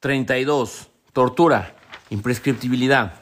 32. 0.00 0.88
Tortura. 1.12 1.74
Imprescriptibilidad. 2.08 3.12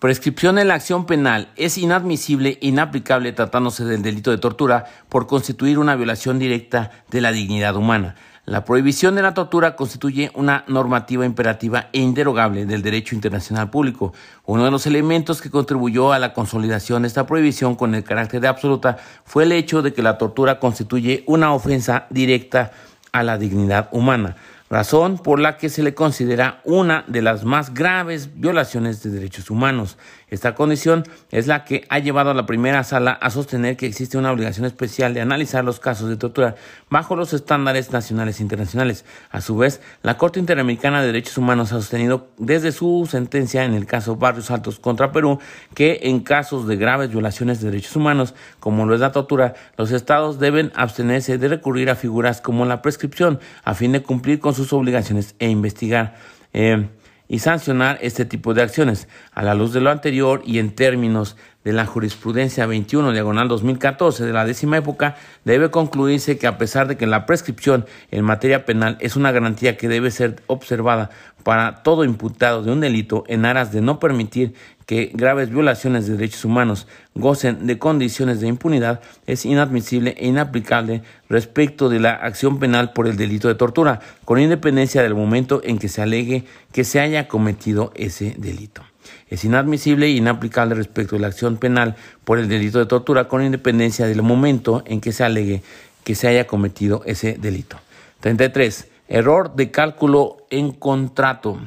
Prescripción 0.00 0.58
en 0.58 0.66
la 0.66 0.74
acción 0.74 1.06
penal 1.06 1.52
es 1.54 1.78
inadmisible 1.78 2.58
e 2.60 2.66
inaplicable 2.66 3.30
tratándose 3.30 3.84
del 3.84 4.02
delito 4.02 4.32
de 4.32 4.38
tortura 4.38 4.84
por 5.08 5.28
constituir 5.28 5.78
una 5.78 5.94
violación 5.94 6.40
directa 6.40 6.90
de 7.08 7.20
la 7.20 7.30
dignidad 7.30 7.76
humana. 7.76 8.16
La 8.46 8.64
prohibición 8.64 9.14
de 9.14 9.22
la 9.22 9.32
tortura 9.32 9.76
constituye 9.76 10.32
una 10.34 10.64
normativa 10.66 11.24
imperativa 11.24 11.88
e 11.92 12.00
inderogable 12.00 12.66
del 12.66 12.82
derecho 12.82 13.14
internacional 13.14 13.70
público. 13.70 14.12
Uno 14.44 14.64
de 14.64 14.72
los 14.72 14.88
elementos 14.88 15.40
que 15.40 15.50
contribuyó 15.50 16.12
a 16.12 16.18
la 16.18 16.32
consolidación 16.32 17.02
de 17.02 17.08
esta 17.08 17.28
prohibición 17.28 17.76
con 17.76 17.94
el 17.94 18.02
carácter 18.02 18.40
de 18.40 18.48
absoluta 18.48 18.98
fue 19.24 19.44
el 19.44 19.52
hecho 19.52 19.82
de 19.82 19.94
que 19.94 20.02
la 20.02 20.18
tortura 20.18 20.58
constituye 20.58 21.22
una 21.28 21.54
ofensa 21.54 22.06
directa 22.10 22.72
a 23.12 23.22
la 23.22 23.38
dignidad 23.38 23.88
humana 23.92 24.34
razón 24.72 25.18
por 25.18 25.38
la 25.38 25.58
que 25.58 25.68
se 25.68 25.82
le 25.82 25.92
considera 25.92 26.62
una 26.64 27.04
de 27.06 27.20
las 27.20 27.44
más 27.44 27.74
graves 27.74 28.30
violaciones 28.40 29.02
de 29.02 29.10
derechos 29.10 29.50
humanos. 29.50 29.98
Esta 30.32 30.54
condición 30.54 31.04
es 31.30 31.46
la 31.46 31.62
que 31.66 31.84
ha 31.90 31.98
llevado 31.98 32.30
a 32.30 32.34
la 32.34 32.46
primera 32.46 32.84
sala 32.84 33.10
a 33.10 33.28
sostener 33.28 33.76
que 33.76 33.84
existe 33.84 34.16
una 34.16 34.32
obligación 34.32 34.64
especial 34.64 35.12
de 35.12 35.20
analizar 35.20 35.62
los 35.62 35.78
casos 35.78 36.08
de 36.08 36.16
tortura 36.16 36.54
bajo 36.88 37.16
los 37.16 37.34
estándares 37.34 37.92
nacionales 37.92 38.40
e 38.40 38.42
internacionales. 38.42 39.04
A 39.30 39.42
su 39.42 39.58
vez, 39.58 39.82
la 40.02 40.16
Corte 40.16 40.40
Interamericana 40.40 41.02
de 41.02 41.08
Derechos 41.08 41.36
Humanos 41.36 41.72
ha 41.72 41.82
sostenido 41.82 42.28
desde 42.38 42.72
su 42.72 43.06
sentencia 43.10 43.62
en 43.64 43.74
el 43.74 43.84
caso 43.84 44.16
Barrios 44.16 44.50
Altos 44.50 44.78
contra 44.78 45.12
Perú 45.12 45.38
que 45.74 46.00
en 46.04 46.20
casos 46.20 46.66
de 46.66 46.76
graves 46.76 47.10
violaciones 47.10 47.60
de 47.60 47.70
derechos 47.70 47.94
humanos, 47.94 48.34
como 48.58 48.86
lo 48.86 48.94
es 48.94 49.00
la 49.00 49.12
tortura, 49.12 49.52
los 49.76 49.92
estados 49.92 50.38
deben 50.38 50.72
abstenerse 50.74 51.36
de 51.36 51.48
recurrir 51.48 51.90
a 51.90 51.94
figuras 51.94 52.40
como 52.40 52.64
la 52.64 52.80
prescripción 52.80 53.38
a 53.64 53.74
fin 53.74 53.92
de 53.92 54.02
cumplir 54.02 54.40
con 54.40 54.54
sus 54.54 54.72
obligaciones 54.72 55.34
e 55.40 55.50
investigar. 55.50 56.14
Eh, 56.54 56.88
y 57.32 57.38
sancionar 57.38 57.98
este 58.02 58.26
tipo 58.26 58.52
de 58.52 58.60
acciones. 58.60 59.08
A 59.32 59.42
la 59.42 59.54
luz 59.54 59.72
de 59.72 59.80
lo 59.80 59.88
anterior 59.88 60.42
y 60.44 60.58
en 60.58 60.74
términos 60.74 61.38
de 61.64 61.72
la 61.72 61.86
jurisprudencia 61.86 62.66
21 62.66 63.12
diagonal 63.12 63.48
2014 63.48 64.24
de 64.24 64.32
la 64.32 64.44
décima 64.44 64.78
época, 64.78 65.16
debe 65.44 65.70
concluirse 65.70 66.38
que 66.38 66.46
a 66.46 66.58
pesar 66.58 66.88
de 66.88 66.96
que 66.96 67.06
la 67.06 67.26
prescripción 67.26 67.86
en 68.10 68.24
materia 68.24 68.64
penal 68.64 68.96
es 69.00 69.16
una 69.16 69.32
garantía 69.32 69.76
que 69.76 69.88
debe 69.88 70.10
ser 70.10 70.42
observada 70.46 71.10
para 71.42 71.82
todo 71.82 72.04
imputado 72.04 72.62
de 72.62 72.70
un 72.70 72.80
delito 72.80 73.24
en 73.26 73.44
aras 73.44 73.72
de 73.72 73.80
no 73.80 73.98
permitir 73.98 74.54
que 74.86 75.10
graves 75.14 75.50
violaciones 75.50 76.06
de 76.06 76.16
derechos 76.16 76.44
humanos 76.44 76.86
gocen 77.14 77.66
de 77.66 77.78
condiciones 77.78 78.40
de 78.40 78.48
impunidad 78.48 79.00
es 79.26 79.44
inadmisible 79.44 80.14
e 80.18 80.28
inaplicable 80.28 81.02
respecto 81.28 81.88
de 81.88 82.00
la 82.00 82.12
acción 82.12 82.58
penal 82.58 82.92
por 82.92 83.06
el 83.06 83.16
delito 83.16 83.48
de 83.48 83.54
tortura, 83.54 84.00
con 84.24 84.40
independencia 84.40 85.02
del 85.02 85.14
momento 85.14 85.60
en 85.64 85.78
que 85.78 85.88
se 85.88 86.02
alegue 86.02 86.44
que 86.72 86.84
se 86.84 87.00
haya 87.00 87.28
cometido 87.28 87.92
ese 87.94 88.34
delito. 88.38 88.82
Es 89.28 89.44
inadmisible 89.44 90.06
e 90.06 90.10
inaplicable 90.10 90.74
respecto 90.74 91.16
de 91.16 91.22
la 91.22 91.28
acción 91.28 91.56
penal 91.56 91.96
por 92.24 92.38
el 92.38 92.48
delito 92.48 92.78
de 92.78 92.86
tortura, 92.86 93.28
con 93.28 93.42
independencia 93.42 94.06
del 94.06 94.22
momento 94.22 94.82
en 94.86 95.00
que 95.00 95.12
se 95.12 95.24
alegue 95.24 95.62
que 96.04 96.14
se 96.14 96.28
haya 96.28 96.46
cometido 96.46 97.02
ese 97.06 97.34
delito. 97.34 97.78
33. 98.20 98.88
Error 99.08 99.54
de 99.54 99.70
cálculo 99.70 100.46
en 100.50 100.72
contrato. 100.72 101.58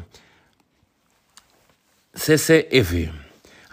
CCF. 2.14 3.25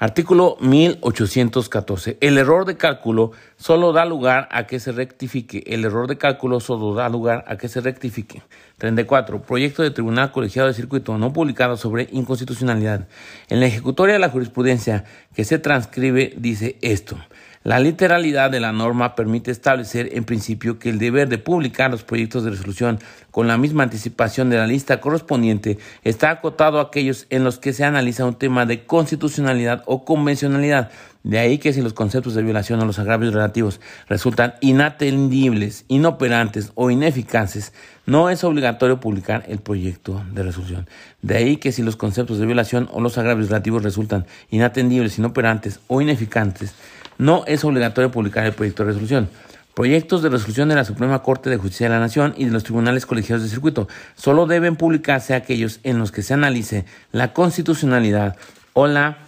Artículo 0.03 0.56
1814. 0.58 2.19
El 2.20 2.36
error 2.36 2.64
de 2.64 2.77
cálculo 2.77 3.31
solo 3.56 3.92
da 3.92 4.05
lugar 4.05 4.48
a 4.50 4.67
que 4.67 4.81
se 4.81 4.91
rectifique. 4.91 5.62
El 5.64 5.84
error 5.84 6.08
de 6.08 6.19
cálculo 6.19 6.58
solo 6.58 6.92
da 6.92 7.08
lugar 7.08 7.45
a 7.47 7.56
que 7.56 7.69
se 7.69 7.81
rectifique. 7.81 8.42
34. 8.78 9.42
Proyecto 9.42 9.84
de 9.84 9.92
Tribunal 9.92 10.33
Colegiado 10.33 10.67
de 10.67 10.75
Circuito 10.75 11.17
no 11.19 11.33
publicado 11.33 11.77
sobre 11.77 12.08
inconstitucionalidad. 12.11 13.06
En 13.48 13.61
la 13.61 13.67
ejecutoria 13.67 14.14
de 14.14 14.19
la 14.19 14.28
jurisprudencia 14.28 15.05
que 15.36 15.45
se 15.45 15.61
transcribe 15.61 16.34
dice 16.36 16.78
esto. 16.80 17.17
La 17.64 17.78
literalidad 17.78 18.50
de 18.50 18.58
la 18.58 18.73
norma 18.73 19.14
permite 19.14 19.52
establecer 19.52 20.11
en 20.12 20.24
principio 20.24 20.80
que 20.80 20.90
el 20.90 20.98
deber 20.98 21.28
de 21.28 21.39
publicar 21.39 21.92
los 21.92 22.02
proyectos 22.02 22.42
de 22.42 22.50
resolución 22.50 22.98
con 23.30 23.46
la 23.46 23.56
misma 23.56 23.84
anticipación 23.84 24.50
de 24.50 24.56
la 24.56 24.67
lista 24.67 25.00
correspondiente 25.00 25.78
está 26.02 26.30
acotado 26.30 26.80
a 26.80 26.83
aquellos 26.83 27.27
en 27.30 27.45
los 27.45 27.61
que 27.61 27.72
se 27.72 27.84
analiza 27.84 28.24
un 28.24 28.34
tema 28.34 28.67
de 28.67 28.84
constitucionalidad 28.84 29.84
o 29.86 30.05
convencionalidad. 30.05 30.90
De 31.22 31.39
ahí 31.39 31.58
que 31.58 31.72
si 31.72 31.83
los 31.83 31.92
conceptos 31.92 32.34
de 32.34 32.42
violación 32.42 32.80
o 32.80 32.84
los 32.84 32.98
agravios 32.98 33.33
relativos 33.33 33.80
resultan 34.08 34.55
inatendibles, 34.61 35.84
inoperantes 35.86 36.72
o 36.74 36.90
ineficaces, 36.90 37.72
no 38.06 38.28
es 38.28 38.42
obligatorio 38.42 38.98
publicar 38.98 39.45
el 39.46 39.61
proyecto 39.61 40.20
de 40.33 40.42
resolución. 40.42 40.89
De 41.22 41.36
ahí 41.36 41.58
que 41.58 41.70
si 41.70 41.84
los 41.84 41.95
conceptos 41.95 42.39
de 42.39 42.46
violación 42.46 42.89
o 42.90 43.01
los 43.01 43.18
agravios 43.18 43.51
relativos 43.51 43.84
resultan 43.84 44.27
inatendibles, 44.51 45.17
inoperantes 45.17 45.78
o 45.86 46.01
ineficaces, 46.01 46.74
no 47.18 47.45
es 47.46 47.64
obligatorio 47.64 48.11
publicar 48.11 48.45
el 48.45 48.52
proyecto 48.52 48.84
de 48.84 48.89
resolución. 48.89 49.28
Proyectos 49.74 50.23
de 50.23 50.28
resolución 50.28 50.68
de 50.68 50.74
la 50.74 50.84
Suprema 50.84 51.23
Corte 51.23 51.48
de 51.48 51.56
Justicia 51.56 51.86
de 51.89 51.95
la 51.95 52.00
Nación 52.00 52.34
y 52.36 52.45
de 52.45 52.50
los 52.50 52.62
tribunales 52.62 53.06
colegiados 53.06 53.42
de 53.42 53.48
circuito 53.48 53.89
solo 54.17 54.46
deben 54.46 54.77
publicarse 54.77 55.34
aquellos 55.34 55.80
en 55.83 55.98
los 55.98 56.12
que 56.12 56.22
se 56.22 56.34
analice 56.34 56.84
la 57.11 57.33
constitucionalidad 57.33 58.36
o 58.74 58.86
la 58.86 59.18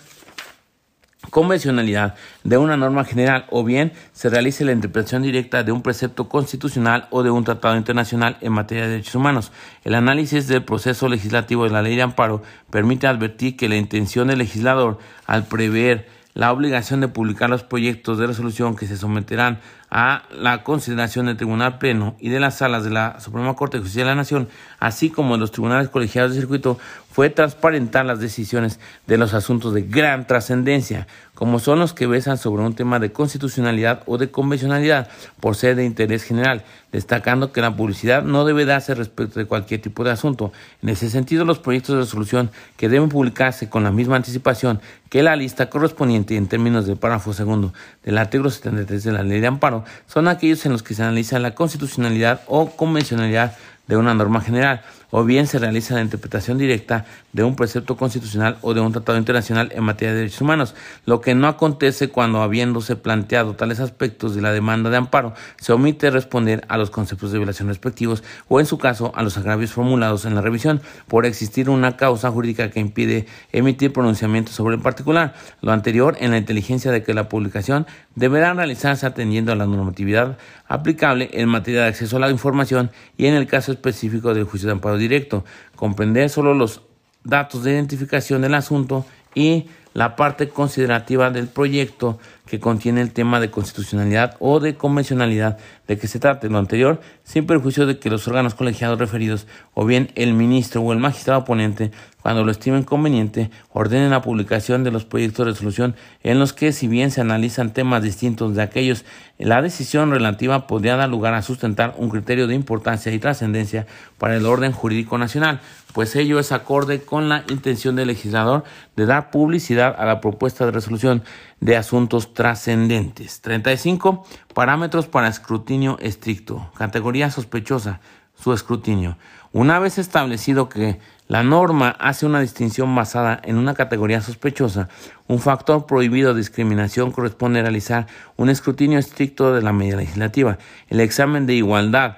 convencionalidad 1.30 2.14
de 2.44 2.58
una 2.58 2.76
norma 2.76 3.04
general 3.04 3.46
o 3.50 3.64
bien 3.64 3.92
se 4.12 4.28
realice 4.28 4.64
la 4.64 4.72
interpretación 4.72 5.22
directa 5.22 5.62
de 5.62 5.72
un 5.72 5.82
precepto 5.82 6.28
constitucional 6.28 7.08
o 7.10 7.22
de 7.22 7.30
un 7.30 7.44
tratado 7.44 7.76
internacional 7.76 8.36
en 8.40 8.52
materia 8.52 8.84
de 8.84 8.90
derechos 8.90 9.14
humanos. 9.14 9.52
El 9.84 9.94
análisis 9.94 10.46
del 10.46 10.64
proceso 10.64 11.08
legislativo 11.08 11.64
de 11.64 11.70
la 11.70 11.82
ley 11.82 11.96
de 11.96 12.02
amparo 12.02 12.42
permite 12.70 13.06
advertir 13.06 13.56
que 13.56 13.68
la 13.68 13.76
intención 13.76 14.28
del 14.28 14.38
legislador 14.38 14.98
al 15.26 15.46
prever 15.46 16.08
la 16.34 16.52
obligación 16.52 17.00
de 17.00 17.08
publicar 17.08 17.48
los 17.48 17.62
proyectos 17.62 18.18
de 18.18 18.26
resolución 18.26 18.76
que 18.76 18.86
se 18.86 18.96
someterán 18.96 19.60
a 19.88 20.24
la 20.32 20.64
consideración 20.64 21.26
del 21.26 21.36
Tribunal 21.36 21.78
Pleno 21.78 22.16
y 22.18 22.28
de 22.28 22.40
las 22.40 22.58
salas 22.58 22.82
de 22.82 22.90
la 22.90 23.20
Suprema 23.20 23.54
Corte 23.54 23.76
de 23.76 23.82
Justicia 23.82 24.02
de 24.02 24.10
la 24.10 24.16
Nación, 24.16 24.48
así 24.84 25.08
como 25.08 25.34
de 25.34 25.40
los 25.40 25.50
tribunales 25.50 25.88
colegiados 25.88 26.34
de 26.34 26.40
circuito, 26.40 26.78
fue 27.10 27.30
transparentar 27.30 28.04
las 28.04 28.20
decisiones 28.20 28.80
de 29.06 29.16
los 29.16 29.32
asuntos 29.32 29.72
de 29.72 29.80
gran 29.80 30.26
trascendencia, 30.26 31.06
como 31.32 31.58
son 31.58 31.78
los 31.78 31.94
que 31.94 32.06
besan 32.06 32.36
sobre 32.36 32.62
un 32.64 32.74
tema 32.74 32.98
de 32.98 33.10
constitucionalidad 33.10 34.02
o 34.04 34.18
de 34.18 34.30
convencionalidad, 34.30 35.08
por 35.40 35.56
ser 35.56 35.76
de 35.76 35.86
interés 35.86 36.22
general, 36.22 36.64
destacando 36.92 37.50
que 37.50 37.62
la 37.62 37.74
publicidad 37.74 38.24
no 38.24 38.44
debe 38.44 38.66
darse 38.66 38.94
respecto 38.94 39.38
de 39.38 39.46
cualquier 39.46 39.80
tipo 39.80 40.04
de 40.04 40.10
asunto. 40.10 40.52
En 40.82 40.90
ese 40.90 41.08
sentido, 41.08 41.46
los 41.46 41.60
proyectos 41.60 41.94
de 41.94 42.02
resolución 42.02 42.50
que 42.76 42.90
deben 42.90 43.08
publicarse 43.08 43.70
con 43.70 43.84
la 43.84 43.90
misma 43.90 44.16
anticipación 44.16 44.80
que 45.08 45.22
la 45.22 45.36
lista 45.36 45.70
correspondiente 45.70 46.36
en 46.36 46.48
términos 46.48 46.86
del 46.86 46.96
párrafo 46.96 47.32
segundo 47.32 47.72
del 48.02 48.18
artículo 48.18 48.50
73 48.50 49.04
de 49.04 49.12
la 49.12 49.22
Ley 49.22 49.40
de 49.40 49.46
Amparo 49.46 49.84
son 50.08 50.28
aquellos 50.28 50.66
en 50.66 50.72
los 50.72 50.82
que 50.82 50.94
se 50.94 51.02
analiza 51.04 51.38
la 51.38 51.54
constitucionalidad 51.54 52.42
o 52.48 52.70
convencionalidad 52.70 53.56
de 53.86 53.96
una 53.96 54.14
norma 54.14 54.40
general, 54.40 54.82
o 55.16 55.22
bien 55.22 55.46
se 55.46 55.60
realiza 55.60 55.94
la 55.94 56.00
interpretación 56.00 56.58
directa 56.58 57.04
de 57.32 57.44
un 57.44 57.54
precepto 57.54 57.96
constitucional 57.96 58.58
o 58.62 58.74
de 58.74 58.80
un 58.80 58.90
tratado 58.90 59.16
internacional 59.16 59.70
en 59.72 59.84
materia 59.84 60.12
de 60.12 60.18
derechos 60.18 60.40
humanos, 60.40 60.74
lo 61.06 61.20
que 61.20 61.36
no 61.36 61.46
acontece 61.46 62.08
cuando, 62.08 62.42
habiéndose 62.42 62.96
planteado 62.96 63.54
tales 63.54 63.78
aspectos 63.78 64.34
de 64.34 64.42
la 64.42 64.50
demanda 64.50 64.90
de 64.90 64.96
amparo, 64.96 65.32
se 65.60 65.72
omite 65.72 66.10
responder 66.10 66.64
a 66.66 66.78
los 66.78 66.90
conceptos 66.90 67.30
de 67.30 67.38
violación 67.38 67.68
respectivos 67.68 68.24
o, 68.48 68.58
en 68.58 68.66
su 68.66 68.76
caso, 68.78 69.12
a 69.14 69.22
los 69.22 69.38
agravios 69.38 69.70
formulados 69.70 70.24
en 70.24 70.34
la 70.34 70.40
revisión, 70.40 70.82
por 71.06 71.26
existir 71.26 71.70
una 71.70 71.96
causa 71.96 72.32
jurídica 72.32 72.70
que 72.70 72.80
impide 72.80 73.26
emitir 73.52 73.92
pronunciamientos 73.92 74.56
sobre 74.56 74.74
el 74.74 74.82
particular. 74.82 75.34
Lo 75.60 75.70
anterior 75.70 76.16
en 76.18 76.32
la 76.32 76.38
inteligencia 76.38 76.90
de 76.90 77.04
que 77.04 77.14
la 77.14 77.28
publicación 77.28 77.86
deberá 78.16 78.52
realizarse 78.52 79.06
atendiendo 79.06 79.52
a 79.52 79.54
la 79.54 79.66
normatividad 79.66 80.38
aplicable 80.66 81.30
en 81.34 81.48
materia 81.48 81.82
de 81.82 81.88
acceso 81.88 82.16
a 82.16 82.20
la 82.20 82.30
información 82.30 82.90
y 83.16 83.26
en 83.26 83.34
el 83.34 83.46
caso 83.46 83.70
específico 83.70 84.34
del 84.34 84.44
juicio 84.44 84.66
de 84.66 84.72
amparo 84.72 84.96
directo, 85.08 85.44
comprender 85.76 86.30
solo 86.30 86.54
los 86.54 86.82
datos 87.22 87.64
de 87.64 87.72
identificación 87.72 88.42
del 88.42 88.54
asunto 88.54 89.04
y 89.34 89.66
la 89.94 90.16
parte 90.16 90.48
considerativa 90.48 91.30
del 91.30 91.46
proyecto 91.46 92.18
que 92.46 92.60
contiene 92.60 93.00
el 93.00 93.12
tema 93.12 93.40
de 93.40 93.50
constitucionalidad 93.50 94.36
o 94.38 94.60
de 94.60 94.74
convencionalidad. 94.74 95.58
De 95.86 95.98
que 95.98 96.08
se 96.08 96.18
trate 96.18 96.48
lo 96.48 96.58
anterior, 96.58 97.00
sin 97.24 97.46
perjuicio 97.46 97.84
de 97.84 97.98
que 97.98 98.08
los 98.08 98.26
órganos 98.26 98.54
colegiados 98.54 98.98
referidos 98.98 99.46
o 99.74 99.84
bien 99.84 100.10
el 100.14 100.32
ministro 100.32 100.80
o 100.80 100.92
el 100.94 100.98
magistrado 100.98 101.44
ponente, 101.44 101.90
cuando 102.22 102.42
lo 102.42 102.50
estimen 102.50 102.84
conveniente, 102.84 103.50
ordenen 103.70 104.10
la 104.10 104.22
publicación 104.22 104.82
de 104.82 104.90
los 104.90 105.04
proyectos 105.04 105.44
de 105.44 105.52
resolución 105.52 105.94
en 106.22 106.38
los 106.38 106.54
que, 106.54 106.72
si 106.72 106.88
bien 106.88 107.10
se 107.10 107.20
analizan 107.20 107.74
temas 107.74 108.02
distintos 108.02 108.54
de 108.54 108.62
aquellos, 108.62 109.04
la 109.36 109.60
decisión 109.60 110.10
relativa 110.10 110.66
podría 110.66 110.96
dar 110.96 111.10
lugar 111.10 111.34
a 111.34 111.42
sustentar 111.42 111.94
un 111.98 112.08
criterio 112.08 112.46
de 112.46 112.54
importancia 112.54 113.12
y 113.12 113.18
trascendencia 113.18 113.86
para 114.16 114.36
el 114.36 114.46
orden 114.46 114.72
jurídico 114.72 115.18
nacional, 115.18 115.60
pues 115.92 116.16
ello 116.16 116.38
es 116.38 116.50
acorde 116.50 117.02
con 117.02 117.28
la 117.28 117.44
intención 117.48 117.94
del 117.94 118.08
legislador 118.08 118.64
de 118.96 119.06
dar 119.06 119.30
publicidad 119.30 119.94
a 119.96 120.04
la 120.04 120.20
propuesta 120.20 120.64
de 120.64 120.72
resolución 120.72 121.22
de 121.60 121.76
asuntos 121.76 122.33
trascendentes. 122.34 123.40
35. 123.40 124.26
Parámetros 124.52 125.06
para 125.06 125.28
escrutinio 125.28 125.98
estricto. 126.00 126.70
Categoría 126.76 127.30
sospechosa. 127.30 128.00
su 128.36 128.52
escrutinio. 128.52 129.16
Una 129.52 129.78
vez 129.78 129.98
establecido 129.98 130.68
que 130.68 130.98
la 131.28 131.44
norma 131.44 131.90
hace 132.00 132.26
una 132.26 132.40
distinción 132.40 132.92
basada 132.94 133.40
en 133.44 133.56
una 133.56 133.74
categoría 133.74 134.20
sospechosa, 134.20 134.88
un 135.28 135.38
factor 135.38 135.86
prohibido 135.86 136.34
de 136.34 136.40
discriminación 136.40 137.12
corresponde 137.12 137.62
realizar 137.62 138.08
un 138.36 138.50
escrutinio 138.50 138.98
estricto 138.98 139.54
de 139.54 139.62
la 139.62 139.72
medida 139.72 139.96
legislativa. 139.96 140.58
El 140.90 140.98
examen 140.98 141.46
de 141.46 141.54
igualdad 141.54 142.16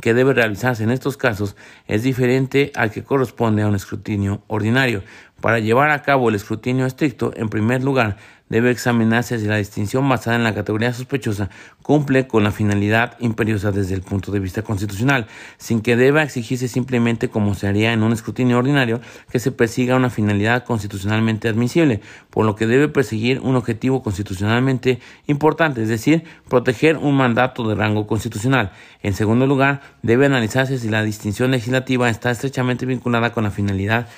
que 0.00 0.14
debe 0.14 0.32
realizarse 0.32 0.84
en 0.84 0.90
estos 0.90 1.16
casos 1.16 1.56
es 1.86 2.02
diferente 2.02 2.72
al 2.74 2.90
que 2.90 3.02
corresponde 3.02 3.62
a 3.62 3.66
un 3.66 3.74
escrutinio 3.74 4.42
ordinario. 4.46 5.02
Para 5.40 5.58
llevar 5.58 5.90
a 5.90 6.02
cabo 6.02 6.28
el 6.28 6.34
escrutinio 6.34 6.86
estricto, 6.86 7.32
en 7.36 7.48
primer 7.48 7.82
lugar, 7.82 8.16
debe 8.48 8.70
examinarse 8.70 9.38
si 9.38 9.46
la 9.46 9.56
distinción 9.56 10.08
basada 10.08 10.36
en 10.36 10.44
la 10.44 10.54
categoría 10.54 10.92
sospechosa 10.92 11.50
cumple 11.82 12.26
con 12.26 12.44
la 12.44 12.50
finalidad 12.50 13.16
imperiosa 13.18 13.72
desde 13.72 13.94
el 13.94 14.02
punto 14.02 14.30
de 14.30 14.40
vista 14.40 14.62
constitucional, 14.62 15.26
sin 15.56 15.80
que 15.80 15.96
deba 15.96 16.22
exigirse 16.22 16.68
simplemente 16.68 17.28
como 17.28 17.54
se 17.54 17.66
haría 17.66 17.92
en 17.92 18.02
un 18.02 18.12
escrutinio 18.12 18.58
ordinario 18.58 19.00
que 19.30 19.38
se 19.38 19.52
persiga 19.52 19.96
una 19.96 20.10
finalidad 20.10 20.64
constitucionalmente 20.64 21.48
admisible, 21.48 22.00
por 22.30 22.44
lo 22.44 22.56
que 22.56 22.66
debe 22.66 22.88
perseguir 22.88 23.40
un 23.40 23.56
objetivo 23.56 24.02
constitucionalmente 24.02 25.00
importante, 25.26 25.82
es 25.82 25.88
decir, 25.88 26.24
proteger 26.48 26.96
un 26.96 27.16
mandato 27.16 27.68
de 27.68 27.74
rango 27.74 28.06
constitucional. 28.06 28.72
En 29.02 29.14
segundo 29.14 29.46
lugar, 29.46 29.80
debe 30.02 30.26
analizarse 30.26 30.78
si 30.78 30.88
la 30.88 31.02
distinción 31.02 31.50
legislativa 31.50 32.10
está 32.10 32.30
estrechamente 32.30 32.86
vinculada 32.86 33.32
con 33.32 33.44
la 33.44 33.50
finalidad 33.50 34.08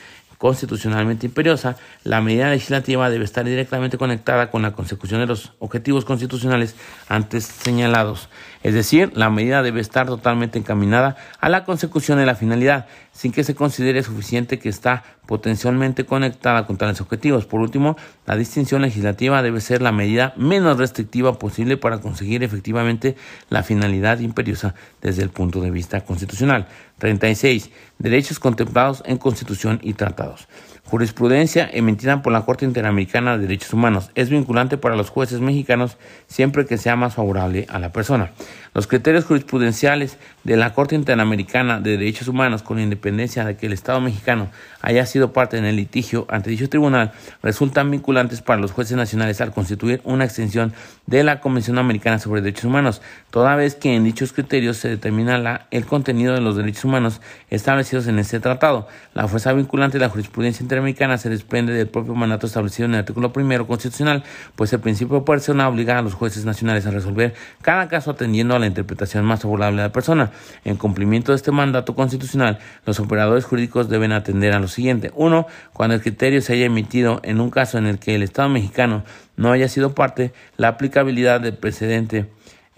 constitucionalmente 0.40 1.26
imperiosa, 1.26 1.76
la 2.02 2.22
medida 2.22 2.48
legislativa 2.48 3.10
debe 3.10 3.26
estar 3.26 3.44
directamente 3.44 3.98
conectada 3.98 4.50
con 4.50 4.62
la 4.62 4.72
consecución 4.72 5.20
de 5.20 5.26
los 5.26 5.52
objetivos 5.58 6.06
constitucionales 6.06 6.76
antes 7.10 7.44
señalados. 7.44 8.30
Es 8.62 8.74
decir, 8.74 9.12
la 9.14 9.30
medida 9.30 9.62
debe 9.62 9.80
estar 9.80 10.06
totalmente 10.06 10.58
encaminada 10.58 11.16
a 11.40 11.48
la 11.48 11.64
consecución 11.64 12.18
de 12.18 12.26
la 12.26 12.34
finalidad, 12.34 12.86
sin 13.10 13.32
que 13.32 13.42
se 13.42 13.54
considere 13.54 14.02
suficiente 14.02 14.58
que 14.58 14.68
está 14.68 15.02
potencialmente 15.26 16.04
conectada 16.04 16.66
con 16.66 16.76
tales 16.76 17.00
objetivos. 17.00 17.46
Por 17.46 17.60
último, 17.60 17.96
la 18.26 18.36
distinción 18.36 18.82
legislativa 18.82 19.42
debe 19.42 19.62
ser 19.62 19.80
la 19.80 19.92
medida 19.92 20.34
menos 20.36 20.76
restrictiva 20.76 21.38
posible 21.38 21.78
para 21.78 22.00
conseguir 22.00 22.42
efectivamente 22.42 23.16
la 23.48 23.62
finalidad 23.62 24.18
imperiosa 24.18 24.74
desde 25.00 25.22
el 25.22 25.30
punto 25.30 25.62
de 25.62 25.70
vista 25.70 26.02
constitucional. 26.02 26.68
36. 26.98 27.70
Derechos 27.98 28.38
contemplados 28.38 29.02
en 29.06 29.16
Constitución 29.16 29.78
y 29.82 29.94
tratados. 29.94 30.48
Jurisprudencia 30.90 31.70
emitida 31.72 32.20
por 32.20 32.32
la 32.32 32.44
Corte 32.44 32.64
Interamericana 32.64 33.38
de 33.38 33.46
Derechos 33.46 33.72
Humanos 33.72 34.10
es 34.16 34.28
vinculante 34.28 34.76
para 34.76 34.96
los 34.96 35.08
jueces 35.08 35.38
mexicanos 35.38 35.96
siempre 36.26 36.66
que 36.66 36.78
sea 36.78 36.96
más 36.96 37.14
favorable 37.14 37.64
a 37.68 37.78
la 37.78 37.92
persona. 37.92 38.32
Los 38.72 38.86
criterios 38.86 39.24
jurisprudenciales 39.24 40.16
de 40.44 40.56
la 40.56 40.74
Corte 40.74 40.94
Interamericana 40.94 41.80
de 41.80 41.96
Derechos 41.96 42.28
Humanos, 42.28 42.62
con 42.62 42.78
independencia 42.78 43.44
de 43.44 43.56
que 43.56 43.66
el 43.66 43.72
Estado 43.72 44.00
mexicano 44.00 44.48
haya 44.80 45.04
sido 45.06 45.32
parte 45.32 45.58
en 45.58 45.64
el 45.64 45.74
litigio 45.74 46.24
ante 46.30 46.50
dicho 46.50 46.68
tribunal, 46.68 47.12
resultan 47.42 47.90
vinculantes 47.90 48.42
para 48.42 48.60
los 48.60 48.70
jueces 48.70 48.96
nacionales 48.96 49.40
al 49.40 49.52
constituir 49.52 50.00
una 50.04 50.24
extensión 50.24 50.72
de 51.06 51.24
la 51.24 51.40
Convención 51.40 51.78
Americana 51.78 52.20
sobre 52.20 52.42
Derechos 52.42 52.64
Humanos, 52.64 53.02
toda 53.30 53.56
vez 53.56 53.74
que 53.74 53.96
en 53.96 54.04
dichos 54.04 54.32
criterios 54.32 54.76
se 54.76 54.88
determina 54.88 55.66
el 55.72 55.84
contenido 55.86 56.34
de 56.34 56.40
los 56.40 56.56
derechos 56.56 56.84
humanos 56.84 57.20
establecidos 57.50 58.06
en 58.06 58.20
este 58.20 58.38
tratado. 58.38 58.86
La 59.14 59.26
fuerza 59.26 59.52
vinculante 59.52 59.98
de 59.98 60.04
la 60.04 60.10
jurisprudencia 60.10 60.62
interamericana 60.62 61.18
se 61.18 61.28
desprende 61.28 61.72
del 61.72 61.88
propio 61.88 62.14
mandato 62.14 62.46
establecido 62.46 62.86
en 62.86 62.94
el 62.94 63.00
artículo 63.00 63.32
primero 63.32 63.66
constitucional, 63.66 64.22
pues 64.54 64.72
el 64.72 64.78
principio 64.78 65.18
de 65.18 65.22
persona 65.22 65.68
obliga 65.68 65.98
a 65.98 66.02
los 66.02 66.14
jueces 66.14 66.44
nacionales 66.44 66.86
a 66.86 66.92
resolver 66.92 67.34
cada 67.62 67.88
caso 67.88 68.12
atendiendo 68.12 68.54
a 68.54 68.59
la 68.60 68.66
interpretación 68.66 69.24
más 69.24 69.40
favorable 69.40 69.80
a 69.80 69.86
la 69.86 69.92
persona. 69.92 70.30
En 70.64 70.76
cumplimiento 70.76 71.32
de 71.32 71.36
este 71.36 71.50
mandato 71.50 71.94
constitucional, 71.94 72.58
los 72.86 73.00
operadores 73.00 73.44
jurídicos 73.44 73.88
deben 73.88 74.12
atender 74.12 74.52
a 74.52 74.60
lo 74.60 74.68
siguiente. 74.68 75.10
Uno, 75.14 75.46
cuando 75.72 75.94
el 75.94 76.02
criterio 76.02 76.40
se 76.40 76.52
haya 76.52 76.66
emitido 76.66 77.20
en 77.22 77.40
un 77.40 77.50
caso 77.50 77.78
en 77.78 77.86
el 77.86 77.98
que 77.98 78.14
el 78.14 78.22
Estado 78.22 78.48
mexicano 78.48 79.04
no 79.36 79.52
haya 79.52 79.68
sido 79.68 79.94
parte, 79.94 80.32
la 80.56 80.68
aplicabilidad 80.68 81.40
del 81.40 81.56
precedente 81.56 82.28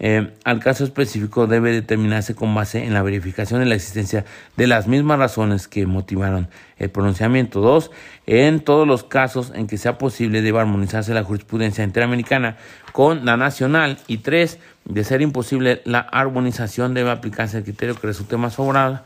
eh, 0.05 0.33
al 0.43 0.59
caso 0.59 0.83
específico 0.83 1.47
debe 1.47 1.71
determinarse 1.71 2.35
con 2.35 2.53
base 2.53 2.83
en 2.83 2.93
la 2.93 3.01
verificación 3.01 3.61
de 3.61 3.65
la 3.67 3.75
existencia 3.75 4.25
de 4.57 4.67
las 4.67 4.85
mismas 4.85 5.17
razones 5.17 5.69
que 5.69 5.85
motivaron 5.85 6.49
el 6.77 6.89
pronunciamiento. 6.89 7.61
Dos, 7.61 7.89
en 8.25 8.59
todos 8.59 8.85
los 8.85 9.05
casos 9.05 9.53
en 9.55 9.65
que 9.65 9.77
sea 9.77 9.97
posible 9.97 10.41
debe 10.41 10.59
armonizarse 10.59 11.13
la 11.13 11.23
jurisprudencia 11.23 11.85
interamericana 11.85 12.57
con 12.91 13.23
la 13.23 13.37
nacional. 13.37 13.97
Y 14.07 14.17
tres, 14.17 14.59
de 14.83 15.05
ser 15.05 15.21
imposible 15.21 15.81
la 15.85 15.99
armonización 15.99 16.93
debe 16.93 17.09
aplicarse 17.09 17.59
el 17.59 17.63
criterio 17.63 17.95
que 17.95 18.07
resulte 18.07 18.35
más 18.35 18.57
favorable 18.57 18.99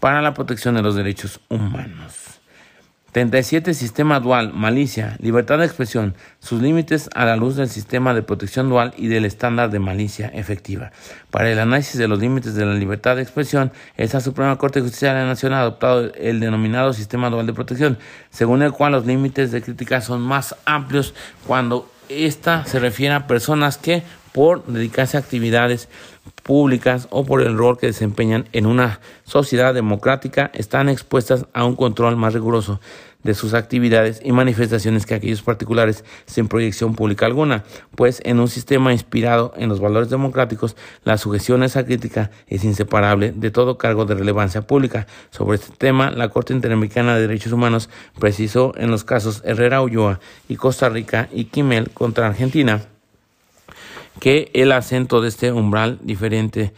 para 0.00 0.20
la 0.20 0.34
protección 0.34 0.74
de 0.74 0.82
los 0.82 0.96
derechos 0.96 1.38
humanos. 1.48 2.23
37. 3.14 3.74
Sistema 3.74 4.18
dual, 4.18 4.52
malicia, 4.52 5.16
libertad 5.20 5.58
de 5.58 5.66
expresión, 5.66 6.16
sus 6.40 6.60
límites 6.60 7.08
a 7.14 7.24
la 7.24 7.36
luz 7.36 7.54
del 7.54 7.68
sistema 7.68 8.12
de 8.12 8.22
protección 8.22 8.68
dual 8.68 8.92
y 8.96 9.06
del 9.06 9.24
estándar 9.24 9.70
de 9.70 9.78
malicia 9.78 10.26
efectiva. 10.34 10.90
Para 11.30 11.48
el 11.48 11.60
análisis 11.60 11.96
de 11.96 12.08
los 12.08 12.18
límites 12.18 12.56
de 12.56 12.66
la 12.66 12.74
libertad 12.74 13.14
de 13.14 13.22
expresión, 13.22 13.70
esta 13.96 14.20
Suprema 14.20 14.58
Corte 14.58 14.80
de 14.80 14.86
Justicia 14.86 15.14
de 15.14 15.20
la 15.20 15.26
Nación 15.26 15.52
ha 15.52 15.60
adoptado 15.60 16.12
el 16.14 16.40
denominado 16.40 16.92
sistema 16.92 17.30
dual 17.30 17.46
de 17.46 17.52
protección, 17.52 17.98
según 18.30 18.62
el 18.62 18.72
cual 18.72 18.90
los 18.90 19.06
límites 19.06 19.52
de 19.52 19.62
crítica 19.62 20.00
son 20.00 20.20
más 20.20 20.56
amplios 20.64 21.14
cuando 21.46 21.88
ésta 22.08 22.64
se 22.66 22.80
refiere 22.80 23.14
a 23.14 23.28
personas 23.28 23.78
que, 23.78 24.02
por 24.32 24.66
dedicarse 24.66 25.16
a 25.16 25.20
actividades 25.20 25.88
públicas 26.42 27.08
o 27.10 27.24
por 27.24 27.40
el 27.40 27.56
rol 27.56 27.78
que 27.78 27.86
desempeñan 27.86 28.46
en 28.52 28.66
una 28.66 29.00
sociedad 29.24 29.74
democrática 29.74 30.50
están 30.54 30.88
expuestas 30.88 31.46
a 31.52 31.64
un 31.64 31.74
control 31.76 32.16
más 32.16 32.34
riguroso 32.34 32.80
de 33.24 33.34
sus 33.34 33.54
actividades 33.54 34.20
y 34.22 34.32
manifestaciones 34.32 35.06
que 35.06 35.14
aquellos 35.14 35.42
particulares 35.42 36.04
sin 36.26 36.46
proyección 36.46 36.94
pública 36.94 37.26
alguna, 37.26 37.64
pues 37.96 38.20
en 38.24 38.38
un 38.38 38.48
sistema 38.48 38.92
inspirado 38.92 39.52
en 39.56 39.70
los 39.70 39.80
valores 39.80 40.10
democráticos, 40.10 40.76
la 41.04 41.18
sujeción 41.18 41.62
a 41.62 41.66
esa 41.66 41.84
crítica 41.84 42.30
es 42.46 42.64
inseparable 42.64 43.32
de 43.34 43.50
todo 43.50 43.78
cargo 43.78 44.04
de 44.04 44.14
relevancia 44.14 44.62
pública. 44.62 45.06
Sobre 45.30 45.56
este 45.56 45.74
tema, 45.76 46.10
la 46.10 46.28
Corte 46.28 46.52
Interamericana 46.52 47.14
de 47.14 47.22
Derechos 47.22 47.52
Humanos 47.52 47.88
precisó 48.20 48.74
en 48.76 48.90
los 48.90 49.04
casos 49.04 49.42
Herrera 49.44 49.80
Ulloa 49.80 50.20
y 50.48 50.56
Costa 50.56 50.90
Rica 50.90 51.28
y 51.32 51.46
Quimel 51.46 51.90
contra 51.90 52.26
Argentina 52.26 52.82
que 54.20 54.50
el 54.54 54.72
acento 54.72 55.20
de 55.20 55.28
este 55.28 55.52
umbral 55.52 55.98
diferente 56.02 56.72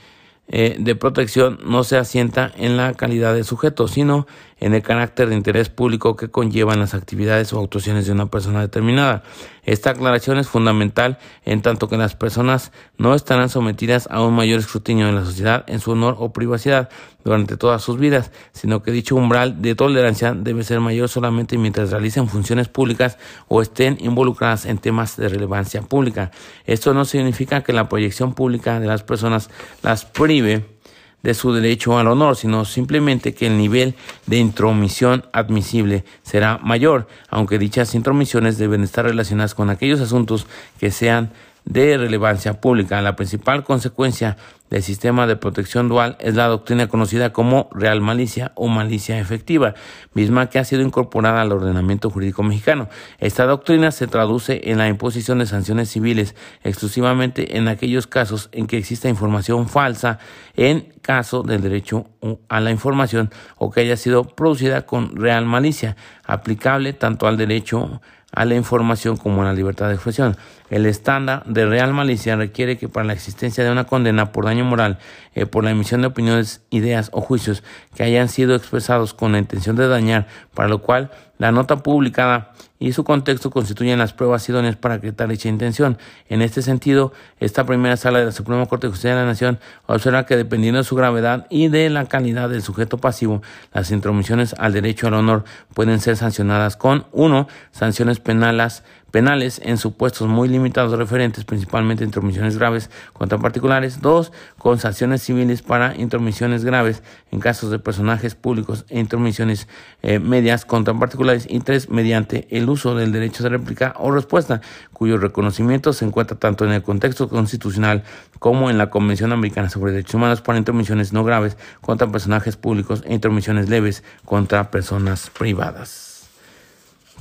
eh, 0.48 0.76
de 0.78 0.94
protección 0.94 1.58
no 1.64 1.82
se 1.82 1.96
asienta 1.96 2.52
en 2.56 2.76
la 2.76 2.94
calidad 2.94 3.34
de 3.34 3.42
sujeto, 3.42 3.88
sino 3.88 4.26
en 4.58 4.74
el 4.74 4.82
carácter 4.82 5.28
de 5.28 5.34
interés 5.34 5.68
público 5.68 6.16
que 6.16 6.30
conllevan 6.30 6.78
las 6.78 6.94
actividades 6.94 7.52
o 7.52 7.60
actuaciones 7.60 8.06
de 8.06 8.12
una 8.12 8.26
persona 8.26 8.60
determinada. 8.60 9.22
Esta 9.64 9.90
aclaración 9.90 10.38
es 10.38 10.48
fundamental 10.48 11.18
en 11.44 11.60
tanto 11.60 11.88
que 11.88 11.96
las 11.96 12.14
personas 12.14 12.72
no 12.96 13.14
estarán 13.14 13.48
sometidas 13.48 14.08
a 14.10 14.22
un 14.22 14.34
mayor 14.34 14.60
escrutinio 14.60 15.08
en 15.08 15.16
la 15.16 15.24
sociedad 15.24 15.64
en 15.66 15.80
su 15.80 15.90
honor 15.90 16.16
o 16.18 16.32
privacidad 16.32 16.88
durante 17.24 17.56
todas 17.56 17.82
sus 17.82 17.98
vidas, 17.98 18.30
sino 18.52 18.82
que 18.82 18.92
dicho 18.92 19.16
umbral 19.16 19.60
de 19.60 19.74
tolerancia 19.74 20.32
debe 20.32 20.62
ser 20.62 20.78
mayor 20.78 21.08
solamente 21.08 21.58
mientras 21.58 21.90
realicen 21.90 22.28
funciones 22.28 22.68
públicas 22.68 23.18
o 23.48 23.60
estén 23.60 23.98
involucradas 24.00 24.64
en 24.64 24.78
temas 24.78 25.16
de 25.16 25.28
relevancia 25.28 25.82
pública. 25.82 26.30
Esto 26.64 26.94
no 26.94 27.04
significa 27.04 27.62
que 27.64 27.72
la 27.72 27.88
proyección 27.88 28.34
pública 28.34 28.78
de 28.78 28.86
las 28.86 29.02
personas 29.02 29.50
las 29.82 30.04
prive 30.04 30.35
de 30.42 31.34
su 31.34 31.52
derecho 31.52 31.98
al 31.98 32.06
honor, 32.06 32.36
sino 32.36 32.64
simplemente 32.64 33.34
que 33.34 33.48
el 33.48 33.58
nivel 33.58 33.94
de 34.26 34.36
intromisión 34.36 35.24
admisible 35.32 36.04
será 36.22 36.58
mayor, 36.58 37.08
aunque 37.28 37.58
dichas 37.58 37.94
intromisiones 37.94 38.58
deben 38.58 38.84
estar 38.84 39.04
relacionadas 39.04 39.54
con 39.54 39.70
aquellos 39.70 40.00
asuntos 40.00 40.46
que 40.78 40.90
sean 40.90 41.32
de 41.66 41.98
relevancia 41.98 42.60
pública. 42.60 43.02
La 43.02 43.16
principal 43.16 43.64
consecuencia 43.64 44.36
del 44.70 44.82
sistema 44.82 45.26
de 45.26 45.36
protección 45.36 45.88
dual 45.88 46.16
es 46.20 46.34
la 46.34 46.46
doctrina 46.46 46.88
conocida 46.88 47.32
como 47.32 47.68
real 47.72 48.00
malicia 48.00 48.52
o 48.54 48.68
malicia 48.68 49.18
efectiva, 49.18 49.74
misma 50.14 50.48
que 50.48 50.58
ha 50.58 50.64
sido 50.64 50.82
incorporada 50.82 51.42
al 51.42 51.52
ordenamiento 51.52 52.08
jurídico 52.08 52.42
mexicano. 52.42 52.88
Esta 53.18 53.44
doctrina 53.46 53.90
se 53.90 54.06
traduce 54.06 54.70
en 54.70 54.78
la 54.78 54.88
imposición 54.88 55.40
de 55.40 55.46
sanciones 55.46 55.90
civiles 55.90 56.34
exclusivamente 56.62 57.56
en 57.58 57.68
aquellos 57.68 58.06
casos 58.06 58.48
en 58.52 58.66
que 58.66 58.78
exista 58.78 59.08
información 59.08 59.68
falsa 59.68 60.18
en 60.54 60.92
caso 61.02 61.42
del 61.42 61.62
derecho 61.62 62.06
a 62.48 62.60
la 62.60 62.70
información 62.70 63.30
o 63.56 63.70
que 63.70 63.80
haya 63.80 63.96
sido 63.96 64.24
producida 64.24 64.86
con 64.86 65.16
real 65.16 65.46
malicia, 65.46 65.96
aplicable 66.24 66.92
tanto 66.92 67.26
al 67.26 67.36
derecho 67.36 68.00
a 68.32 68.44
la 68.44 68.54
información 68.54 69.16
como 69.16 69.42
a 69.42 69.46
la 69.46 69.52
libertad 69.52 69.88
de 69.88 69.94
expresión. 69.94 70.36
El 70.68 70.84
estándar 70.86 71.44
de 71.46 71.64
real 71.66 71.92
malicia 71.92 72.34
requiere 72.34 72.76
que 72.76 72.88
para 72.88 73.06
la 73.06 73.12
existencia 73.12 73.62
de 73.62 73.70
una 73.70 73.84
condena 73.84 74.32
por 74.32 74.46
daño 74.46 74.64
moral, 74.64 74.98
eh, 75.34 75.46
por 75.46 75.62
la 75.62 75.70
emisión 75.70 76.00
de 76.00 76.08
opiniones, 76.08 76.62
ideas 76.70 77.10
o 77.12 77.20
juicios 77.20 77.62
que 77.94 78.02
hayan 78.02 78.28
sido 78.28 78.56
expresados 78.56 79.14
con 79.14 79.32
la 79.32 79.38
intención 79.38 79.76
de 79.76 79.86
dañar, 79.86 80.26
para 80.54 80.68
lo 80.68 80.82
cual 80.82 81.10
La 81.38 81.52
nota 81.52 81.82
publicada 81.82 82.52
y 82.78 82.92
su 82.92 83.04
contexto 83.04 83.50
constituyen 83.50 83.98
las 83.98 84.14
pruebas 84.14 84.48
idóneas 84.48 84.76
para 84.76 84.94
acreditar 84.94 85.28
dicha 85.28 85.50
intención. 85.50 85.98
En 86.28 86.40
este 86.40 86.62
sentido, 86.62 87.12
esta 87.40 87.64
primera 87.64 87.96
sala 87.98 88.20
de 88.20 88.26
la 88.26 88.32
Suprema 88.32 88.64
Corte 88.64 88.86
de 88.86 88.92
Justicia 88.92 89.10
de 89.10 89.20
la 89.20 89.26
Nación 89.26 89.58
observa 89.86 90.24
que 90.24 90.36
dependiendo 90.36 90.78
de 90.78 90.84
su 90.84 90.96
gravedad 90.96 91.46
y 91.50 91.68
de 91.68 91.90
la 91.90 92.06
calidad 92.06 92.48
del 92.48 92.62
sujeto 92.62 92.96
pasivo, 92.96 93.42
las 93.74 93.90
intromisiones 93.90 94.54
al 94.58 94.72
derecho 94.72 95.08
al 95.08 95.14
honor 95.14 95.44
pueden 95.74 96.00
ser 96.00 96.16
sancionadas 96.16 96.76
con 96.76 97.06
1. 97.12 97.48
sanciones 97.70 98.18
penales 98.18 98.82
penales 99.10 99.60
en 99.64 99.78
supuestos 99.78 100.28
muy 100.28 100.48
limitados 100.48 100.98
referentes 100.98 101.44
principalmente 101.44 102.04
a 102.04 102.06
intromisiones 102.06 102.58
graves 102.58 102.90
contra 103.12 103.38
particulares, 103.38 104.00
dos, 104.00 104.32
con 104.58 104.78
sanciones 104.78 105.22
civiles 105.22 105.62
para 105.62 105.96
intromisiones 105.96 106.64
graves 106.64 107.02
en 107.30 107.40
casos 107.40 107.70
de 107.70 107.78
personajes 107.78 108.34
públicos 108.34 108.84
e 108.88 108.98
intromisiones 108.98 109.68
eh, 110.02 110.18
medias 110.18 110.64
contra 110.64 110.94
particulares 110.94 111.46
y 111.48 111.60
tres, 111.60 111.88
mediante 111.88 112.46
el 112.50 112.68
uso 112.68 112.94
del 112.94 113.12
derecho 113.12 113.42
de 113.42 113.50
réplica 113.50 113.94
o 113.98 114.10
respuesta, 114.10 114.60
cuyo 114.92 115.18
reconocimiento 115.18 115.92
se 115.92 116.04
encuentra 116.04 116.38
tanto 116.38 116.64
en 116.64 116.72
el 116.72 116.82
contexto 116.82 117.28
constitucional 117.28 118.02
como 118.38 118.70
en 118.70 118.78
la 118.78 118.90
Convención 118.90 119.32
Americana 119.32 119.70
sobre 119.70 119.92
Derechos 119.92 120.14
Humanos 120.14 120.42
para 120.42 120.58
intromisiones 120.58 121.12
no 121.12 121.24
graves 121.24 121.56
contra 121.80 122.10
personajes 122.10 122.56
públicos 122.56 123.02
e 123.06 123.14
intromisiones 123.14 123.68
leves 123.68 124.02
contra 124.24 124.70
personas 124.70 125.30
privadas. 125.30 126.28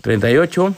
38. 0.02 0.74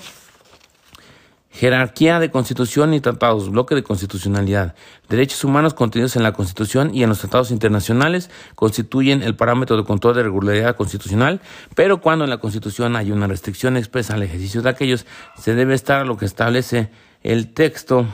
Jerarquía 1.58 2.20
de 2.20 2.30
Constitución 2.30 2.94
y 2.94 3.00
Tratados, 3.00 3.50
bloque 3.50 3.74
de 3.74 3.82
constitucionalidad. 3.82 4.76
Derechos 5.10 5.44
humanos 5.44 5.74
contenidos 5.74 6.16
en 6.16 6.22
la 6.22 6.32
Constitución 6.32 6.94
y 6.94 7.02
en 7.02 7.10
los 7.10 7.18
tratados 7.18 7.50
internacionales 7.50 8.30
constituyen 8.54 9.24
el 9.24 9.36
parámetro 9.36 9.76
de 9.76 9.84
control 9.84 10.16
de 10.16 10.22
regularidad 10.22 10.76
constitucional, 10.76 11.42
pero 11.74 12.00
cuando 12.00 12.26
en 12.26 12.30
la 12.30 12.38
Constitución 12.38 12.96
hay 12.96 13.12
una 13.12 13.26
restricción 13.26 13.76
expresa 13.76 14.14
al 14.14 14.22
ejercicio 14.22 14.62
de 14.62 14.70
aquellos, 14.70 15.08
se 15.36 15.56
debe 15.56 15.74
estar 15.74 16.02
a 16.02 16.06
lo 16.06 16.16
que 16.16 16.26
establece 16.26 16.92
el 17.24 17.52
texto 17.56 18.06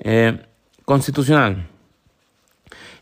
eh, 0.00 0.44
constitucional. 0.84 1.68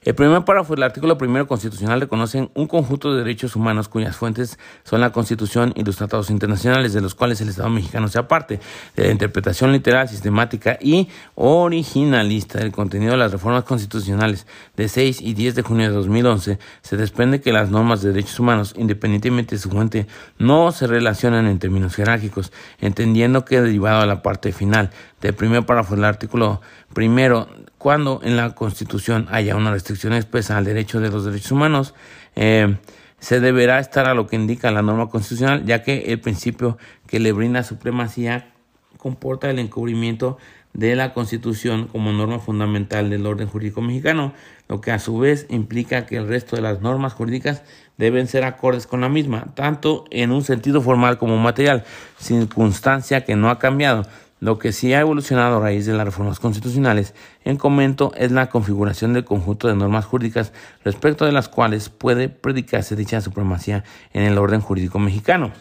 El 0.04 0.16
primer 0.16 0.44
párrafo 0.44 0.74
del 0.74 0.82
artículo 0.82 1.16
primero 1.16 1.46
constitucional 1.46 2.00
reconoce 2.00 2.50
un 2.54 2.66
conjunto 2.66 3.12
de 3.12 3.18
derechos 3.22 3.54
humanos 3.54 3.88
cuyas 3.88 4.16
fuentes 4.16 4.58
son 4.82 5.00
la 5.00 5.12
Constitución 5.12 5.72
y 5.76 5.84
los 5.84 5.94
tratados 5.94 6.28
internacionales, 6.28 6.92
de 6.92 7.00
los 7.00 7.14
cuales 7.14 7.40
el 7.40 7.50
Estado 7.50 7.68
mexicano 7.68 8.08
sea 8.08 8.26
parte. 8.26 8.58
De 8.96 9.04
la 9.04 9.12
interpretación 9.12 9.70
literal, 9.70 10.08
sistemática 10.08 10.76
y 10.80 11.08
originalista 11.36 12.58
del 12.58 12.72
contenido 12.72 13.12
de 13.12 13.18
las 13.18 13.30
reformas 13.30 13.62
constitucionales 13.62 14.48
de 14.76 14.88
6 14.88 15.20
y 15.20 15.34
10 15.34 15.54
de 15.54 15.62
junio 15.62 15.88
de 15.88 15.94
2011, 15.94 16.58
se 16.80 16.96
desprende 16.96 17.40
que 17.40 17.52
las 17.52 17.70
normas 17.70 18.02
de 18.02 18.08
derechos 18.08 18.40
humanos, 18.40 18.74
independientemente 18.76 19.54
de 19.54 19.60
su 19.60 19.70
fuente, 19.70 20.08
no 20.36 20.72
se 20.72 20.88
relacionan 20.88 21.46
en 21.46 21.60
términos 21.60 21.94
jerárquicos, 21.94 22.52
entendiendo 22.80 23.44
que 23.44 23.60
derivado 23.60 24.00
a 24.00 24.06
la 24.06 24.20
parte 24.20 24.50
final 24.50 24.90
del 25.22 25.34
primer 25.34 25.64
párrafo 25.64 25.94
del 25.94 26.04
artículo 26.04 26.60
primero 26.92 27.48
cuando 27.78 28.20
en 28.22 28.36
la 28.36 28.54
Constitución 28.54 29.26
haya 29.30 29.56
una 29.56 29.72
restricción 29.72 30.12
expresa 30.12 30.58
al 30.58 30.64
derecho 30.64 31.00
de 31.00 31.10
los 31.10 31.24
derechos 31.24 31.52
humanos, 31.52 31.94
eh, 32.36 32.76
se 33.18 33.40
deberá 33.40 33.78
estar 33.78 34.06
a 34.06 34.14
lo 34.14 34.26
que 34.26 34.36
indica 34.36 34.70
la 34.70 34.82
norma 34.82 35.08
constitucional, 35.08 35.64
ya 35.64 35.82
que 35.82 36.12
el 36.12 36.20
principio 36.20 36.76
que 37.06 37.20
le 37.20 37.32
brinda 37.32 37.62
supremacía 37.62 38.52
comporta 38.98 39.48
el 39.48 39.58
encubrimiento 39.58 40.38
de 40.72 40.96
la 40.96 41.12
Constitución 41.12 41.86
como 41.86 42.12
norma 42.12 42.38
fundamental 42.38 43.10
del 43.10 43.26
orden 43.26 43.46
jurídico 43.46 43.80
mexicano, 43.80 44.32
lo 44.68 44.80
que 44.80 44.90
a 44.90 44.98
su 44.98 45.18
vez 45.18 45.46
implica 45.50 46.06
que 46.06 46.16
el 46.16 46.28
resto 46.28 46.56
de 46.56 46.62
las 46.62 46.80
normas 46.80 47.12
jurídicas 47.12 47.62
deben 47.98 48.26
ser 48.26 48.44
acordes 48.44 48.86
con 48.86 49.02
la 49.02 49.08
misma, 49.08 49.54
tanto 49.54 50.04
en 50.10 50.32
un 50.32 50.42
sentido 50.42 50.80
formal 50.80 51.18
como 51.18 51.36
material, 51.36 51.84
circunstancia 52.18 53.24
que 53.24 53.36
no 53.36 53.50
ha 53.50 53.58
cambiado. 53.58 54.06
Lo 54.42 54.58
que 54.58 54.72
sí 54.72 54.92
ha 54.92 54.98
evolucionado 54.98 55.58
a 55.58 55.60
raíz 55.60 55.86
de 55.86 55.92
las 55.92 56.04
reformas 56.04 56.40
constitucionales 56.40 57.14
en 57.44 57.56
comento 57.56 58.12
es 58.16 58.32
la 58.32 58.48
configuración 58.48 59.12
del 59.12 59.24
conjunto 59.24 59.68
de 59.68 59.76
normas 59.76 60.04
jurídicas 60.04 60.52
respecto 60.84 61.24
de 61.24 61.30
las 61.30 61.48
cuales 61.48 61.90
puede 61.90 62.28
predicarse 62.28 62.96
dicha 62.96 63.20
supremacía 63.20 63.84
en 64.12 64.24
el 64.24 64.36
orden 64.38 64.60
jurídico 64.60 64.98
mexicano. 64.98 65.52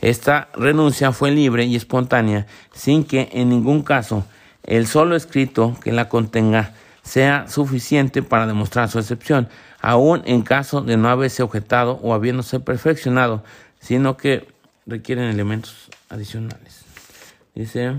Esta 0.00 0.48
renuncia 0.54 1.10
fue 1.10 1.32
libre 1.32 1.64
y 1.64 1.74
espontánea 1.74 2.46
sin 2.72 3.02
que 3.02 3.30
en 3.32 3.48
ningún 3.48 3.82
caso 3.82 4.24
el 4.62 4.86
solo 4.86 5.16
escrito 5.16 5.76
que 5.82 5.90
la 5.90 6.08
contenga 6.08 6.72
sea 7.02 7.48
suficiente 7.48 8.22
para 8.22 8.46
demostrar 8.46 8.88
su 8.88 9.00
excepción, 9.00 9.48
aun 9.80 10.22
en 10.24 10.42
caso 10.42 10.82
de 10.82 10.96
no 10.96 11.08
haberse 11.08 11.42
objetado 11.42 11.98
o 12.00 12.14
habiéndose 12.14 12.60
perfeccionado, 12.60 13.42
sino 13.80 14.16
que 14.16 14.46
requieren 14.86 15.24
elementos 15.24 15.90
adicionales. 16.08 16.84
Dice 17.56 17.96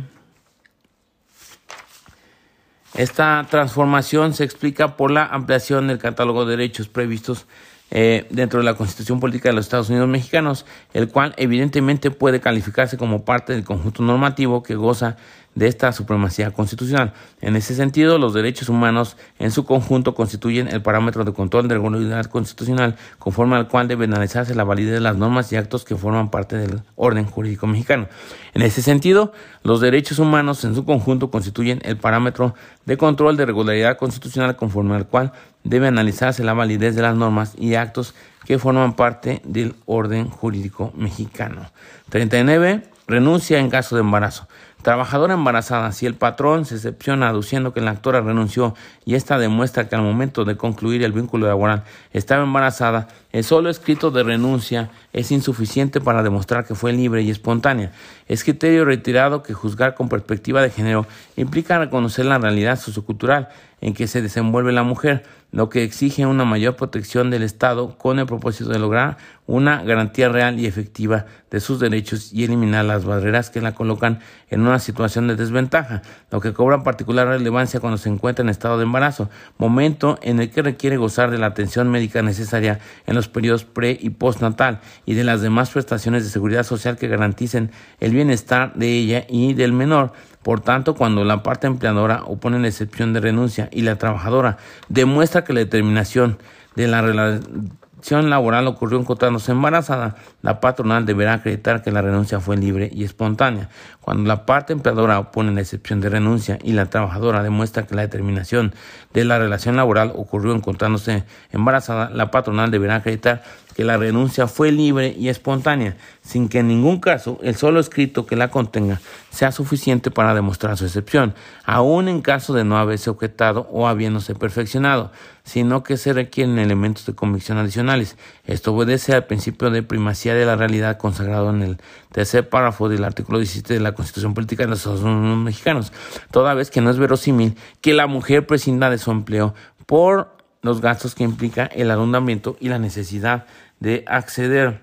esta 2.95 3.45
transformación 3.49 4.33
se 4.33 4.43
explica 4.43 4.97
por 4.97 5.11
la 5.11 5.25
ampliación 5.25 5.87
del 5.87 5.97
catálogo 5.97 6.45
de 6.45 6.57
derechos 6.57 6.87
previstos 6.89 7.45
eh, 7.91 8.25
dentro 8.29 8.59
de 8.59 8.65
la 8.65 8.75
Constitución 8.75 9.19
Política 9.19 9.49
de 9.49 9.55
los 9.55 9.65
Estados 9.65 9.89
Unidos 9.89 10.07
Mexicanos, 10.07 10.65
el 10.93 11.09
cual 11.09 11.33
evidentemente 11.37 12.09
puede 12.09 12.39
calificarse 12.39 12.97
como 12.97 13.25
parte 13.25 13.51
del 13.51 13.65
conjunto 13.65 14.01
normativo 14.01 14.63
que 14.63 14.75
goza 14.75 15.17
de 15.55 15.67
esta 15.67 15.91
supremacía 15.91 16.51
constitucional. 16.51 17.13
En 17.41 17.55
ese 17.55 17.75
sentido, 17.75 18.17
los 18.17 18.33
derechos 18.33 18.69
humanos 18.69 19.17
en 19.37 19.51
su 19.51 19.65
conjunto 19.65 20.15
constituyen 20.15 20.69
el 20.69 20.81
parámetro 20.81 21.25
de 21.25 21.33
control 21.33 21.67
de 21.67 21.75
regularidad 21.75 22.25
constitucional 22.27 22.95
conforme 23.19 23.57
al 23.57 23.67
cual 23.67 23.87
debe 23.87 24.05
analizarse 24.05 24.55
la 24.55 24.63
validez 24.63 24.93
de 24.93 24.99
las 25.01 25.17
normas 25.17 25.51
y 25.51 25.57
actos 25.57 25.83
que 25.83 25.97
forman 25.97 26.31
parte 26.31 26.55
del 26.55 26.81
orden 26.95 27.25
jurídico 27.25 27.67
mexicano. 27.67 28.07
En 28.53 28.61
ese 28.61 28.81
sentido, 28.81 29.33
los 29.63 29.81
derechos 29.81 30.19
humanos 30.19 30.63
en 30.63 30.75
su 30.75 30.85
conjunto 30.85 31.29
constituyen 31.29 31.81
el 31.83 31.97
parámetro 31.97 32.55
de 32.85 32.97
control 32.97 33.35
de 33.35 33.45
regularidad 33.45 33.97
constitucional 33.97 34.55
conforme 34.55 34.95
al 34.95 35.07
cual 35.07 35.33
debe 35.63 35.87
analizarse 35.87 36.43
la 36.43 36.53
validez 36.53 36.95
de 36.95 37.01
las 37.01 37.15
normas 37.15 37.53
y 37.57 37.75
actos 37.75 38.15
que 38.45 38.59
forman 38.59 38.95
parte 38.95 39.41
del 39.45 39.75
orden 39.85 40.29
jurídico 40.29 40.91
mexicano. 40.95 41.69
39. 42.09 42.83
Renuncia 43.07 43.59
en 43.59 43.69
caso 43.69 43.95
de 43.95 44.01
embarazo. 44.01 44.47
Trabajadora 44.81 45.35
embarazada, 45.35 45.91
si 45.91 46.07
el 46.07 46.15
patrón 46.15 46.65
se 46.65 46.75
excepciona 46.75 47.29
aduciendo 47.29 47.71
que 47.71 47.81
la 47.81 47.91
actora 47.91 48.21
renunció 48.21 48.73
y 49.05 49.13
esta 49.13 49.37
demuestra 49.37 49.87
que 49.87 49.95
al 49.95 50.01
momento 50.01 50.43
de 50.43 50.57
concluir 50.57 51.03
el 51.03 51.11
vínculo 51.11 51.45
laboral 51.45 51.83
estaba 52.13 52.43
embarazada, 52.43 53.07
el 53.31 53.43
solo 53.43 53.69
escrito 53.69 54.09
de 54.09 54.23
renuncia 54.23 54.89
es 55.13 55.31
insuficiente 55.31 56.01
para 56.01 56.23
demostrar 56.23 56.65
que 56.65 56.73
fue 56.73 56.93
libre 56.93 57.21
y 57.21 57.29
espontánea. 57.29 57.91
Es 58.27 58.43
criterio 58.43 58.83
retirado 58.83 59.43
que 59.43 59.53
juzgar 59.53 59.93
con 59.93 60.09
perspectiva 60.09 60.63
de 60.63 60.71
género 60.71 61.05
implica 61.35 61.77
reconocer 61.77 62.25
la 62.25 62.39
realidad 62.39 62.79
sociocultural 62.79 63.49
en 63.81 63.93
que 63.93 64.07
se 64.07 64.23
desenvuelve 64.23 64.71
la 64.71 64.83
mujer, 64.83 65.23
lo 65.51 65.69
que 65.69 65.83
exige 65.83 66.25
una 66.25 66.45
mayor 66.45 66.75
protección 66.75 67.29
del 67.29 67.43
Estado 67.43 67.97
con 67.97 68.19
el 68.19 68.25
propósito 68.25 68.69
de 68.69 68.79
lograr 68.79 69.17
una 69.47 69.83
garantía 69.83 70.29
real 70.29 70.59
y 70.59 70.65
efectiva 70.65 71.25
de 71.49 71.59
sus 71.59 71.79
derechos 71.79 72.31
y 72.31 72.45
eliminar 72.45 72.85
las 72.85 73.03
barreras 73.03 73.49
que 73.49 73.59
la 73.59 73.73
colocan 73.73 74.19
en 74.49 74.61
una 74.61 74.79
situación 74.79 75.27
de 75.27 75.35
desventaja, 75.35 76.03
lo 76.29 76.39
que 76.39 76.53
cobra 76.53 76.83
particular 76.83 77.27
relevancia 77.27 77.81
cuando 77.81 77.97
se 77.97 78.07
encuentra 78.07 78.43
en 78.43 78.49
estado 78.49 78.77
de 78.77 78.83
embarazo, 78.83 79.29
momento 79.57 80.17
en 80.21 80.39
el 80.39 80.51
que 80.51 80.61
requiere 80.61 80.95
gozar 80.95 81.31
de 81.31 81.37
la 81.37 81.47
atención 81.47 81.89
médica 81.89 82.21
necesaria 82.21 82.79
en 83.05 83.15
los 83.15 83.27
periodos 83.27 83.65
pre 83.65 83.97
y 83.99 84.11
postnatal 84.11 84.79
y 85.05 85.15
de 85.15 85.25
las 85.25 85.41
demás 85.41 85.71
prestaciones 85.71 86.23
de 86.23 86.29
seguridad 86.29 86.63
social 86.63 86.97
que 86.97 87.09
garanticen 87.09 87.71
el 87.99 88.13
bienestar 88.13 88.73
de 88.75 88.87
ella 88.87 89.25
y 89.27 89.53
del 89.53 89.73
menor. 89.73 90.13
Por 90.43 90.61
tanto, 90.61 90.95
cuando 90.95 91.23
la 91.23 91.43
parte 91.43 91.67
empleadora 91.67 92.23
opone 92.25 92.59
la 92.59 92.67
excepción 92.67 93.13
de 93.13 93.19
renuncia 93.19 93.69
y 93.71 93.81
la 93.81 93.97
trabajadora 93.97 94.57
demuestra 94.89 95.43
que 95.43 95.53
la 95.53 95.59
determinación 95.59 96.39
de 96.75 96.87
la 96.87 97.01
relación 97.01 98.29
laboral 98.29 98.65
ocurrió 98.67 98.99
encontrándose 98.99 99.51
embarazada, 99.51 100.15
la 100.41 100.59
patronal 100.59 101.05
deberá 101.05 101.33
acreditar 101.33 101.83
que 101.83 101.91
la 101.91 102.01
renuncia 102.01 102.39
fue 102.39 102.57
libre 102.57 102.89
y 102.91 103.03
espontánea. 103.03 103.69
Cuando 103.99 104.27
la 104.27 104.47
parte 104.47 104.73
empleadora 104.73 105.19
opone 105.19 105.51
la 105.51 105.61
excepción 105.61 106.01
de 106.01 106.09
renuncia 106.09 106.57
y 106.63 106.73
la 106.73 106.87
trabajadora 106.87 107.43
demuestra 107.43 107.85
que 107.85 107.93
la 107.93 108.01
determinación 108.01 108.73
de 109.13 109.25
la 109.25 109.37
relación 109.37 109.75
laboral 109.75 110.11
ocurrió 110.15 110.55
encontrándose 110.55 111.23
embarazada, 111.51 112.09
la 112.09 112.31
patronal 112.31 112.71
deberá 112.71 112.95
acreditar 112.95 113.43
que 113.75 113.83
la 113.83 113.97
renuncia 113.97 114.47
fue 114.47 114.71
libre 114.71 115.15
y 115.17 115.29
espontánea, 115.29 115.97
sin 116.21 116.49
que 116.49 116.59
en 116.59 116.67
ningún 116.67 116.99
caso 116.99 117.39
el 117.41 117.55
solo 117.55 117.79
escrito 117.79 118.25
que 118.25 118.35
la 118.35 118.49
contenga 118.49 119.01
sea 119.29 119.51
suficiente 119.51 120.11
para 120.11 120.35
demostrar 120.35 120.77
su 120.77 120.85
excepción, 120.85 121.33
aun 121.65 122.07
en 122.07 122.21
caso 122.21 122.53
de 122.53 122.63
no 122.63 122.77
haberse 122.77 123.09
objetado 123.09 123.67
o 123.71 123.87
habiéndose 123.87 124.35
perfeccionado, 124.35 125.11
sino 125.43 125.83
que 125.83 125.97
se 125.97 126.13
requieren 126.13 126.59
elementos 126.59 127.05
de 127.05 127.15
convicción 127.15 127.57
adicionales. 127.57 128.17
Esto 128.45 128.73
obedece 128.73 129.13
al 129.13 129.25
principio 129.25 129.69
de 129.69 129.83
primacía 129.83 130.35
de 130.35 130.45
la 130.45 130.55
realidad 130.55 130.97
consagrado 130.97 131.49
en 131.49 131.61
el 131.61 131.77
tercer 132.11 132.49
párrafo 132.49 132.89
del 132.89 133.03
artículo 133.03 133.39
17 133.39 133.73
de 133.73 133.79
la 133.79 133.93
Constitución 133.93 134.33
Política 134.33 134.63
de 134.63 134.69
los 134.69 134.79
Estados 134.79 135.01
Unidos 135.01 135.37
Mexicanos, 135.37 135.91
toda 136.31 136.53
vez 136.53 136.69
que 136.69 136.81
no 136.81 136.89
es 136.89 136.97
verosímil 136.97 137.55
que 137.81 137.93
la 137.93 138.07
mujer 138.07 138.45
prescinda 138.45 138.89
de 138.89 138.97
su 138.97 139.11
empleo 139.11 139.53
por 139.85 140.40
los 140.61 140.81
gastos 140.81 141.15
que 141.15 141.23
implica 141.23 141.65
el 141.65 141.91
arrendamiento 141.91 142.57
y 142.59 142.69
la 142.69 142.79
necesidad 142.79 143.45
de 143.79 144.03
acceder 144.07 144.81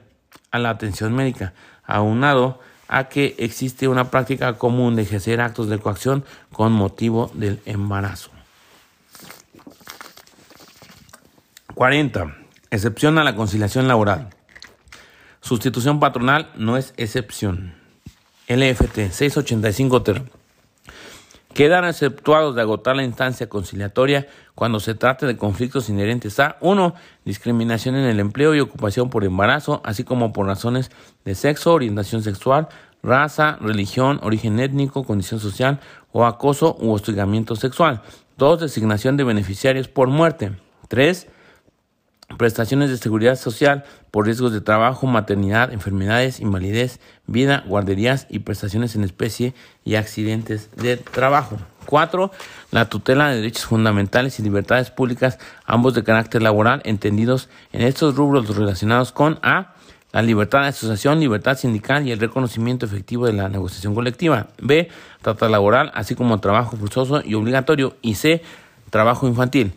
a 0.50 0.58
la 0.58 0.70
atención 0.70 1.14
médica. 1.14 1.52
aunado 1.84 2.60
a 2.88 3.04
que 3.04 3.34
existe 3.38 3.88
una 3.88 4.10
práctica 4.10 4.54
común 4.54 4.96
de 4.96 5.02
ejercer 5.02 5.40
actos 5.40 5.68
de 5.68 5.78
coacción 5.78 6.24
con 6.52 6.72
motivo 6.72 7.30
del 7.34 7.60
embarazo. 7.66 8.30
40. 11.74 12.34
Excepción 12.70 13.18
a 13.18 13.24
la 13.24 13.36
conciliación 13.36 13.88
laboral. 13.88 14.30
Sustitución 15.40 16.00
patronal 16.00 16.50
no 16.56 16.76
es 16.76 16.92
excepción. 16.96 17.74
LFT 18.48 19.12
685 19.12 20.02
ter. 20.02 20.37
Quedan 21.58 21.84
exceptuados 21.86 22.54
de 22.54 22.62
agotar 22.62 22.94
la 22.94 23.02
instancia 23.02 23.48
conciliatoria 23.48 24.28
cuando 24.54 24.78
se 24.78 24.94
trate 24.94 25.26
de 25.26 25.36
conflictos 25.36 25.88
inherentes 25.88 26.38
a 26.38 26.56
1. 26.60 26.94
Discriminación 27.24 27.96
en 27.96 28.04
el 28.04 28.20
empleo 28.20 28.54
y 28.54 28.60
ocupación 28.60 29.10
por 29.10 29.24
embarazo, 29.24 29.82
así 29.84 30.04
como 30.04 30.32
por 30.32 30.46
razones 30.46 30.92
de 31.24 31.34
sexo, 31.34 31.72
orientación 31.72 32.22
sexual, 32.22 32.68
raza, 33.02 33.58
religión, 33.60 34.20
origen 34.22 34.60
étnico, 34.60 35.02
condición 35.02 35.40
social 35.40 35.80
o 36.12 36.26
acoso 36.26 36.76
u 36.78 36.92
hostigamiento 36.92 37.56
sexual. 37.56 38.02
2. 38.36 38.60
Designación 38.60 39.16
de 39.16 39.24
beneficiarios 39.24 39.88
por 39.88 40.06
muerte. 40.06 40.52
3 40.86 41.26
prestaciones 42.36 42.90
de 42.90 42.98
seguridad 42.98 43.36
social 43.36 43.84
por 44.10 44.26
riesgos 44.26 44.52
de 44.52 44.60
trabajo, 44.60 45.06
maternidad, 45.06 45.72
enfermedades, 45.72 46.40
invalidez, 46.40 47.00
vida, 47.26 47.64
guarderías 47.66 48.26
y 48.28 48.40
prestaciones 48.40 48.94
en 48.94 49.04
especie 49.04 49.54
y 49.84 49.94
accidentes 49.94 50.70
de 50.76 50.96
trabajo. 50.96 51.58
4. 51.86 52.30
La 52.70 52.88
tutela 52.90 53.30
de 53.30 53.36
derechos 53.36 53.64
fundamentales 53.64 54.38
y 54.38 54.42
libertades 54.42 54.90
públicas, 54.90 55.38
ambos 55.64 55.94
de 55.94 56.04
carácter 56.04 56.42
laboral, 56.42 56.82
entendidos 56.84 57.48
en 57.72 57.82
estos 57.82 58.14
rubros 58.14 58.54
relacionados 58.54 59.12
con 59.12 59.38
A. 59.42 59.74
La 60.12 60.22
libertad 60.22 60.62
de 60.62 60.68
asociación, 60.68 61.20
libertad 61.20 61.56
sindical 61.56 62.06
y 62.06 62.12
el 62.12 62.18
reconocimiento 62.18 62.86
efectivo 62.86 63.26
de 63.26 63.34
la 63.34 63.48
negociación 63.48 63.94
colectiva. 63.94 64.48
B. 64.60 64.88
Trata 65.20 65.48
laboral, 65.48 65.90
así 65.94 66.14
como 66.14 66.40
trabajo 66.40 66.76
forzoso 66.76 67.22
y 67.22 67.34
obligatorio. 67.34 67.96
Y 68.00 68.14
C. 68.14 68.42
Trabajo 68.90 69.28
infantil. 69.28 69.74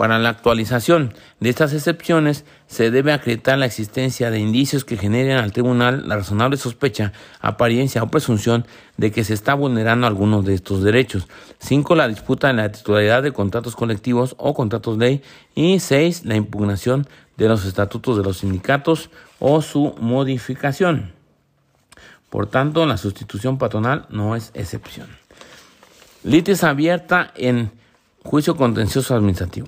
Para 0.00 0.18
la 0.18 0.30
actualización 0.30 1.12
de 1.40 1.50
estas 1.50 1.74
excepciones 1.74 2.46
se 2.66 2.90
debe 2.90 3.12
acreditar 3.12 3.58
la 3.58 3.66
existencia 3.66 4.30
de 4.30 4.38
indicios 4.38 4.86
que 4.86 4.96
generen 4.96 5.36
al 5.36 5.52
tribunal 5.52 6.08
la 6.08 6.16
razonable 6.16 6.56
sospecha, 6.56 7.12
apariencia 7.38 8.02
o 8.02 8.08
presunción 8.08 8.66
de 8.96 9.12
que 9.12 9.24
se 9.24 9.34
está 9.34 9.52
vulnerando 9.52 10.06
algunos 10.06 10.46
de 10.46 10.54
estos 10.54 10.82
derechos. 10.82 11.28
5. 11.58 11.94
La 11.96 12.08
disputa 12.08 12.46
de 12.46 12.54
la 12.54 12.72
titularidad 12.72 13.22
de 13.22 13.32
contratos 13.32 13.76
colectivos 13.76 14.36
o 14.38 14.54
contratos 14.54 14.96
ley. 14.96 15.20
Y 15.54 15.80
6. 15.80 16.24
La 16.24 16.36
impugnación 16.36 17.06
de 17.36 17.48
los 17.48 17.66
estatutos 17.66 18.16
de 18.16 18.24
los 18.24 18.38
sindicatos 18.38 19.10
o 19.38 19.60
su 19.60 19.94
modificación. 20.00 21.12
Por 22.30 22.46
tanto, 22.46 22.86
la 22.86 22.96
sustitución 22.96 23.58
patronal 23.58 24.06
no 24.08 24.34
es 24.34 24.50
excepción. 24.54 25.08
Litis 26.24 26.64
abierta 26.64 27.34
en 27.36 27.70
juicio 28.24 28.56
contencioso 28.56 29.14
administrativo. 29.14 29.66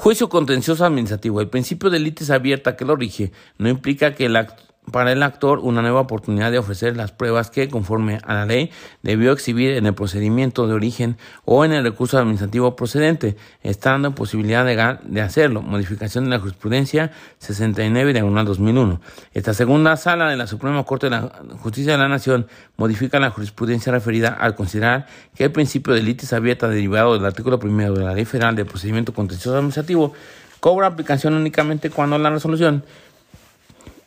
Juicio 0.00 0.30
contencioso 0.30 0.86
administrativo. 0.86 1.42
El 1.42 1.50
principio 1.50 1.90
de 1.90 1.98
litis 1.98 2.30
abierta 2.30 2.74
que 2.74 2.86
lo 2.86 2.96
rige 2.96 3.32
no 3.58 3.68
implica 3.68 4.14
que 4.14 4.24
el 4.24 4.36
acto 4.36 4.69
para 4.90 5.12
el 5.12 5.22
actor 5.22 5.60
una 5.60 5.82
nueva 5.82 6.00
oportunidad 6.00 6.50
de 6.50 6.58
ofrecer 6.58 6.96
las 6.96 7.12
pruebas 7.12 7.50
que, 7.50 7.68
conforme 7.68 8.18
a 8.24 8.34
la 8.34 8.46
ley, 8.46 8.70
debió 9.02 9.32
exhibir 9.32 9.72
en 9.74 9.86
el 9.86 9.94
procedimiento 9.94 10.66
de 10.66 10.74
origen 10.74 11.16
o 11.44 11.64
en 11.64 11.72
el 11.72 11.84
recurso 11.84 12.18
administrativo 12.18 12.76
procedente, 12.76 13.36
estando 13.62 14.08
en 14.08 14.14
posibilidad 14.14 14.64
legal 14.64 15.00
de 15.04 15.20
hacerlo. 15.20 15.62
Modificación 15.62 16.24
de 16.24 16.30
la 16.30 16.38
jurisprudencia 16.40 17.12
69 17.38 18.12
de 18.12 18.22
1 18.22 18.44
2001. 18.44 19.00
Esta 19.32 19.54
segunda 19.54 19.96
sala 19.96 20.28
de 20.28 20.36
la 20.36 20.46
Suprema 20.46 20.82
Corte 20.84 21.06
de 21.06 21.10
la 21.10 21.32
Justicia 21.60 21.92
de 21.92 21.98
la 21.98 22.08
Nación 22.08 22.46
modifica 22.76 23.20
la 23.20 23.30
jurisprudencia 23.30 23.92
referida 23.92 24.30
al 24.30 24.54
considerar 24.54 25.06
que 25.34 25.44
el 25.44 25.52
principio 25.52 25.94
de 25.94 26.02
litis 26.02 26.32
abierta 26.32 26.68
derivado 26.68 27.14
del 27.14 27.24
artículo 27.24 27.58
primero 27.58 27.94
de 27.94 28.04
la 28.04 28.14
Ley 28.14 28.24
Federal 28.24 28.56
de 28.56 28.64
Procedimiento 28.64 29.12
Contencioso 29.12 29.56
Administrativo 29.56 30.14
cobra 30.60 30.86
aplicación 30.86 31.34
únicamente 31.34 31.90
cuando 31.90 32.18
la 32.18 32.30
resolución 32.30 32.84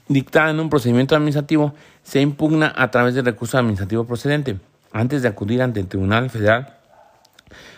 dictada 0.08 0.52
en 0.52 0.60
un 0.60 0.70
procedimiento 0.70 1.16
administrativo 1.16 1.74
se 2.04 2.22
impugna 2.22 2.74
a 2.76 2.92
través 2.92 3.16
del 3.16 3.26
recurso 3.26 3.58
administrativo 3.58 4.06
procedente, 4.06 4.58
antes 4.92 5.22
de 5.22 5.28
acudir 5.28 5.62
ante 5.62 5.80
el 5.80 5.88
Tribunal 5.88 6.30
Federal 6.30 6.78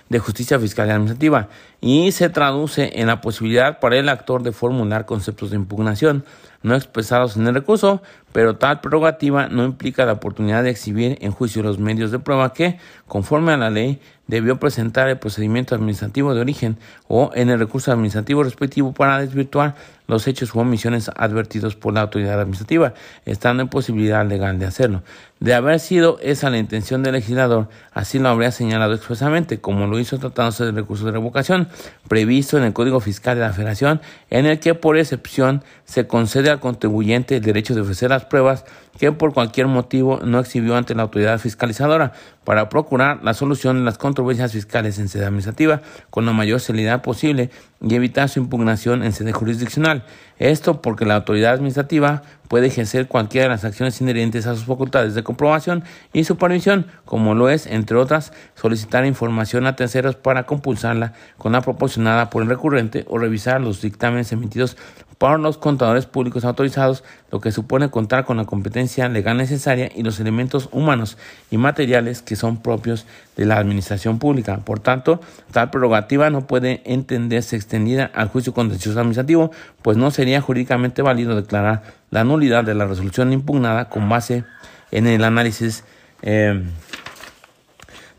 de 0.09 0.19
Justicia 0.19 0.59
Fiscal 0.59 0.87
y 0.87 0.91
Administrativa, 0.91 1.49
y 1.81 2.11
se 2.11 2.29
traduce 2.29 2.99
en 2.99 3.07
la 3.07 3.21
posibilidad 3.21 3.79
para 3.79 3.97
el 3.97 4.09
actor 4.09 4.43
de 4.43 4.51
formular 4.51 5.05
conceptos 5.05 5.49
de 5.49 5.55
impugnación 5.55 6.23
no 6.65 6.75
expresados 6.75 7.37
en 7.37 7.45
el 7.45 7.53
recurso, 7.53 8.01
pero 8.31 8.57
tal 8.57 8.81
prerrogativa 8.81 9.47
no 9.49 9.63
implica 9.63 10.03
la 10.03 10.13
oportunidad 10.13 10.63
de 10.63 10.71
exhibir 10.71 11.17
en 11.21 11.31
juicio 11.31 11.61
los 11.61 11.77
medios 11.77 12.09
de 12.09 12.17
prueba 12.17 12.53
que, 12.53 12.79
conforme 13.07 13.51
a 13.51 13.57
la 13.57 13.69
ley, 13.69 14.01
debió 14.25 14.59
presentar 14.59 15.07
el 15.07 15.19
procedimiento 15.19 15.75
administrativo 15.75 16.33
de 16.33 16.41
origen 16.41 16.77
o 17.07 17.29
en 17.35 17.51
el 17.51 17.59
recurso 17.59 17.91
administrativo 17.91 18.41
respectivo 18.41 18.93
para 18.93 19.19
desvirtuar 19.19 19.75
los 20.07 20.27
hechos 20.27 20.55
u 20.55 20.59
omisiones 20.59 21.11
advertidos 21.15 21.75
por 21.75 21.93
la 21.93 22.01
autoridad 22.01 22.41
administrativa, 22.41 22.95
estando 23.25 23.61
en 23.61 23.69
posibilidad 23.69 24.25
legal 24.25 24.57
de 24.57 24.65
hacerlo. 24.65 25.03
De 25.39 25.53
haber 25.53 25.81
sido 25.81 26.17
esa 26.21 26.49
la 26.49 26.57
intención 26.57 27.03
del 27.03 27.13
legislador, 27.13 27.67
así 27.91 28.19
lo 28.19 28.29
habría 28.29 28.51
señalado 28.51 28.93
expresamente, 28.93 29.59
como 29.59 29.85
lo 29.85 29.99
hizo 29.99 30.17
tratándose 30.17 30.63
del 30.63 30.75
recurso 30.75 31.05
de 31.05 31.11
revocación, 31.11 31.67
previsto 32.07 32.57
en 32.57 32.63
el 32.63 32.71
Código 32.71 33.01
Fiscal 33.01 33.35
de 33.35 33.41
la 33.41 33.51
Federación, 33.51 33.99
en 34.29 34.45
el 34.45 34.59
que 34.59 34.75
por 34.75 34.97
excepción 34.97 35.61
se 35.83 36.07
concede 36.07 36.49
al 36.49 36.61
contribuyente 36.61 37.35
el 37.35 37.41
derecho 37.41 37.75
de 37.75 37.81
ofrecer 37.81 38.11
las 38.11 38.25
pruebas 38.25 38.63
que 38.97 39.11
por 39.11 39.33
cualquier 39.33 39.67
motivo 39.67 40.21
no 40.23 40.39
exhibió 40.39 40.77
ante 40.77 40.95
la 40.95 41.03
autoridad 41.03 41.37
fiscalizadora 41.37 42.13
para 42.45 42.69
procurar 42.69 43.19
la 43.23 43.33
solución 43.33 43.79
de 43.79 43.83
las 43.83 43.97
controversias 43.97 44.53
fiscales 44.53 44.97
en 44.99 45.09
sede 45.09 45.25
administrativa 45.25 45.81
con 46.09 46.25
la 46.25 46.31
mayor 46.31 46.61
celeridad 46.61 47.01
posible 47.01 47.49
y 47.81 47.95
evitar 47.95 48.29
su 48.29 48.39
impugnación 48.39 49.03
en 49.03 49.11
sede 49.11 49.33
jurisdiccional. 49.33 50.05
Esto 50.39 50.81
porque 50.81 51.05
la 51.05 51.15
autoridad 51.15 51.53
administrativa 51.53 52.21
puede 52.47 52.67
ejercer 52.67 53.07
cualquiera 53.07 53.45
de 53.45 53.49
las 53.49 53.65
acciones 53.65 53.99
inherentes 54.01 54.47
a 54.47 54.55
sus 54.55 54.65
facultades 54.65 55.15
de 55.15 55.23
comprobación 55.23 55.83
y 56.13 56.23
supervisión, 56.23 56.87
como 57.05 57.35
lo 57.35 57.49
es, 57.49 57.65
entre 57.67 57.97
otras, 57.97 58.33
solicitar 58.53 59.05
información 59.05 59.65
a 59.65 59.75
terceros 59.75 60.15
para 60.15 60.43
compulsarla 60.43 61.13
con 61.37 61.51
la 61.51 61.61
proporcionada 61.61 62.29
por 62.29 62.43
el 62.43 62.49
recurrente 62.49 63.05
o 63.07 63.17
revisar 63.17 63.61
los 63.61 63.81
dictámenes 63.81 64.31
emitidos 64.31 64.77
por 65.17 65.39
los 65.39 65.57
contadores 65.57 66.05
públicos 66.05 66.43
autorizados, 66.43 67.03
lo 67.31 67.39
que 67.39 67.51
supone 67.51 67.89
contar 67.89 68.25
con 68.25 68.37
la 68.37 68.45
competencia 68.45 69.07
legal 69.09 69.37
necesaria 69.37 69.89
y 69.95 70.03
los 70.03 70.19
elementos 70.19 70.69
humanos 70.71 71.17
y 71.51 71.57
materiales 71.57 72.21
que 72.21 72.35
son 72.35 72.61
propios 72.61 73.05
de 73.37 73.45
la 73.45 73.57
administración 73.57 74.19
pública. 74.19 74.57
Por 74.57 74.79
tanto, 74.79 75.21
tal 75.51 75.69
prerrogativa 75.69 76.29
no 76.29 76.47
puede 76.47 76.81
entenderse 76.85 77.55
extendida 77.55 78.11
al 78.13 78.29
juicio 78.29 78.53
contencioso 78.53 78.99
administrativo, 78.99 79.51
pues 79.81 79.97
no 79.97 80.11
sería 80.11 80.41
jurídicamente 80.41 81.01
válido 81.01 81.35
declarar 81.35 81.83
la 82.11 82.23
nulidad 82.23 82.63
de 82.63 82.75
la 82.75 82.85
resolución 82.85 83.31
impugnada 83.33 83.89
con 83.89 84.09
base 84.09 84.43
en 84.91 85.07
el 85.07 85.23
análisis 85.23 85.83
eh, 86.21 86.61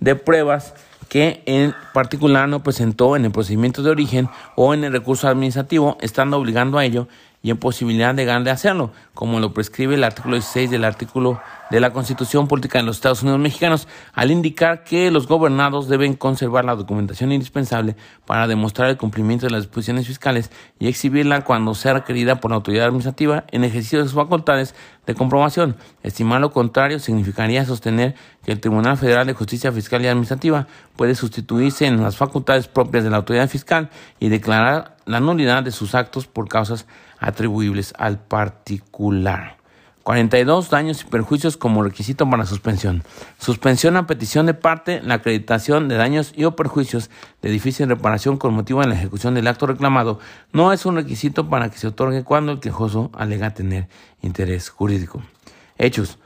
de 0.01 0.15
pruebas 0.15 0.75
que 1.09 1.42
en 1.47 1.75
particular 1.92 2.49
no 2.49 2.62
presentó 2.62 3.16
en 3.16 3.25
el 3.25 3.31
procedimiento 3.31 3.83
de 3.83 3.90
origen 3.90 4.29
o 4.55 4.75
en 4.75 4.85
el 4.85 4.92
recurso 4.92 5.29
administrativo, 5.29 5.97
estando 6.01 6.37
obligando 6.37 6.79
a 6.79 6.85
ello 6.85 7.09
y 7.47 7.51
en 7.51 7.59
posibilidad 7.59 8.13
legal 8.13 8.43
de 8.43 8.51
hacerlo, 8.51 8.91
como 9.15 9.39
lo 9.39 9.55
prescribe 9.55 9.95
el 9.95 10.03
artículo 10.03 10.35
16 10.35 10.69
del 10.69 10.85
artículo 10.85 11.41
de 11.71 11.79
la 11.79 11.93
Constitución 11.93 12.49
Política 12.49 12.81
de 12.81 12.85
los 12.85 12.97
Estados 12.97 13.23
Unidos 13.23 13.39
Mexicanos, 13.39 13.87
al 14.15 14.33
indicar 14.33 14.83
que 14.83 15.13
los 15.13 15.29
gobernados 15.29 15.87
deben 15.87 16.15
conservar 16.15 16.65
la 16.65 16.75
documentación 16.75 17.31
indispensable 17.31 17.95
para 18.27 18.49
demostrar 18.49 18.91
el 18.91 18.97
cumplimiento 18.97 19.47
de 19.47 19.53
las 19.53 19.63
disposiciones 19.63 20.09
fiscales 20.09 20.51
y 20.81 20.89
exhibirla 20.89 21.45
cuando 21.45 21.77
sea 21.77 21.93
requerida 21.93 22.41
por 22.41 22.51
la 22.51 22.57
autoridad 22.57 22.87
administrativa 22.87 23.45
en 23.53 23.63
ejercicio 23.63 24.01
de 24.01 24.07
sus 24.07 24.15
facultades 24.15 24.75
de 25.07 25.15
comprobación. 25.15 25.77
Estimar 26.03 26.41
lo 26.41 26.51
contrario 26.51 26.99
significaría 26.99 27.65
sostener 27.65 28.17
que 28.45 28.51
el 28.51 28.61
Tribunal 28.61 28.97
Federal 28.97 29.25
de 29.25 29.35
Justicia 29.35 29.71
Fiscal 29.71 30.03
y 30.03 30.09
Administrativa 30.09 30.67
puede 30.97 31.15
sustituirse 31.15 31.87
en 31.87 32.03
las 32.03 32.17
facultades 32.17 32.67
propias 32.67 33.05
de 33.05 33.11
la 33.11 33.19
autoridad 33.19 33.49
fiscal 33.49 33.89
y 34.19 34.31
declarar 34.31 34.97
la 35.07 35.21
nulidad 35.21 35.63
de 35.63 35.71
sus 35.71 35.95
actos 35.95 36.27
por 36.27 36.49
causas 36.49 36.87
atribuibles 37.18 37.94
al 37.98 38.18
particular. 38.18 39.57
42 40.07 40.70
daños 40.70 41.02
y 41.02 41.07
perjuicios 41.07 41.57
como 41.57 41.83
requisito 41.83 42.31
para 42.31 42.46
suspensión. 42.46 43.02
Suspensión 43.38 43.96
a 43.96 44.07
petición 44.07 44.46
de 44.46 44.55
parte, 44.55 45.02
la 45.02 45.14
acreditación 45.14 45.88
de 45.88 45.96
daños 45.96 46.33
y 46.37 46.44
o 46.44 46.55
perjuicios 46.55 47.11
de 47.42 47.50
difícil 47.50 47.88
reparación 47.88 48.37
con 48.37 48.55
motivo 48.55 48.83
de 48.83 48.87
la 48.87 48.94
ejecución 48.94 49.35
del 49.35 49.48
acto 49.48 49.66
reclamado 49.66 50.20
no 50.52 50.72
es 50.72 50.87
un 50.87 50.94
requisito 50.94 51.48
para 51.48 51.70
que 51.70 51.79
se 51.79 51.88
otorgue 51.88 52.22
cuando 52.22 52.52
el 52.52 52.61
quejoso 52.61 53.11
alega 53.14 53.52
tener 53.52 53.88
interés 54.22 54.68
jurídico. 54.68 55.24
Hechos. 55.76 56.20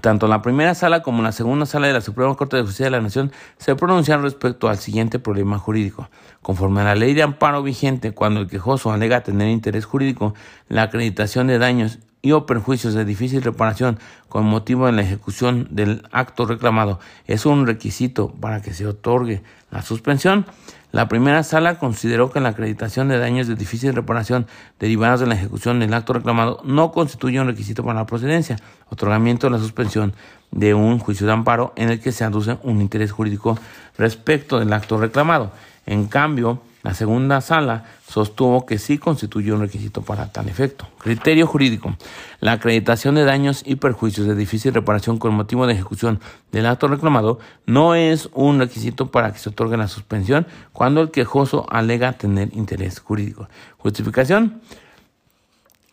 Tanto 0.00 0.28
la 0.28 0.42
primera 0.42 0.74
sala 0.74 1.02
como 1.02 1.22
la 1.22 1.32
segunda 1.32 1.66
sala 1.66 1.86
de 1.86 1.92
la 1.92 2.00
Suprema 2.00 2.34
Corte 2.34 2.56
de 2.56 2.62
Justicia 2.62 2.86
de 2.86 2.90
la 2.90 3.00
Nación 3.00 3.32
se 3.58 3.74
pronuncian 3.76 4.22
respecto 4.22 4.68
al 4.68 4.78
siguiente 4.78 5.18
problema 5.18 5.58
jurídico. 5.58 6.08
Conforme 6.42 6.80
a 6.80 6.84
la 6.84 6.94
ley 6.94 7.14
de 7.14 7.22
amparo 7.22 7.62
vigente, 7.62 8.12
cuando 8.12 8.40
el 8.40 8.48
quejoso 8.48 8.92
alega 8.92 9.22
tener 9.22 9.48
interés 9.48 9.84
jurídico, 9.84 10.34
la 10.68 10.82
acreditación 10.82 11.46
de 11.46 11.58
daños 11.58 11.98
y 12.24 12.32
o 12.32 12.46
perjuicios 12.46 12.94
de 12.94 13.04
difícil 13.04 13.42
reparación 13.42 13.98
con 14.30 14.46
motivo 14.46 14.86
de 14.86 14.92
la 14.92 15.02
ejecución 15.02 15.68
del 15.70 16.02
acto 16.10 16.46
reclamado 16.46 16.98
es 17.26 17.44
un 17.44 17.66
requisito 17.66 18.32
para 18.32 18.62
que 18.62 18.72
se 18.72 18.86
otorgue 18.86 19.42
la 19.70 19.82
suspensión, 19.82 20.46
la 20.94 21.08
primera 21.08 21.42
sala 21.42 21.80
consideró 21.80 22.30
que 22.30 22.38
la 22.38 22.50
acreditación 22.50 23.08
de 23.08 23.18
daños 23.18 23.48
de 23.48 23.56
difícil 23.56 23.92
reparación 23.96 24.46
derivados 24.78 25.18
de 25.18 25.26
la 25.26 25.34
ejecución 25.34 25.80
del 25.80 25.92
acto 25.92 26.12
reclamado 26.12 26.60
no 26.62 26.92
constituye 26.92 27.40
un 27.40 27.48
requisito 27.48 27.82
para 27.82 27.98
la 27.98 28.06
procedencia, 28.06 28.58
otorgamiento 28.90 29.48
de 29.48 29.50
la 29.50 29.58
suspensión 29.58 30.14
de 30.52 30.72
un 30.72 31.00
juicio 31.00 31.26
de 31.26 31.32
amparo 31.32 31.72
en 31.74 31.90
el 31.90 31.98
que 31.98 32.12
se 32.12 32.22
aduce 32.22 32.58
un 32.62 32.80
interés 32.80 33.10
jurídico 33.10 33.58
respecto 33.98 34.60
del 34.60 34.72
acto 34.72 34.96
reclamado. 34.96 35.50
En 35.84 36.06
cambio, 36.06 36.62
la 36.84 36.92
segunda 36.92 37.40
sala 37.40 37.84
sostuvo 38.06 38.66
que 38.66 38.78
sí 38.78 38.98
constituye 38.98 39.52
un 39.52 39.60
requisito 39.60 40.02
para 40.02 40.30
tal 40.30 40.50
efecto. 40.50 40.86
Criterio 40.98 41.46
jurídico. 41.46 41.96
La 42.40 42.52
acreditación 42.52 43.14
de 43.14 43.24
daños 43.24 43.62
y 43.64 43.76
perjuicios 43.76 44.26
de 44.26 44.34
difícil 44.34 44.74
reparación 44.74 45.18
con 45.18 45.34
motivo 45.34 45.66
de 45.66 45.72
ejecución 45.72 46.20
del 46.52 46.66
acto 46.66 46.86
reclamado 46.86 47.38
no 47.64 47.94
es 47.94 48.28
un 48.34 48.58
requisito 48.58 49.10
para 49.10 49.32
que 49.32 49.38
se 49.38 49.48
otorgue 49.48 49.78
la 49.78 49.88
suspensión 49.88 50.46
cuando 50.74 51.00
el 51.00 51.10
quejoso 51.10 51.66
alega 51.70 52.12
tener 52.12 52.54
interés 52.54 53.00
jurídico. 53.00 53.48
Justificación. 53.78 54.60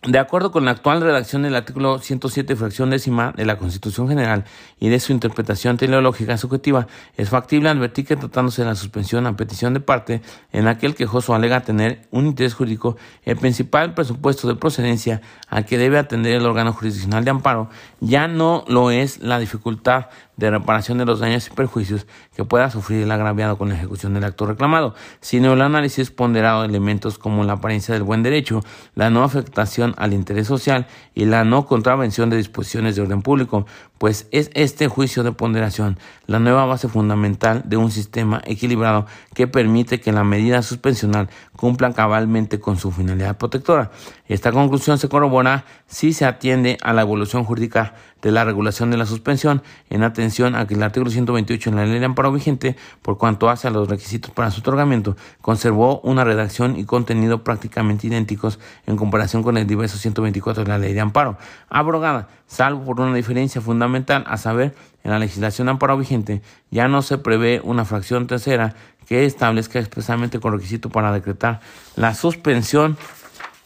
De 0.07 0.17
acuerdo 0.17 0.51
con 0.51 0.65
la 0.65 0.71
actual 0.71 0.99
redacción 0.99 1.43
del 1.43 1.55
artículo 1.55 1.99
107, 1.99 2.55
fracción 2.55 2.89
décima 2.89 3.33
de 3.37 3.45
la 3.45 3.59
Constitución 3.59 4.07
General 4.07 4.45
y 4.79 4.89
de 4.89 4.99
su 4.99 5.11
interpretación 5.11 5.77
teleológica 5.77 6.39
subjetiva, 6.39 6.87
es 7.17 7.29
factible 7.29 7.69
advertir 7.69 8.07
que 8.07 8.15
tratándose 8.15 8.63
de 8.63 8.69
la 8.69 8.73
suspensión 8.73 9.27
a 9.27 9.37
petición 9.37 9.75
de 9.75 9.79
parte 9.79 10.23
en 10.53 10.67
aquel 10.67 10.95
quejoso 10.95 11.35
alega 11.35 11.61
tener 11.61 12.07
un 12.09 12.25
interés 12.25 12.55
jurídico, 12.55 12.97
el 13.25 13.37
principal 13.37 13.93
presupuesto 13.93 14.47
de 14.47 14.55
procedencia 14.55 15.21
al 15.47 15.65
que 15.65 15.77
debe 15.77 15.99
atender 15.99 16.33
el 16.33 16.47
órgano 16.47 16.73
jurisdiccional 16.73 17.23
de 17.23 17.29
amparo 17.29 17.69
ya 17.99 18.27
no 18.27 18.65
lo 18.67 18.89
es 18.89 19.19
la 19.19 19.37
dificultad 19.37 20.07
de 20.41 20.51
reparación 20.51 20.97
de 20.97 21.05
los 21.05 21.19
daños 21.19 21.47
y 21.47 21.51
perjuicios 21.51 22.07
que 22.35 22.43
pueda 22.43 22.69
sufrir 22.71 23.03
el 23.03 23.11
agraviado 23.11 23.57
con 23.57 23.69
la 23.69 23.75
ejecución 23.75 24.15
del 24.15 24.23
acto 24.23 24.47
reclamado, 24.47 24.95
sino 25.19 25.53
el 25.53 25.61
análisis 25.61 26.09
ponderado 26.09 26.61
de 26.61 26.67
elementos 26.67 27.19
como 27.19 27.43
la 27.43 27.53
apariencia 27.53 27.93
del 27.93 28.03
buen 28.03 28.23
derecho, 28.23 28.61
la 28.95 29.11
no 29.11 29.23
afectación 29.23 29.93
al 29.97 30.13
interés 30.13 30.47
social 30.47 30.87
y 31.13 31.25
la 31.25 31.43
no 31.43 31.67
contravención 31.67 32.29
de 32.31 32.37
disposiciones 32.37 32.95
de 32.95 33.03
orden 33.03 33.21
público, 33.21 33.67
pues 34.01 34.27
es 34.31 34.49
este 34.55 34.87
juicio 34.87 35.21
de 35.21 35.31
ponderación 35.31 35.99
la 36.25 36.39
nueva 36.39 36.65
base 36.65 36.87
fundamental 36.87 37.61
de 37.65 37.77
un 37.77 37.91
sistema 37.91 38.41
equilibrado 38.45 39.05
que 39.35 39.45
permite 39.45 40.01
que 40.01 40.11
la 40.11 40.23
medida 40.23 40.63
suspensional 40.63 41.29
cumpla 41.55 41.93
cabalmente 41.93 42.59
con 42.59 42.77
su 42.77 42.91
finalidad 42.91 43.37
protectora. 43.37 43.91
Esta 44.27 44.51
conclusión 44.51 44.97
se 44.97 45.07
corrobora 45.07 45.65
si 45.85 46.13
se 46.13 46.25
atiende 46.25 46.77
a 46.81 46.93
la 46.93 47.01
evolución 47.01 47.43
jurídica 47.43 47.93
de 48.21 48.31
la 48.31 48.45
regulación 48.45 48.91
de 48.91 48.97
la 48.97 49.05
suspensión 49.05 49.61
en 49.89 50.03
atención 50.03 50.55
a 50.55 50.67
que 50.67 50.75
el 50.75 50.83
artículo 50.83 51.11
128 51.11 51.69
en 51.69 51.75
la 51.75 51.85
ley 51.85 51.99
de 51.99 52.05
amparo 52.05 52.31
vigente, 52.31 52.75
por 53.01 53.17
cuanto 53.17 53.49
hace 53.49 53.67
a 53.67 53.71
los 53.71 53.89
requisitos 53.89 54.31
para 54.31 54.51
su 54.51 54.61
otorgamiento, 54.61 55.17
conservó 55.41 55.99
una 56.01 56.23
redacción 56.23 56.77
y 56.77 56.85
contenido 56.85 57.43
prácticamente 57.43 58.07
idénticos 58.07 58.59
en 58.85 58.95
comparación 58.95 59.43
con 59.43 59.57
el 59.57 59.67
diverso 59.67 59.97
124 59.97 60.63
de 60.63 60.69
la 60.69 60.77
ley 60.77 60.93
de 60.93 61.01
amparo, 61.01 61.37
abrogada, 61.69 62.29
salvo 62.47 62.85
por 62.85 63.01
una 63.01 63.15
diferencia 63.15 63.59
fundamental, 63.59 63.90
a 64.25 64.37
saber, 64.37 64.73
en 65.03 65.11
la 65.11 65.19
legislación 65.19 65.69
amparo 65.69 65.97
vigente 65.97 66.41
ya 66.69 66.87
no 66.87 67.01
se 67.01 67.17
prevé 67.17 67.61
una 67.63 67.85
fracción 67.85 68.27
tercera 68.27 68.75
que 69.07 69.25
establezca 69.25 69.79
expresamente 69.79 70.39
con 70.39 70.53
requisito 70.53 70.89
para 70.89 71.11
decretar 71.11 71.59
la 71.95 72.13
suspensión 72.13 72.97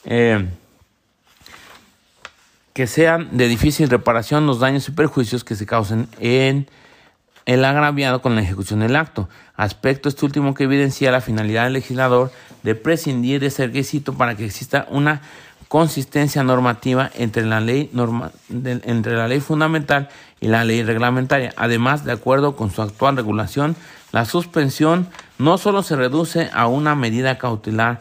eh, 0.05 0.47
que 2.73 2.87
sean 2.87 3.37
de 3.37 3.47
difícil 3.47 3.89
reparación 3.89 4.47
los 4.47 4.59
daños 4.59 4.87
y 4.89 4.91
perjuicios 4.91 5.43
que 5.43 5.55
se 5.55 5.65
causen 5.65 6.07
en 6.19 6.67
el 7.45 7.63
agraviado 7.63 8.21
con 8.21 8.35
la 8.35 8.41
ejecución 8.41 8.79
del 8.79 8.95
acto. 8.95 9.29
Aspecto 9.55 10.09
este 10.09 10.25
último 10.25 10.53
que 10.53 10.63
evidencia 10.63 11.11
la 11.11 11.21
finalidad 11.21 11.65
del 11.65 11.73
legislador 11.73 12.31
de 12.63 12.75
prescindir 12.75 13.39
de 13.39 13.47
ese 13.47 13.67
requisito 13.67 14.15
para 14.15 14.35
que 14.35 14.45
exista 14.45 14.87
una 14.89 15.21
consistencia 15.75 16.41
normativa 16.41 17.11
entre 17.15 17.45
la 17.45 17.59
ley 17.59 17.91
entre 18.49 19.17
la 19.17 19.27
ley 19.27 19.41
fundamental 19.41 20.07
y 20.39 20.47
la 20.47 20.63
ley 20.63 20.83
reglamentaria. 20.83 21.51
Además, 21.57 22.05
de 22.05 22.13
acuerdo 22.13 22.55
con 22.55 22.71
su 22.71 22.81
actual 22.81 23.17
regulación, 23.17 23.75
la 24.13 24.23
suspensión 24.23 25.09
no 25.37 25.57
solo 25.57 25.83
se 25.83 25.97
reduce 25.97 26.49
a 26.53 26.67
una 26.67 26.95
medida 26.95 27.37
cautelar 27.37 27.99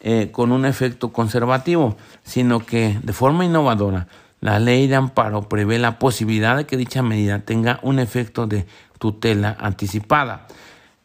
eh, 0.00 0.28
con 0.32 0.52
un 0.52 0.66
efecto 0.66 1.14
conservativo, 1.14 1.96
sino 2.24 2.60
que 2.60 2.98
de 3.02 3.14
forma 3.14 3.46
innovadora 3.46 4.06
la 4.42 4.58
ley 4.58 4.86
de 4.86 4.96
amparo 4.96 5.48
prevé 5.48 5.78
la 5.78 5.98
posibilidad 5.98 6.58
de 6.58 6.66
que 6.66 6.76
dicha 6.76 7.02
medida 7.02 7.38
tenga 7.38 7.80
un 7.80 8.00
efecto 8.00 8.46
de 8.46 8.66
tutela 8.98 9.56
anticipada. 9.58 10.46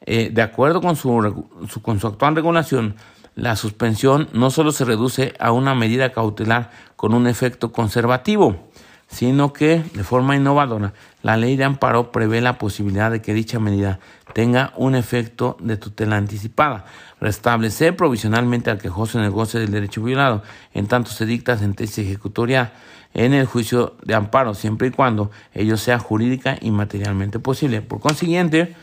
Eh, 0.06 0.32
de 0.34 0.42
acuerdo 0.42 0.82
con 0.82 0.98
su, 0.98 1.46
con 1.82 2.02
su 2.02 2.08
actual 2.08 2.36
regulación, 2.36 2.96
la 3.36 3.56
suspensión 3.56 4.30
no 4.34 4.50
solo 4.50 4.72
se 4.72 4.86
reduce 4.86 5.34
a 5.40 5.52
una 5.52 5.76
medida 5.76 6.12
cautelar 6.12 6.72
con 6.96 7.14
un 7.14 7.28
efecto 7.28 7.72
conservativo, 7.72 8.70
sino 9.10 9.54
que, 9.54 9.84
de 9.94 10.04
forma 10.04 10.36
innovadora, 10.36 10.94
la 11.24 11.36
ley 11.36 11.56
de 11.56 11.64
amparo 11.64 12.12
prevé 12.12 12.42
la 12.42 12.58
posibilidad 12.58 13.10
de 13.12 13.22
que 13.22 13.34
dicha 13.34 13.60
medida 13.60 14.00
tenga 14.34 14.72
un 14.78 14.96
efecto 14.96 15.58
de 15.60 15.78
tutela 15.78 16.18
anticipada, 16.18 16.86
restablecer 17.20 17.96
provisionalmente 17.96 18.70
al 18.70 18.78
quejoso 18.78 19.18
en 19.18 19.26
el 19.26 19.32
goce 19.32 19.60
del 19.60 19.72
derecho 19.72 20.04
violado, 20.04 20.44
en 20.74 20.88
tanto 20.88 21.12
se 21.12 21.26
dicta 21.26 21.58
sentencia 21.58 22.04
ejecutoria 22.04 22.74
en 23.14 23.34
el 23.34 23.48
juicio 23.48 23.96
de 24.04 24.14
amparo, 24.14 24.54
siempre 24.54 24.90
y 24.90 24.92
cuando 24.92 25.32
ello 25.54 25.78
sea 25.78 25.98
jurídica 25.98 26.58
y 26.62 26.70
materialmente 26.70 27.40
posible. 27.40 27.82
Por 27.82 28.00
consiguiente, 28.00 28.76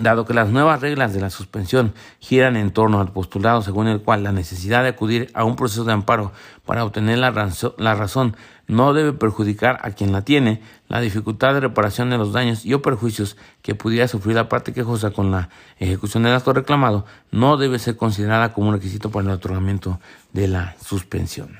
Dado 0.00 0.24
que 0.24 0.34
las 0.34 0.50
nuevas 0.50 0.80
reglas 0.80 1.12
de 1.12 1.20
la 1.20 1.30
suspensión 1.30 1.92
giran 2.20 2.56
en 2.56 2.70
torno 2.70 3.00
al 3.00 3.12
postulado 3.12 3.62
según 3.62 3.88
el 3.88 4.00
cual 4.00 4.22
la 4.22 4.32
necesidad 4.32 4.82
de 4.82 4.90
acudir 4.90 5.30
a 5.34 5.44
un 5.44 5.56
proceso 5.56 5.84
de 5.84 5.92
amparo 5.92 6.32
para 6.64 6.84
obtener 6.84 7.18
la, 7.18 7.30
razón 7.30 8.36
no 8.68 8.92
debe 8.92 9.12
perjudicar 9.12 9.80
a 9.82 9.90
quien 9.90 10.12
la 10.12 10.22
tiene, 10.22 10.62
la 10.88 11.00
dificultad 11.00 11.54
de 11.54 11.60
reparación 11.60 12.10
de 12.10 12.18
los 12.18 12.32
daños 12.32 12.64
y 12.64 12.74
o 12.74 12.82
perjuicios 12.82 13.36
que 13.62 13.74
pudiera 13.74 14.06
sufrir 14.06 14.36
la 14.36 14.48
parte 14.48 14.72
quejosa 14.72 15.10
con 15.10 15.30
la 15.30 15.48
ejecución 15.78 16.22
del 16.22 16.34
acto 16.34 16.52
reclamado 16.52 17.04
no 17.30 17.56
debe 17.56 17.78
ser 17.78 17.96
considerada 17.96 18.52
como 18.52 18.68
un 18.68 18.74
requisito 18.74 19.10
para 19.10 19.26
el 19.26 19.32
otorgamiento 19.32 19.98
de 20.32 20.48
la 20.48 20.76
suspensión. 20.84 21.58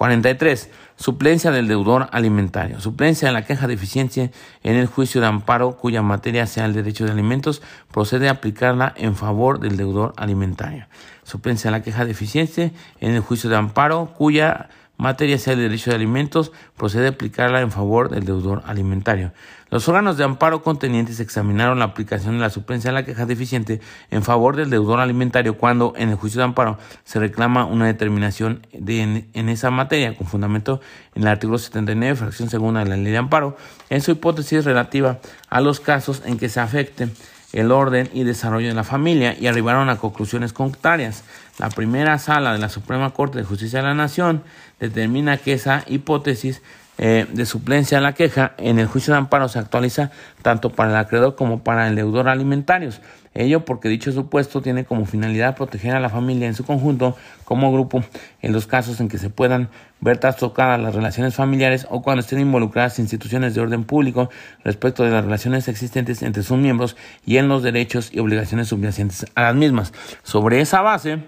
43. 0.00 0.70
Suplencia 0.96 1.50
del 1.50 1.68
deudor 1.68 2.08
alimentario. 2.12 2.80
Suplencia 2.80 3.28
de 3.28 3.34
la 3.34 3.44
queja 3.44 3.66
de 3.66 3.74
eficiencia 3.74 4.30
en 4.62 4.76
el 4.76 4.86
juicio 4.86 5.20
de 5.20 5.26
amparo 5.26 5.76
cuya 5.76 6.00
materia 6.00 6.46
sea 6.46 6.64
el 6.64 6.72
derecho 6.72 7.04
de 7.04 7.10
alimentos, 7.10 7.60
procede 7.92 8.28
a 8.28 8.30
aplicarla 8.30 8.94
en 8.96 9.14
favor 9.14 9.60
del 9.60 9.76
deudor 9.76 10.14
alimentario. 10.16 10.86
Suplencia 11.22 11.70
de 11.70 11.76
la 11.76 11.82
queja 11.82 12.06
de 12.06 12.12
eficiencia 12.12 12.72
en 13.00 13.12
el 13.12 13.20
juicio 13.20 13.50
de 13.50 13.56
amparo 13.56 14.14
cuya 14.16 14.70
materia 15.00 15.38
sea 15.38 15.54
el 15.54 15.60
derecho 15.60 15.90
de 15.90 15.96
alimentos, 15.96 16.52
procede 16.76 17.06
a 17.06 17.10
aplicarla 17.10 17.62
en 17.62 17.70
favor 17.70 18.10
del 18.10 18.24
deudor 18.26 18.62
alimentario. 18.66 19.32
Los 19.70 19.88
órganos 19.88 20.16
de 20.16 20.24
amparo 20.24 20.62
contenientes 20.62 21.20
examinaron 21.20 21.78
la 21.78 21.86
aplicación 21.86 22.34
de 22.34 22.40
la 22.40 22.50
suplencia 22.50 22.90
de 22.90 22.94
la 22.94 23.04
queja 23.04 23.24
deficiente 23.24 23.80
en 24.10 24.22
favor 24.22 24.56
del 24.56 24.68
deudor 24.68 25.00
alimentario 25.00 25.56
cuando 25.56 25.94
en 25.96 26.10
el 26.10 26.16
juicio 26.16 26.38
de 26.40 26.44
amparo 26.44 26.76
se 27.04 27.18
reclama 27.18 27.64
una 27.64 27.86
determinación 27.86 28.66
de, 28.72 29.24
en, 29.32 29.48
esa 29.48 29.70
materia 29.70 30.16
con 30.16 30.26
fundamento 30.26 30.80
en 31.14 31.22
el 31.22 31.28
artículo 31.28 31.58
79, 31.58 32.16
fracción 32.16 32.50
segunda 32.50 32.84
de 32.84 32.90
la 32.90 32.96
ley 32.96 33.12
de 33.12 33.18
amparo, 33.18 33.56
en 33.88 34.02
su 34.02 34.10
hipótesis 34.10 34.64
relativa 34.64 35.20
a 35.48 35.60
los 35.62 35.80
casos 35.80 36.22
en 36.26 36.36
que 36.36 36.50
se 36.50 36.60
afecte 36.60 37.08
el 37.52 37.72
orden 37.72 38.08
y 38.12 38.24
desarrollo 38.24 38.68
de 38.68 38.74
la 38.74 38.84
familia 38.84 39.36
y 39.38 39.46
arribaron 39.46 39.88
a 39.88 39.96
conclusiones 39.96 40.52
contrarias. 40.52 41.24
La 41.60 41.68
primera 41.68 42.18
sala 42.18 42.54
de 42.54 42.58
la 42.58 42.70
Suprema 42.70 43.10
Corte 43.10 43.36
de 43.36 43.44
Justicia 43.44 43.80
de 43.80 43.84
la 43.84 43.92
Nación 43.92 44.42
determina 44.78 45.36
que 45.36 45.52
esa 45.52 45.84
hipótesis 45.86 46.62
eh, 46.96 47.26
de 47.30 47.44
suplencia 47.44 47.98
a 47.98 48.00
la 48.00 48.14
queja 48.14 48.54
en 48.56 48.78
el 48.78 48.86
juicio 48.86 49.12
de 49.12 49.18
amparo 49.18 49.46
se 49.46 49.58
actualiza 49.58 50.10
tanto 50.40 50.70
para 50.70 50.88
el 50.88 50.96
acreedor 50.96 51.34
como 51.34 51.62
para 51.62 51.86
el 51.86 51.96
deudor 51.96 52.30
alimentarios. 52.30 53.02
Ello 53.34 53.66
porque 53.66 53.90
dicho 53.90 54.10
supuesto 54.10 54.62
tiene 54.62 54.86
como 54.86 55.04
finalidad 55.04 55.54
proteger 55.54 55.94
a 55.94 56.00
la 56.00 56.08
familia 56.08 56.46
en 56.46 56.54
su 56.54 56.64
conjunto 56.64 57.14
como 57.44 57.70
grupo 57.70 58.02
en 58.40 58.54
los 58.54 58.66
casos 58.66 58.98
en 59.00 59.08
que 59.10 59.18
se 59.18 59.28
puedan 59.28 59.68
ver 60.00 60.16
trastocadas 60.16 60.80
las 60.80 60.94
relaciones 60.94 61.34
familiares 61.34 61.86
o 61.90 62.00
cuando 62.00 62.20
estén 62.20 62.40
involucradas 62.40 62.98
instituciones 62.98 63.54
de 63.54 63.60
orden 63.60 63.84
público 63.84 64.30
respecto 64.64 65.04
de 65.04 65.10
las 65.10 65.24
relaciones 65.24 65.68
existentes 65.68 66.22
entre 66.22 66.42
sus 66.42 66.56
miembros 66.56 66.96
y 67.26 67.36
en 67.36 67.48
los 67.48 67.62
derechos 67.62 68.08
y 68.14 68.18
obligaciones 68.18 68.68
subyacentes 68.68 69.26
a 69.34 69.42
las 69.42 69.54
mismas. 69.54 69.92
Sobre 70.22 70.62
esa 70.62 70.80
base, 70.80 71.20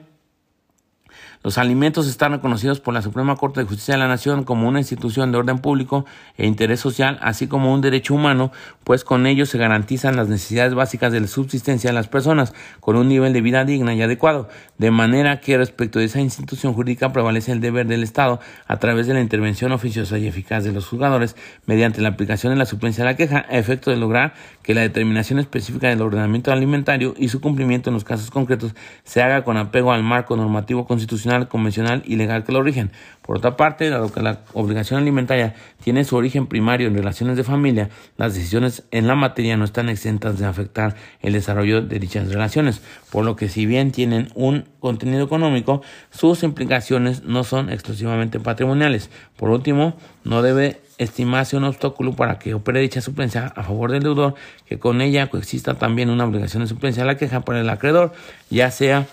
Los 1.44 1.58
alimentos 1.58 2.06
están 2.06 2.30
reconocidos 2.30 2.78
por 2.78 2.94
la 2.94 3.02
Suprema 3.02 3.34
Corte 3.34 3.58
de 3.58 3.66
Justicia 3.66 3.94
de 3.94 3.98
la 3.98 4.06
Nación 4.06 4.44
como 4.44 4.68
una 4.68 4.78
institución 4.78 5.32
de 5.32 5.38
orden 5.38 5.58
público 5.58 6.04
e 6.38 6.46
interés 6.46 6.78
social, 6.78 7.18
así 7.20 7.48
como 7.48 7.74
un 7.74 7.80
derecho 7.80 8.14
humano, 8.14 8.52
pues 8.84 9.02
con 9.02 9.26
ellos 9.26 9.48
se 9.48 9.58
garantizan 9.58 10.14
las 10.14 10.28
necesidades 10.28 10.74
básicas 10.74 11.10
de 11.10 11.20
la 11.20 11.26
subsistencia 11.26 11.90
de 11.90 11.94
las 11.94 12.06
personas 12.06 12.54
con 12.78 12.94
un 12.94 13.08
nivel 13.08 13.32
de 13.32 13.40
vida 13.40 13.64
digna 13.64 13.92
y 13.92 14.02
adecuado, 14.02 14.48
de 14.78 14.92
manera 14.92 15.40
que 15.40 15.58
respecto 15.58 15.98
de 15.98 16.04
esa 16.04 16.20
institución 16.20 16.74
jurídica 16.74 17.12
prevalece 17.12 17.50
el 17.50 17.60
deber 17.60 17.88
del 17.88 18.04
Estado 18.04 18.38
a 18.68 18.76
través 18.76 19.08
de 19.08 19.14
la 19.14 19.20
intervención 19.20 19.72
oficiosa 19.72 20.18
y 20.18 20.28
eficaz 20.28 20.62
de 20.62 20.70
los 20.70 20.86
juzgadores 20.86 21.34
mediante 21.66 22.00
la 22.00 22.10
aplicación 22.10 22.52
de 22.52 22.58
la 22.58 22.66
suplencia 22.66 23.02
de 23.02 23.10
la 23.10 23.16
queja 23.16 23.46
a 23.48 23.58
efecto 23.58 23.90
de 23.90 23.96
lograr 23.96 24.34
que 24.62 24.74
la 24.74 24.82
determinación 24.82 25.40
específica 25.40 25.88
del 25.88 26.02
ordenamiento 26.02 26.52
alimentario 26.52 27.14
y 27.16 27.30
su 27.30 27.40
cumplimiento 27.40 27.90
en 27.90 27.94
los 27.94 28.04
casos 28.04 28.30
concretos 28.30 28.76
se 29.02 29.22
haga 29.22 29.42
con 29.42 29.56
apego 29.56 29.92
al 29.92 30.04
marco 30.04 30.36
normativo 30.36 30.86
constitucional, 30.86 31.31
convencional 31.48 32.02
y 32.04 32.16
legal 32.16 32.44
que 32.44 32.52
lo 32.52 32.62
rigen. 32.62 32.90
Por 33.22 33.36
otra 33.36 33.56
parte, 33.56 33.88
dado 33.88 34.12
que 34.12 34.20
la 34.20 34.40
obligación 34.52 35.00
alimentaria 35.00 35.54
tiene 35.82 36.04
su 36.04 36.16
origen 36.16 36.46
primario 36.46 36.88
en 36.88 36.94
relaciones 36.94 37.36
de 37.36 37.44
familia, 37.44 37.88
las 38.16 38.34
decisiones 38.34 38.84
en 38.90 39.06
la 39.06 39.14
materia 39.14 39.56
no 39.56 39.64
están 39.64 39.88
exentas 39.88 40.38
de 40.38 40.46
afectar 40.46 40.96
el 41.20 41.32
desarrollo 41.32 41.82
de 41.82 41.98
dichas 41.98 42.28
relaciones, 42.28 42.82
por 43.10 43.24
lo 43.24 43.36
que 43.36 43.48
si 43.48 43.64
bien 43.64 43.92
tienen 43.92 44.30
un 44.34 44.64
contenido 44.80 45.24
económico, 45.24 45.82
sus 46.10 46.42
implicaciones 46.42 47.22
no 47.22 47.44
son 47.44 47.70
exclusivamente 47.70 48.40
patrimoniales. 48.40 49.10
Por 49.36 49.50
último, 49.50 49.96
no 50.24 50.42
debe 50.42 50.80
estimarse 50.98 51.56
un 51.56 51.64
obstáculo 51.64 52.14
para 52.14 52.38
que 52.38 52.54
opere 52.54 52.80
dicha 52.80 53.00
suplencia 53.00 53.52
a 53.56 53.62
favor 53.62 53.90
del 53.90 54.02
deudor, 54.02 54.34
que 54.66 54.78
con 54.78 55.00
ella 55.00 55.28
coexista 55.28 55.74
también 55.74 56.10
una 56.10 56.24
obligación 56.24 56.62
de 56.62 56.68
suplencia 56.68 57.02
a 57.02 57.06
la 57.06 57.16
queja 57.16 57.40
para 57.40 57.60
el 57.60 57.68
acreedor, 57.68 58.12
ya 58.50 58.70
sea 58.70 59.06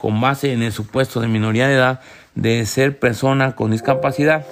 con 0.00 0.20
base 0.20 0.52
en 0.52 0.62
el 0.62 0.72
supuesto 0.72 1.20
de 1.20 1.28
minoría 1.28 1.68
de 1.68 1.74
edad 1.74 2.00
de 2.34 2.64
ser 2.64 2.98
persona 2.98 3.54
con 3.54 3.70
discapacidad, 3.70 4.46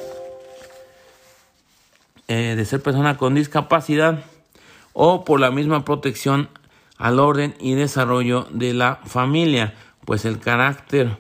eh, 2.28 2.54
de 2.54 2.64
ser 2.66 2.82
persona 2.82 3.16
con 3.16 3.34
discapacidad 3.34 4.20
o 4.92 5.24
por 5.24 5.40
la 5.40 5.50
misma 5.50 5.86
protección 5.86 6.50
al 6.98 7.18
orden 7.18 7.54
y 7.60 7.74
desarrollo 7.74 8.46
de 8.50 8.74
la 8.74 8.96
familia, 9.06 9.74
pues 10.04 10.26
el 10.26 10.38
carácter 10.38 11.16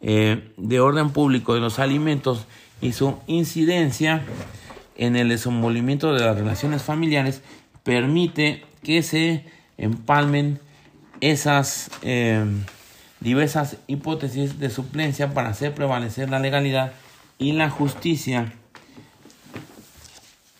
eh, 0.00 0.52
de 0.56 0.80
orden 0.80 1.10
público 1.10 1.52
de 1.52 1.60
los 1.60 1.78
alimentos 1.78 2.46
y 2.80 2.92
su 2.92 3.18
incidencia 3.26 4.22
en 4.96 5.16
el 5.16 5.28
desenvolvimiento 5.28 6.14
de 6.14 6.24
las 6.24 6.38
relaciones 6.38 6.82
familiares 6.82 7.42
permite 7.82 8.64
que 8.82 9.02
se 9.02 9.44
empalmen 9.76 10.60
esas 11.20 11.90
eh, 12.02 12.44
diversas 13.26 13.78
hipótesis 13.88 14.60
de 14.60 14.70
suplencia 14.70 15.34
para 15.34 15.48
hacer 15.48 15.74
prevalecer 15.74 16.30
la 16.30 16.38
legalidad 16.38 16.92
y 17.38 17.54
la 17.54 17.70
justicia 17.70 18.52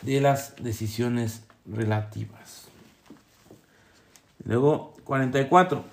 de 0.02 0.20
las 0.20 0.56
decisiones 0.56 1.44
relativas. 1.64 2.66
Luego, 4.44 4.96
44. 5.04 5.84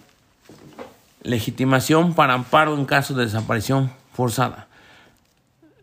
Legitimación 1.21 2.15
para 2.15 2.33
amparo 2.33 2.75
en 2.75 2.85
caso 2.85 3.13
de 3.13 3.25
desaparición 3.25 3.91
forzada. 4.11 4.67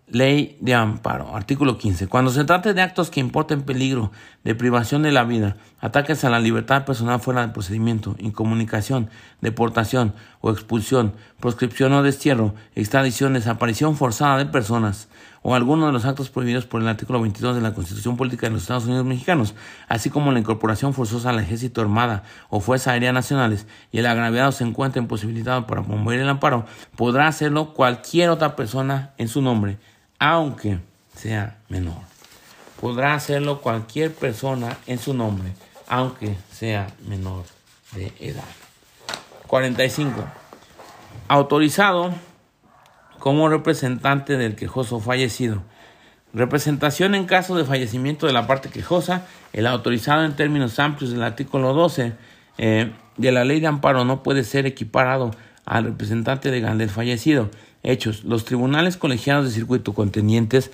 Ley 0.08 0.58
de 0.60 0.74
amparo. 0.74 1.36
Artículo 1.36 1.78
15. 1.78 2.08
Cuando 2.08 2.32
se 2.32 2.42
trate 2.42 2.74
de 2.74 2.82
actos 2.82 3.10
que 3.10 3.20
importen 3.20 3.62
peligro 3.62 4.10
de 4.42 4.56
privación 4.56 5.02
de 5.02 5.12
la 5.12 5.22
vida, 5.22 5.56
ataques 5.80 6.24
a 6.24 6.30
la 6.30 6.40
libertad 6.40 6.84
personal 6.84 7.20
fuera 7.20 7.42
del 7.42 7.52
procedimiento, 7.52 8.16
incomunicación, 8.18 9.08
deportación 9.40 10.14
o 10.40 10.50
expulsión, 10.50 11.14
proscripción 11.38 11.92
o 11.92 12.02
destierro, 12.02 12.54
extradición, 12.74 13.34
desaparición 13.34 13.96
forzada 13.96 14.38
de 14.38 14.46
personas 14.46 15.08
o 15.42 15.54
alguno 15.54 15.86
de 15.86 15.92
los 15.92 16.04
actos 16.04 16.30
prohibidos 16.30 16.66
por 16.66 16.82
el 16.82 16.88
artículo 16.88 17.20
22 17.20 17.56
de 17.56 17.62
la 17.62 17.74
Constitución 17.74 18.16
Política 18.16 18.46
de 18.46 18.52
los 18.52 18.62
Estados 18.62 18.84
Unidos 18.84 19.04
Mexicanos, 19.04 19.54
así 19.88 20.10
como 20.10 20.32
la 20.32 20.38
incorporación 20.38 20.94
forzosa 20.94 21.30
al 21.30 21.40
Ejército 21.40 21.80
Armada 21.80 22.24
o 22.48 22.60
Fuerza 22.60 22.92
Aérea 22.92 23.12
Nacionales 23.12 23.66
y 23.92 23.98
el 23.98 24.06
agraviado 24.06 24.52
se 24.52 24.64
encuentra 24.64 25.00
imposibilitado 25.00 25.66
para 25.66 25.82
promover 25.82 26.20
el 26.20 26.28
amparo, 26.28 26.66
podrá 26.96 27.26
hacerlo 27.26 27.72
cualquier 27.74 28.30
otra 28.30 28.56
persona 28.56 29.12
en 29.16 29.28
su 29.28 29.40
nombre 29.40 29.78
aunque 30.20 30.78
sea 31.16 31.58
menor. 31.68 32.02
Podrá 32.80 33.14
hacerlo 33.14 33.60
cualquier 33.60 34.14
persona 34.14 34.78
en 34.86 34.98
su 34.98 35.12
nombre, 35.12 35.52
aunque 35.88 36.36
sea 36.52 36.86
menor 37.08 37.44
de 37.92 38.12
edad. 38.20 38.44
45. 39.50 40.24
Autorizado 41.26 42.14
como 43.18 43.48
representante 43.48 44.36
del 44.36 44.54
quejoso 44.54 45.00
fallecido. 45.00 45.64
Representación 46.32 47.16
en 47.16 47.26
caso 47.26 47.56
de 47.56 47.64
fallecimiento 47.64 48.28
de 48.28 48.32
la 48.32 48.46
parte 48.46 48.68
quejosa. 48.70 49.26
El 49.52 49.66
autorizado 49.66 50.24
en 50.24 50.36
términos 50.36 50.78
amplios 50.78 51.10
del 51.10 51.24
artículo 51.24 51.74
12 51.74 52.12
eh, 52.58 52.92
de 53.16 53.32
la 53.32 53.44
ley 53.44 53.58
de 53.58 53.66
amparo 53.66 54.04
no 54.04 54.22
puede 54.22 54.44
ser 54.44 54.66
equiparado 54.66 55.32
al 55.66 55.84
representante 55.84 56.52
legal 56.52 56.78
del 56.78 56.88
fallecido. 56.88 57.50
Hechos. 57.82 58.22
Los 58.22 58.44
tribunales 58.44 58.96
colegiados 58.96 59.46
de 59.46 59.50
circuito 59.50 59.94
contendientes, 59.94 60.70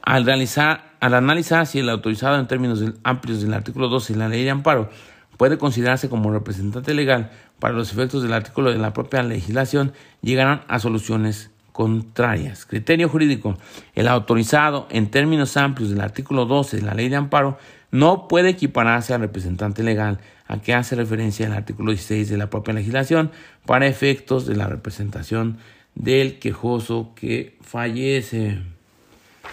al, 0.00 0.24
realizar, 0.24 0.94
al 1.00 1.12
analizar 1.12 1.66
si 1.66 1.80
el 1.80 1.90
autorizado 1.90 2.38
en 2.38 2.46
términos 2.46 2.82
amplios 3.02 3.42
del 3.42 3.52
artículo 3.52 3.88
12 3.88 4.14
de 4.14 4.18
la 4.18 4.28
ley 4.30 4.44
de 4.44 4.50
amparo 4.50 4.88
puede 5.36 5.58
considerarse 5.58 6.08
como 6.08 6.32
representante 6.32 6.94
legal 6.94 7.30
para 7.64 7.72
los 7.72 7.92
efectos 7.92 8.22
del 8.22 8.34
artículo 8.34 8.70
de 8.72 8.76
la 8.76 8.92
propia 8.92 9.22
legislación, 9.22 9.94
llegarán 10.20 10.64
a 10.68 10.78
soluciones 10.78 11.50
contrarias. 11.72 12.66
Criterio 12.66 13.08
jurídico. 13.08 13.56
El 13.94 14.08
autorizado 14.08 14.86
en 14.90 15.10
términos 15.10 15.56
amplios 15.56 15.88
del 15.88 16.02
artículo 16.02 16.44
12 16.44 16.76
de 16.76 16.82
la 16.82 16.92
ley 16.92 17.08
de 17.08 17.16
amparo 17.16 17.56
no 17.90 18.28
puede 18.28 18.50
equipararse 18.50 19.14
al 19.14 19.22
representante 19.22 19.82
legal 19.82 20.18
a 20.46 20.60
que 20.60 20.74
hace 20.74 20.94
referencia 20.94 21.46
el 21.46 21.54
artículo 21.54 21.92
16 21.92 22.28
de 22.28 22.36
la 22.36 22.50
propia 22.50 22.74
legislación 22.74 23.30
para 23.64 23.86
efectos 23.86 24.44
de 24.44 24.56
la 24.56 24.66
representación 24.66 25.56
del 25.94 26.38
quejoso 26.40 27.12
que 27.16 27.56
fallece. 27.62 28.58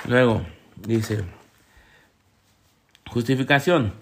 Luego 0.06 0.41
dice, 0.86 1.24
justificación. 3.08 3.93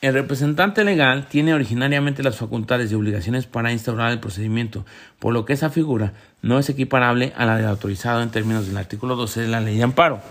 El 0.00 0.14
representante 0.14 0.82
legal 0.82 1.26
tiene 1.28 1.52
originariamente 1.52 2.22
las 2.22 2.36
facultades 2.36 2.90
y 2.90 2.94
obligaciones 2.94 3.44
para 3.44 3.70
instaurar 3.70 4.10
el 4.10 4.18
procedimiento, 4.18 4.86
por 5.18 5.34
lo 5.34 5.44
que 5.44 5.52
esa 5.52 5.68
figura 5.68 6.14
no 6.40 6.58
es 6.58 6.70
equiparable 6.70 7.34
a 7.36 7.44
la 7.44 7.56
del 7.56 7.66
autorizado 7.66 8.22
en 8.22 8.30
términos 8.30 8.66
del 8.66 8.78
artículo 8.78 9.14
12 9.14 9.42
de 9.42 9.48
la 9.48 9.60
ley 9.60 9.76
de 9.76 9.82
amparo 9.82 10.22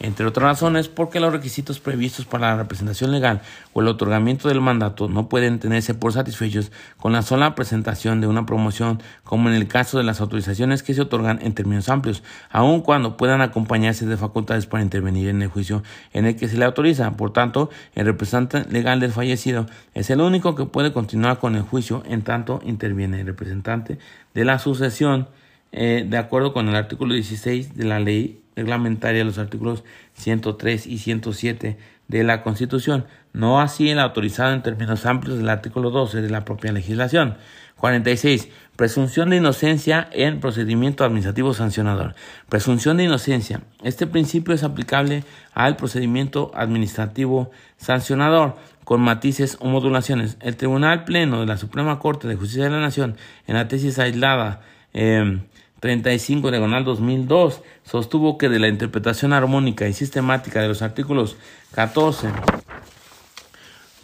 entre 0.00 0.26
otras 0.26 0.44
razones 0.44 0.88
porque 0.88 1.20
los 1.20 1.32
requisitos 1.32 1.80
previstos 1.80 2.24
para 2.24 2.50
la 2.50 2.56
representación 2.62 3.10
legal 3.10 3.40
o 3.72 3.80
el 3.80 3.88
otorgamiento 3.88 4.48
del 4.48 4.60
mandato 4.60 5.08
no 5.08 5.28
pueden 5.28 5.58
tenerse 5.58 5.94
por 5.94 6.12
satisfechos 6.12 6.72
con 6.98 7.12
la 7.12 7.22
sola 7.22 7.54
presentación 7.54 8.20
de 8.20 8.26
una 8.26 8.46
promoción, 8.46 9.02
como 9.24 9.48
en 9.48 9.54
el 9.54 9.68
caso 9.68 9.98
de 9.98 10.04
las 10.04 10.20
autorizaciones 10.20 10.82
que 10.82 10.94
se 10.94 11.02
otorgan 11.02 11.40
en 11.42 11.54
términos 11.54 11.88
amplios, 11.88 12.22
aun 12.50 12.80
cuando 12.82 13.16
puedan 13.16 13.40
acompañarse 13.40 14.06
de 14.06 14.16
facultades 14.16 14.66
para 14.66 14.82
intervenir 14.82 15.28
en 15.28 15.42
el 15.42 15.48
juicio 15.48 15.82
en 16.12 16.26
el 16.26 16.36
que 16.36 16.48
se 16.48 16.56
le 16.56 16.64
autoriza. 16.64 17.12
Por 17.12 17.32
tanto, 17.32 17.70
el 17.94 18.06
representante 18.06 18.70
legal 18.70 19.00
del 19.00 19.12
fallecido 19.12 19.66
es 19.94 20.10
el 20.10 20.20
único 20.20 20.54
que 20.54 20.66
puede 20.66 20.92
continuar 20.92 21.38
con 21.38 21.56
el 21.56 21.62
juicio 21.62 22.02
en 22.06 22.22
tanto 22.22 22.60
interviene 22.64 23.20
el 23.20 23.26
representante 23.26 23.98
de 24.34 24.44
la 24.44 24.58
sucesión 24.58 25.28
eh, 25.72 26.04
de 26.08 26.16
acuerdo 26.16 26.52
con 26.52 26.68
el 26.68 26.76
artículo 26.76 27.14
16 27.14 27.76
de 27.76 27.84
la 27.84 28.00
ley 28.00 28.40
reglamentaria, 28.56 29.24
los 29.24 29.38
artículos 29.38 29.84
103 30.14 30.86
y 30.86 30.98
107 30.98 31.78
de 32.08 32.24
la 32.24 32.42
Constitución, 32.42 33.06
no 33.32 33.60
así 33.60 33.90
el 33.90 33.98
autorizado 33.98 34.52
en 34.52 34.62
términos 34.62 35.06
amplios 35.06 35.38
del 35.38 35.48
artículo 35.48 35.90
12 35.90 36.22
de 36.22 36.30
la 36.30 36.44
propia 36.44 36.72
legislación. 36.72 37.36
46. 37.76 38.48
Presunción 38.76 39.30
de 39.30 39.36
inocencia 39.36 40.08
en 40.12 40.40
procedimiento 40.40 41.04
administrativo 41.04 41.54
sancionador. 41.54 42.14
Presunción 42.48 42.96
de 42.96 43.04
inocencia. 43.04 43.60
Este 43.82 44.06
principio 44.06 44.54
es 44.54 44.64
aplicable 44.64 45.24
al 45.52 45.76
procedimiento 45.76 46.50
administrativo 46.54 47.50
sancionador 47.76 48.56
con 48.84 49.00
matices 49.00 49.58
o 49.60 49.68
modulaciones. 49.68 50.36
El 50.40 50.56
Tribunal 50.56 51.04
Pleno 51.04 51.40
de 51.40 51.46
la 51.46 51.56
Suprema 51.56 51.98
Corte 51.98 52.26
de 52.26 52.36
Justicia 52.36 52.64
de 52.64 52.70
la 52.70 52.80
Nación, 52.80 53.16
en 53.46 53.54
la 53.54 53.68
tesis 53.68 53.98
aislada 53.98 54.60
eh, 54.94 55.40
35 55.80 56.50
diagonal 56.50 56.84
2002 56.84 57.62
sostuvo 57.84 58.36
que 58.36 58.48
de 58.48 58.58
la 58.58 58.68
interpretación 58.68 59.32
armónica 59.32 59.86
y 59.86 59.92
sistemática 59.92 60.60
de 60.60 60.68
los 60.68 60.82
artículos 60.82 61.36
14, 61.72 62.28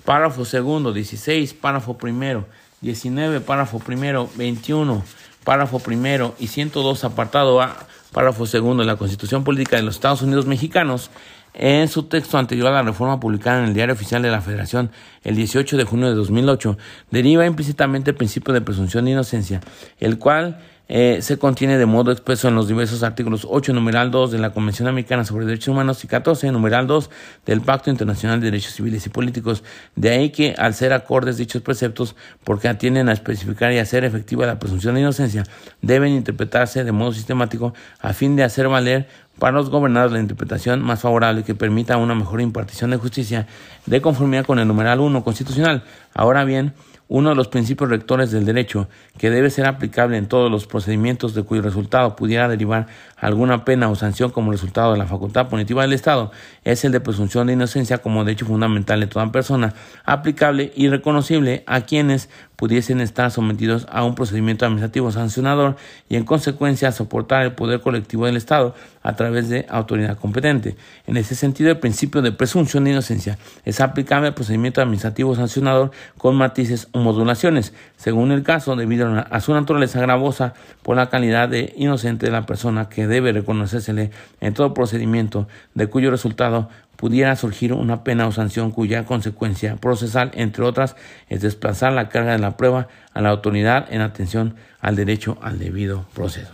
párrafo 0.05 0.45
segundo, 0.45 0.93
16, 0.93 1.55
párrafo 1.55 1.99
primero, 1.99 2.47
19, 2.81 3.41
párrafo 3.41 3.79
primero, 3.81 4.29
21, 4.37 5.03
párrafo 5.43 5.81
primero 5.81 6.35
y 6.39 6.47
102, 6.47 7.05
apartado 7.05 7.61
A, 7.61 7.77
párrafo 8.13 8.47
segundo 8.47 8.83
de 8.83 8.87
la 8.87 8.97
Constitución 8.97 9.43
Política 9.43 9.77
de 9.77 9.83
los 9.83 9.97
Estados 9.97 10.23
Unidos 10.23 10.47
Mexicanos, 10.47 11.11
en 11.55 11.87
su 11.87 12.05
texto 12.05 12.37
anterior 12.37 12.67
a 12.69 12.73
la 12.73 12.83
reforma 12.83 13.21
publicada 13.21 13.61
en 13.61 13.67
el 13.67 13.75
Diario 13.75 13.95
Oficial 13.95 14.21
de 14.23 14.31
la 14.31 14.41
Federación 14.41 14.91
el 15.23 15.37
18 15.37 15.77
de 15.77 15.85
junio 15.85 16.09
de 16.09 16.15
2008, 16.15 16.77
deriva 17.13 17.47
implícitamente 17.47 18.11
el 18.11 18.17
principio 18.17 18.53
de 18.53 18.61
presunción 18.61 19.05
de 19.05 19.13
inocencia, 19.13 19.61
el 20.01 20.19
cual 20.19 20.59
eh, 20.87 21.21
se 21.23 21.39
contiene 21.39 21.79
de 21.79 21.87
modo 21.87 22.13
expreso 22.13 22.49
en 22.49 22.55
los 22.55 22.69
diversos 22.69 23.03
artículos 23.03 23.47
8, 23.49 23.73
numeral 23.73 24.11
2 24.11 24.31
de 24.33 24.39
la 24.39 24.51
Convención 24.51 24.87
Americana 24.87 25.25
sobre 25.25 25.47
Derechos 25.47 25.69
Humanos 25.69 26.05
y 26.05 26.09
14, 26.09 26.53
numeral 26.53 26.87
2 26.87 27.11
del 27.47 27.63
Pacto 27.63 27.91
Internacional 27.91 28.41
de 28.41 28.47
Derechos 28.51 28.75
Civiles 28.75 29.07
y 29.07 29.09
Políticos. 29.09 29.65
De 29.97 30.11
ahí 30.11 30.29
que, 30.31 30.55
al 30.59 30.75
ser 30.75 30.93
acordes 30.93 31.39
dichos 31.39 31.63
preceptos, 31.63 32.17
porque 32.45 32.69
atienden 32.69 33.09
a 33.09 33.13
especificar 33.13 33.73
y 33.73 33.79
hacer 33.79 34.05
efectiva 34.05 34.45
la 34.45 34.59
presunción 34.59 34.95
de 34.95 35.01
inocencia, 35.01 35.45
deben 35.81 36.13
interpretarse 36.13 36.85
de 36.85 36.93
modo 36.93 37.15
sistemático 37.15 37.73
a 38.01 38.13
fin 38.13 38.37
de 38.37 38.45
hacer 38.45 38.69
valer 38.69 39.09
para 39.39 39.53
los 39.53 39.71
gobernados 39.71 40.13
la 40.13 40.21
interpretación 40.21 40.83
más 40.83 41.01
favorable 41.01 41.43
que 41.43 41.55
permita 41.55 41.97
una 41.97 42.15
mejor 42.15 42.41
impartición 42.41 42.91
de 42.91 42.99
justicia 42.99 43.47
de 43.87 44.01
conformidad 44.01 44.45
con 44.45 44.59
el 44.59 44.69
numeral 44.69 45.01
1 45.01 45.25
constitucional. 45.25 45.83
Ahora 46.15 46.45
bien, 46.45 46.75
uno 47.09 47.31
de 47.31 47.35
los 47.35 47.49
principios 47.49 47.91
rectores 47.91 48.31
del 48.31 48.45
derecho, 48.45 48.89
que 49.19 49.31
debe 49.31 49.51
ser 49.51 49.67
aplicable 49.67 50.17
en 50.17 50.27
todos 50.27 50.51
los 50.51 50.67
procedimientos 50.67 51.35
de 51.35 51.43
cuyo 51.43 51.63
resultado 51.63 52.17
pudiera 52.17 52.49
derivar 52.49 52.87
alguna 53.17 53.65
pena 53.65 53.91
o 53.91 53.95
sanción 53.95 54.31
como 54.31 54.53
resultado 54.53 54.93
de 54.93 54.99
la 54.99 55.07
facultad 55.07 55.49
punitiva 55.49 55.83
del 55.83 55.93
Estado, 55.93 56.33
es 56.65 56.85
el 56.85 56.93
de 56.93 57.01
presunción 57.01 57.47
de 57.47 57.53
inocencia 57.53 57.99
como 57.99 58.25
derecho 58.25 58.47
fundamental 58.47 59.01
de 59.01 59.07
toda 59.07 59.31
persona, 59.33 59.75
aplicable 60.05 60.73
y 60.75 60.89
reconocible 60.89 61.63
a 61.67 61.83
quienes 61.83 62.31
pudiesen 62.57 63.01
estar 63.01 63.31
sometidos 63.31 63.87
a 63.91 64.05
un 64.05 64.15
procedimiento 64.15 64.65
administrativo 64.65 65.11
sancionador 65.11 65.77
y 66.09 66.17
en 66.17 66.25
consecuencia 66.25 66.93
soportar 66.93 67.43
el 67.43 67.53
poder 67.53 67.81
colectivo 67.81 68.27
del 68.27 68.37
Estado 68.37 68.75
a 69.03 69.17
través 69.17 69.49
de 69.49 69.67
autoridad 69.69 70.19
competente. 70.19 70.77
En 71.07 71.17
ese 71.17 71.35
sentido, 71.35 71.71
el 71.71 71.79
principio 71.79 72.23
de 72.23 72.33
presunción 72.33 72.85
de 72.85 72.93
inocencia 72.93 73.39
es 73.65 73.81
aplicable 73.81 74.29
al 74.29 74.35
procedimiento 74.35 74.81
administrativo 74.81 75.35
sancionador 75.35 75.91
con 76.19 76.37
matices 76.37 76.89
o 76.93 76.99
modulaciones, 77.01 77.75
según 77.97 78.33
el 78.33 78.43
caso, 78.43 78.77
debido 78.77 79.25
a 79.31 79.41
su 79.41 79.53
naturaleza 79.53 80.01
gravosa 80.01 80.55
por 80.83 80.97
la 80.97 81.11
calidad 81.11 81.49
de 81.49 81.75
inocente 81.77 82.27
de 82.27 82.33
la 82.33 82.47
persona 82.47 82.89
que 82.89 83.07
debe 83.07 83.33
reconocérsele 83.33 84.11
en 84.41 84.55
todo 84.55 84.75
procedimiento 84.75 85.49
de 85.75 85.87
cuyo 85.89 86.11
resultado 86.11 86.69
pudiera 86.97 87.37
surgir 87.37 87.73
una 87.73 88.05
pena 88.05 88.27
o 88.27 88.33
sanción 88.33 88.71
cuya 88.71 89.05
consecuencia 89.05 89.77
procesal, 89.77 90.31
entre 90.35 90.65
otras, 90.65 90.97
es 91.29 91.41
desplazar 91.41 91.93
la 91.93 92.09
carga 92.09 92.33
de 92.33 92.39
la 92.39 92.57
prueba 92.57 92.89
a 93.13 93.21
la 93.21 93.31
autoridad 93.31 93.93
en 93.93 94.01
atención 94.01 94.57
al 94.81 94.97
derecho 94.97 95.39
al 95.43 95.59
debido 95.59 96.07
proceso. 96.15 96.53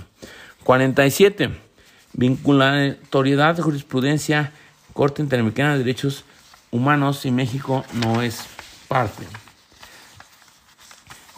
47. 0.65 1.51
Vinculatoriedad 2.13 3.57
de 3.57 3.63
jurisprudencia 3.63 4.53
Corte 4.93 5.23
Interamericana 5.23 5.73
de 5.73 5.79
Derechos 5.79 6.25
Humanos 6.71 7.25
y 7.25 7.31
México 7.31 7.85
no 7.95 8.23
es 8.23 8.45
parte. 8.89 9.25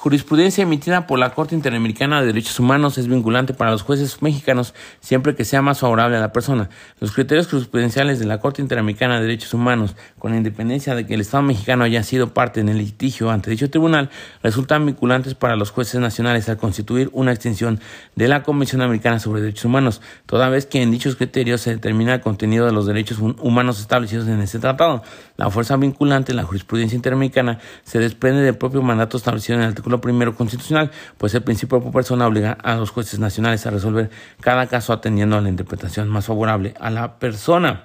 Jurisprudencia 0.03 0.63
emitida 0.63 1.07
por 1.07 1.21
la 1.21 1.31
Corte 1.31 1.55
Interamericana 1.55 2.21
de 2.21 2.27
Derechos 2.27 2.59
Humanos 2.59 2.99
es 2.99 3.07
vinculante 3.07 3.55
para 3.55 3.71
los 3.71 3.83
jueces 3.83 4.21
mexicanos 4.21 4.75
siempre 4.99 5.37
que 5.37 5.45
sea 5.45 5.63
más 5.63 5.79
favorable 5.79 6.17
a 6.17 6.21
la 6.21 6.33
persona. 6.33 6.71
Los 6.99 7.13
criterios 7.13 7.47
jurisprudenciales 7.47 8.19
de 8.19 8.27
la 8.27 8.41
Corte 8.41 8.61
Interamericana 8.61 9.21
de 9.21 9.23
Derechos 9.23 9.55
Humanos, 9.55 9.95
con 10.19 10.35
independencia 10.35 10.97
de 10.97 11.07
que 11.07 11.15
el 11.15 11.21
Estado 11.21 11.45
mexicano 11.45 11.85
haya 11.85 12.03
sido 12.03 12.35
parte 12.35 12.59
en 12.59 12.69
el 12.69 12.79
litigio 12.79 13.31
ante 13.31 13.53
dicho 13.53 13.71
tribunal, 13.71 14.11
resultan 14.43 14.85
vinculantes 14.87 15.37
para 15.37 15.55
los 15.55 15.71
jueces 15.71 16.01
nacionales 16.01 16.49
al 16.49 16.57
constituir 16.57 17.09
una 17.13 17.31
extensión 17.31 17.79
de 18.17 18.27
la 18.27 18.43
Convención 18.43 18.83
Americana 18.83 19.21
sobre 19.21 19.41
Derechos 19.41 19.67
Humanos, 19.67 20.01
toda 20.27 20.49
vez 20.49 20.67
que 20.67 20.83
en 20.83 20.91
dichos 20.91 21.15
criterios 21.15 21.61
se 21.61 21.75
determina 21.75 22.15
el 22.15 22.23
contenido 22.23 22.67
de 22.67 22.73
los 22.73 22.87
derechos 22.87 23.21
humanos 23.21 23.79
establecidos 23.79 24.27
en 24.27 24.41
este 24.41 24.59
tratado. 24.59 25.05
La 25.37 25.49
fuerza 25.49 25.77
vinculante 25.77 26.33
en 26.33 26.39
la 26.39 26.43
jurisprudencia 26.43 26.97
interamericana 26.97 27.61
se 27.85 28.01
desprende 28.01 28.43
del 28.43 28.57
propio 28.57 28.83
mandato 28.83 29.17
establecido 29.17 29.59
en 29.59 29.63
el 29.63 29.69
artículo 29.69 29.92
primero 30.01 30.35
constitucional, 30.35 30.91
pues 31.19 31.35
el 31.35 31.43
principio 31.43 31.81
de 31.81 31.91
persona 31.91 32.27
obliga 32.27 32.53
a 32.63 32.77
los 32.77 32.91
jueces 32.91 33.19
nacionales 33.19 33.67
a 33.67 33.71
resolver 33.71 34.11
cada 34.41 34.67
caso 34.67 34.93
atendiendo 34.93 35.37
a 35.37 35.41
la 35.41 35.49
interpretación 35.49 36.09
más 36.09 36.27
favorable 36.27 36.75
a 36.81 36.91
la 36.91 37.19
persona. 37.19 37.85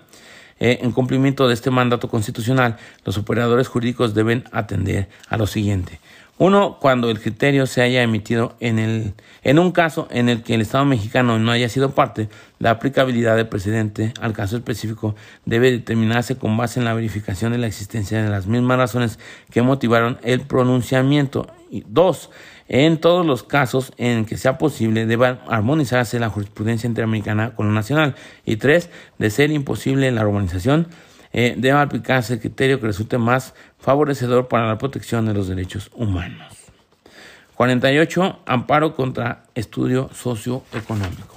Eh, 0.60 0.80
en 0.82 0.91
cumplimiento 0.91 1.48
de 1.48 1.54
este 1.54 1.70
mandato 1.70 2.10
constitucional, 2.10 2.78
los 3.06 3.17
operadores 3.17 3.67
jurídicos 3.67 4.13
deben 4.13 4.43
atender 4.52 5.10
a 5.30 5.38
lo 5.38 5.46
siguiente. 5.46 6.00
Uno, 6.39 6.78
cuando 6.80 7.10
el 7.10 7.19
criterio 7.19 7.65
se 7.65 7.82
haya 7.82 8.04
emitido 8.04 8.56
en, 8.60 8.78
el, 8.78 9.15
en 9.41 9.58
un 9.58 9.71
caso 9.71 10.08
en 10.12 10.30
el 10.30 10.43
que 10.43 10.54
el 10.54 10.62
Estado 10.62 10.86
mexicano 10.86 11.39
no 11.39 11.52
haya 11.52 11.67
sido 11.67 11.95
parte, 11.95 12.30
la 12.60 12.69
aplicabilidad 12.69 13.36
del 13.36 13.47
precedente 13.47 14.13
al 14.21 14.34
caso 14.34 14.56
específico 14.56 15.15
debe 15.45 15.71
determinarse 15.71 16.38
con 16.38 16.56
base 16.56 16.80
en 16.80 16.86
la 16.86 16.93
verificación 16.93 17.54
de 17.54 17.58
la 17.58 17.65
existencia 17.65 18.21
de 18.21 18.30
las 18.30 18.45
mismas 18.45 18.78
razones 18.78 19.17
que 19.50 19.63
motivaron 19.63 20.19
el 20.21 20.41
pronunciamiento. 20.41 21.47
Y 21.71 21.84
dos, 21.88 22.30
en 22.67 23.00
todos 23.00 23.26
los 23.26 23.41
casos 23.41 23.91
en 23.97 24.26
que 24.26 24.38
sea 24.38 24.60
posible, 24.60 25.08
debe 25.08 25.39
armonizarse 25.47 26.19
la 26.19 26.30
jurisprudencia 26.30 26.88
interamericana 26.88 27.56
con 27.56 27.67
la 27.67 27.73
nacional. 27.73 28.13
Y 28.45 28.58
tres, 28.58 28.91
de 29.17 29.32
ser 29.32 29.50
imposible 29.50 30.12
la 30.12 30.21
armonización, 30.21 30.88
eh, 31.39 31.54
debe 31.56 31.78
aplicarse 31.78 32.34
el 32.34 32.39
criterio 32.39 32.80
que 32.80 32.88
resulte 32.88 33.19
más 33.19 33.54
favorecedor 33.78 34.47
para 34.47 34.65
la 34.65 34.80
protección 34.80 35.28
de 35.28 35.36
los 35.36 35.47
derechos 35.47 35.91
humanos. 35.93 36.52
48. 37.54 38.39
Amparo 38.47 38.95
contra 38.95 39.43
estudio 39.54 40.10
socioeconómico. 40.15 41.36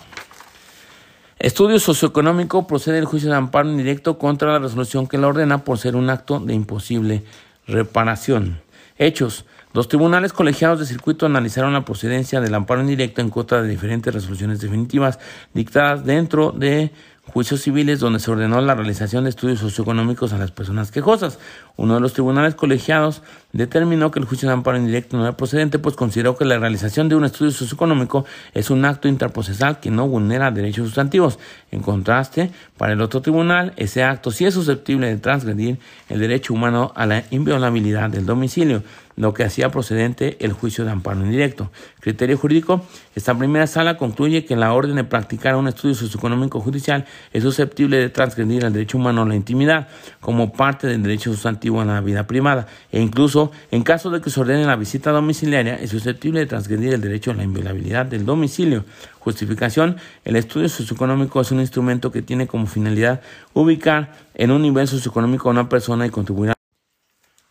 Estudio 1.39 1.79
socioeconómico 1.79 2.67
procede 2.67 2.99
el 2.99 3.05
juicio 3.05 3.29
de 3.29 3.37
amparo 3.37 3.69
indirecto 3.69 4.17
contra 4.17 4.53
la 4.53 4.59
resolución 4.59 5.07
que 5.07 5.19
la 5.19 5.29
ordena 5.29 5.65
por 5.65 5.77
ser 5.77 5.97
un 5.97 6.09
acto 6.09 6.41
de 6.41 6.55
imposible 6.55 7.23
reparación. 7.67 8.63
Hechos. 8.97 9.45
Los 9.75 9.87
tribunales 9.87 10.33
colegiados 10.33 10.81
de 10.81 10.87
circuito 10.87 11.27
analizaron 11.27 11.75
la 11.75 11.85
procedencia 11.85 12.41
del 12.41 12.55
amparo 12.55 12.81
indirecto 12.81 13.21
en 13.21 13.29
contra 13.29 13.61
de 13.61 13.69
diferentes 13.69 14.13
resoluciones 14.15 14.61
definitivas 14.61 15.19
dictadas 15.53 16.07
dentro 16.07 16.53
de 16.53 16.91
juicios 17.33 17.63
civiles 17.63 18.01
donde 18.01 18.19
se 18.19 18.31
ordenó 18.31 18.61
la 18.61 18.75
realización 18.75 19.25
de 19.25 19.31
estudios 19.31 19.61
socioeconómicos 19.61 20.33
a 20.33 20.39
las 20.39 20.51
personas 20.51 20.91
quejosas. 20.91 21.39
Uno 21.77 21.95
de 21.95 22.01
los 22.01 22.13
tribunales 22.13 22.55
colegiados 22.55 23.23
determinó 23.53 24.11
que 24.11 24.19
el 24.19 24.25
juicio 24.25 24.49
de 24.49 24.55
amparo 24.55 24.77
indirecto 24.77 25.17
no 25.17 25.23
era 25.23 25.37
procedente, 25.37 25.79
pues 25.79 25.97
consideró 25.97 26.37
que 26.37 26.45
la 26.45 26.59
realización 26.59 27.09
de 27.09 27.15
un 27.15 27.25
estudio 27.25 27.53
socioeconómico 27.53 28.25
es 28.53 28.71
un 28.71 28.85
acto 28.85 29.09
interprocesal 29.09 29.81
que 29.81 29.91
no 29.91 30.09
vulnera 30.09 30.51
derechos 30.51 30.87
sustantivos. 30.87 31.39
En 31.71 31.81
contraste, 31.81 32.51
para 32.77 32.93
el 32.93 33.01
otro 33.01 33.23
tribunal, 33.23 33.73
ese 33.77 34.03
acto 34.03 34.31
sí 34.31 34.45
es 34.45 34.55
susceptible 34.55 35.07
de 35.07 35.17
transgredir 35.17 35.79
el 36.09 36.21
derecho 36.21 36.53
humano 36.53 36.93
a 36.97 37.07
la 37.07 37.25
inviolabilidad 37.31 38.11
del 38.11 38.27
domicilio 38.27 38.83
lo 39.21 39.35
que 39.35 39.45
hacía 39.45 39.71
procedente 39.71 40.39
el 40.41 40.55
juicio 40.55 40.85
de 40.85 40.91
amparo 40.91 41.21
indirecto. 41.21 41.71
Criterio 42.01 42.39
jurídico. 42.39 42.87
Esta 43.15 43.37
primera 43.37 43.67
sala 43.67 43.99
concluye 43.99 44.47
que 44.47 44.57
la 44.57 44.73
orden 44.73 44.97
de 44.97 45.05
practicar 45.05 45.57
un 45.57 45.69
estudio 45.69 45.95
socioeconómico 45.95 46.59
judicial 46.61 47.05
es 47.35 47.43
susceptible 47.43 47.99
de 47.99 48.09
transgredir 48.09 48.65
el 48.65 48.73
derecho 48.73 48.97
humano 48.97 49.23
a 49.23 49.27
la 49.27 49.35
intimidad 49.35 49.89
como 50.21 50.53
parte 50.53 50.87
del 50.87 51.03
derecho 51.03 51.31
sustantivo 51.31 51.83
a 51.83 51.85
la 51.85 52.01
vida 52.01 52.27
privada 52.27 52.67
e 52.91 53.01
incluso 53.01 53.53
en 53.71 53.83
caso 53.83 54.11
de 54.11 54.23
que 54.23 54.31
se 54.31 54.41
ordene 54.41 54.65
la 54.65 54.77
visita 54.77 55.11
domiciliaria 55.11 55.75
es 55.75 55.91
susceptible 55.91 56.41
de 56.41 56.47
transgredir 56.47 56.95
el 56.95 57.03
derecho 57.03 57.31
a 57.31 57.35
la 57.35 57.45
inviolabilidad 57.45 58.07
del 58.07 58.25
domicilio. 58.25 58.87
Justificación. 59.19 59.99
El 60.25 60.37
estudio 60.37 60.71
socioeconómico 60.71 61.43
es 61.43 61.51
un 61.51 61.61
instrumento 61.61 62.11
que 62.11 62.23
tiene 62.23 62.47
como 62.47 62.67
finalidad 62.67 63.21
ubicar 63.53 64.15
en 64.33 64.51
un 64.51 64.63
nivel 64.63 64.89
socioeconómico 64.89 65.51
a 65.51 65.53
una 65.53 65.69
persona 65.69 66.07
y 66.07 66.11
contribuir 66.11 66.53
a 66.53 66.55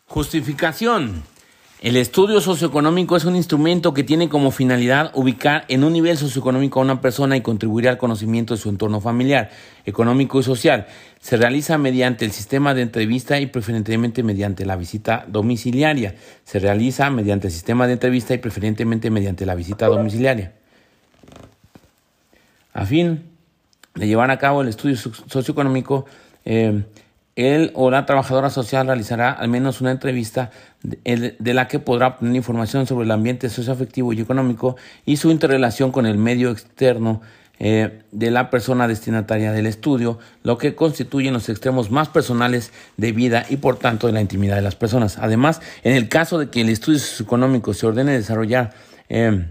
Justificación. 0.07 1.21
El 1.81 1.95
estudio 1.95 2.41
socioeconómico 2.41 3.15
es 3.15 3.23
un 3.23 3.37
instrumento 3.37 3.93
que 3.93 4.03
tiene 4.03 4.27
como 4.27 4.51
finalidad 4.51 5.11
ubicar 5.13 5.63
en 5.69 5.85
un 5.85 5.93
nivel 5.93 6.17
socioeconómico 6.17 6.81
a 6.81 6.83
una 6.83 6.99
persona 6.99 7.37
y 7.37 7.41
contribuir 7.41 7.87
al 7.87 7.97
conocimiento 7.97 8.53
de 8.53 8.59
su 8.59 8.67
entorno 8.67 8.99
familiar, 8.99 9.49
económico 9.85 10.41
y 10.41 10.43
social. 10.43 10.87
Se 11.21 11.37
realiza 11.37 11.77
mediante 11.77 12.25
el 12.25 12.31
sistema 12.31 12.73
de 12.73 12.81
entrevista 12.81 13.39
y 13.39 13.45
preferentemente 13.45 14.23
mediante 14.23 14.65
la 14.65 14.75
visita 14.75 15.23
domiciliaria. 15.29 16.15
Se 16.43 16.59
realiza 16.59 17.09
mediante 17.11 17.47
el 17.47 17.53
sistema 17.53 17.87
de 17.87 17.93
entrevista 17.93 18.33
y 18.33 18.39
preferentemente 18.39 19.09
mediante 19.09 19.45
la 19.45 19.55
visita 19.55 19.87
domiciliaria. 19.87 20.55
A 22.73 22.85
fin 22.85 23.23
de 23.95 24.05
llevar 24.05 24.31
a 24.31 24.37
cabo 24.37 24.63
el 24.63 24.67
estudio 24.67 24.97
socioeconómico, 24.97 26.05
eh, 26.43 26.83
él 27.39 27.71
o 27.73 27.89
la 27.89 28.05
trabajadora 28.05 28.49
social 28.49 28.87
realizará 28.87 29.31
al 29.31 29.47
menos 29.47 29.81
una 29.81 29.91
entrevista 29.91 30.51
de, 30.83 31.53
la 31.53 31.67
que 31.67 31.79
podrá 31.79 32.07
obtener 32.07 32.35
información 32.35 32.85
sobre 32.85 33.05
el 33.05 33.11
ambiente 33.11 33.49
socioafectivo 33.49 34.11
y 34.13 34.21
económico 34.21 34.75
y 35.05 35.17
su 35.17 35.31
interrelación 35.31 35.91
con 35.91 36.05
el 36.05 36.17
medio 36.17 36.51
externo 36.51 37.21
eh, 37.59 38.03
de 38.11 38.31
la 38.31 38.49
persona 38.49 38.87
destinataria 38.87 39.51
del 39.51 39.65
estudio, 39.65 40.19
lo 40.43 40.57
que 40.57 40.75
constituye 40.75 41.31
los 41.31 41.49
extremos 41.49 41.91
más 41.91 42.09
personales 42.09 42.71
de 42.97 43.11
vida 43.11 43.45
y 43.49 43.57
por 43.57 43.77
tanto 43.77 44.07
de 44.07 44.13
la 44.13 44.21
intimidad 44.21 44.55
de 44.55 44.61
las 44.61 44.75
personas. 44.75 45.17
Además, 45.17 45.61
en 45.83 45.93
el 45.93 46.07
caso 46.09 46.39
de 46.39 46.49
que 46.49 46.61
el 46.61 46.69
estudio 46.69 46.99
socioeconómico 46.99 47.73
se 47.73 47.87
ordene 47.87 48.13
desarrollar 48.13 48.73
eh, 49.09 49.45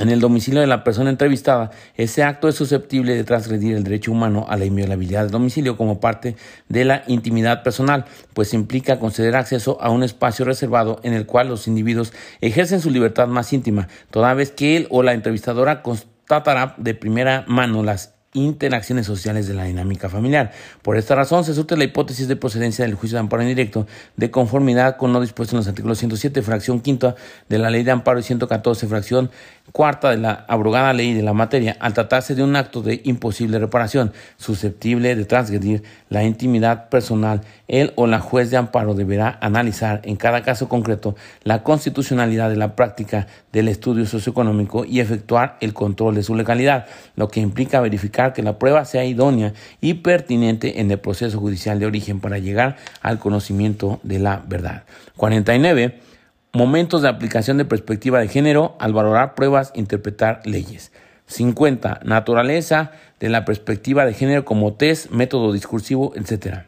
en 0.00 0.08
el 0.08 0.20
domicilio 0.20 0.60
de 0.60 0.66
la 0.66 0.82
persona 0.82 1.10
entrevistada, 1.10 1.70
ese 1.94 2.22
acto 2.22 2.48
es 2.48 2.54
susceptible 2.54 3.14
de 3.14 3.22
transgredir 3.22 3.76
el 3.76 3.84
derecho 3.84 4.12
humano 4.12 4.46
a 4.48 4.56
la 4.56 4.64
inviolabilidad 4.64 5.22
del 5.22 5.30
domicilio 5.30 5.76
como 5.76 6.00
parte 6.00 6.36
de 6.68 6.86
la 6.86 7.04
intimidad 7.06 7.62
personal, 7.62 8.06
pues 8.32 8.54
implica 8.54 8.98
conceder 8.98 9.36
acceso 9.36 9.76
a 9.82 9.90
un 9.90 10.02
espacio 10.02 10.46
reservado 10.46 11.00
en 11.02 11.12
el 11.12 11.26
cual 11.26 11.48
los 11.48 11.68
individuos 11.68 12.14
ejercen 12.40 12.80
su 12.80 12.90
libertad 12.90 13.28
más 13.28 13.52
íntima, 13.52 13.88
toda 14.10 14.32
vez 14.32 14.50
que 14.50 14.78
él 14.78 14.86
o 14.90 15.02
la 15.02 15.12
entrevistadora 15.12 15.82
constatará 15.82 16.74
de 16.78 16.94
primera 16.94 17.44
mano 17.46 17.82
las 17.82 18.14
interacciones 18.32 19.06
sociales 19.06 19.48
de 19.48 19.54
la 19.54 19.64
dinámica 19.64 20.08
familiar. 20.08 20.52
Por 20.82 20.96
esta 20.96 21.14
razón, 21.14 21.44
se 21.44 21.54
surte 21.54 21.76
la 21.76 21.84
hipótesis 21.84 22.28
de 22.28 22.36
procedencia 22.36 22.84
del 22.84 22.94
juicio 22.94 23.16
de 23.16 23.20
amparo 23.20 23.42
indirecto 23.42 23.86
de 24.16 24.30
conformidad 24.30 24.96
con 24.96 25.12
lo 25.12 25.20
dispuesto 25.20 25.56
en 25.56 25.58
los 25.58 25.68
artículos 25.68 25.98
107, 25.98 26.42
fracción 26.42 26.80
quinta 26.80 27.16
de 27.48 27.58
la 27.58 27.70
ley 27.70 27.82
de 27.82 27.90
amparo 27.90 28.20
y 28.20 28.22
114, 28.22 28.86
fracción 28.86 29.30
cuarta 29.72 30.10
de 30.10 30.16
la 30.16 30.44
abrogada 30.48 30.92
ley 30.92 31.14
de 31.14 31.22
la 31.22 31.32
materia, 31.32 31.76
al 31.80 31.94
tratarse 31.94 32.34
de 32.34 32.42
un 32.42 32.56
acto 32.56 32.82
de 32.82 33.00
imposible 33.04 33.58
reparación, 33.58 34.12
susceptible 34.36 35.14
de 35.14 35.24
transgredir 35.24 35.82
la 36.08 36.24
intimidad 36.24 36.88
personal, 36.88 37.42
él 37.68 37.92
o 37.96 38.06
la 38.06 38.20
juez 38.20 38.50
de 38.50 38.56
amparo 38.56 38.94
deberá 38.94 39.38
analizar 39.40 40.00
en 40.04 40.16
cada 40.16 40.42
caso 40.42 40.68
concreto 40.68 41.14
la 41.44 41.62
constitucionalidad 41.62 42.50
de 42.50 42.56
la 42.56 42.74
práctica 42.74 43.26
del 43.52 43.68
estudio 43.68 44.06
socioeconómico 44.06 44.84
y 44.84 45.00
efectuar 45.00 45.56
el 45.60 45.74
control 45.74 46.14
de 46.14 46.22
su 46.22 46.34
legalidad, 46.34 46.86
lo 47.16 47.28
que 47.28 47.40
implica 47.40 47.80
verificar 47.80 48.32
que 48.32 48.42
la 48.42 48.58
prueba 48.58 48.84
sea 48.84 49.04
idónea 49.04 49.52
y 49.80 49.94
pertinente 49.94 50.80
en 50.80 50.90
el 50.90 50.98
proceso 50.98 51.38
judicial 51.38 51.78
de 51.78 51.86
origen 51.86 52.20
para 52.20 52.38
llegar 52.38 52.76
al 53.02 53.18
conocimiento 53.18 54.00
de 54.02 54.18
la 54.18 54.42
verdad. 54.46 54.84
49 55.16 56.09
Momentos 56.52 57.02
de 57.02 57.08
aplicación 57.08 57.58
de 57.58 57.64
perspectiva 57.64 58.18
de 58.18 58.26
género 58.26 58.76
al 58.80 58.92
valorar 58.92 59.36
pruebas, 59.36 59.70
interpretar 59.76 60.40
leyes. 60.44 60.90
50. 61.26 62.00
Naturaleza 62.02 62.90
de 63.20 63.28
la 63.28 63.44
perspectiva 63.44 64.04
de 64.04 64.14
género 64.14 64.44
como 64.44 64.74
test, 64.74 65.10
método 65.10 65.52
discursivo, 65.52 66.12
etc. 66.16 66.64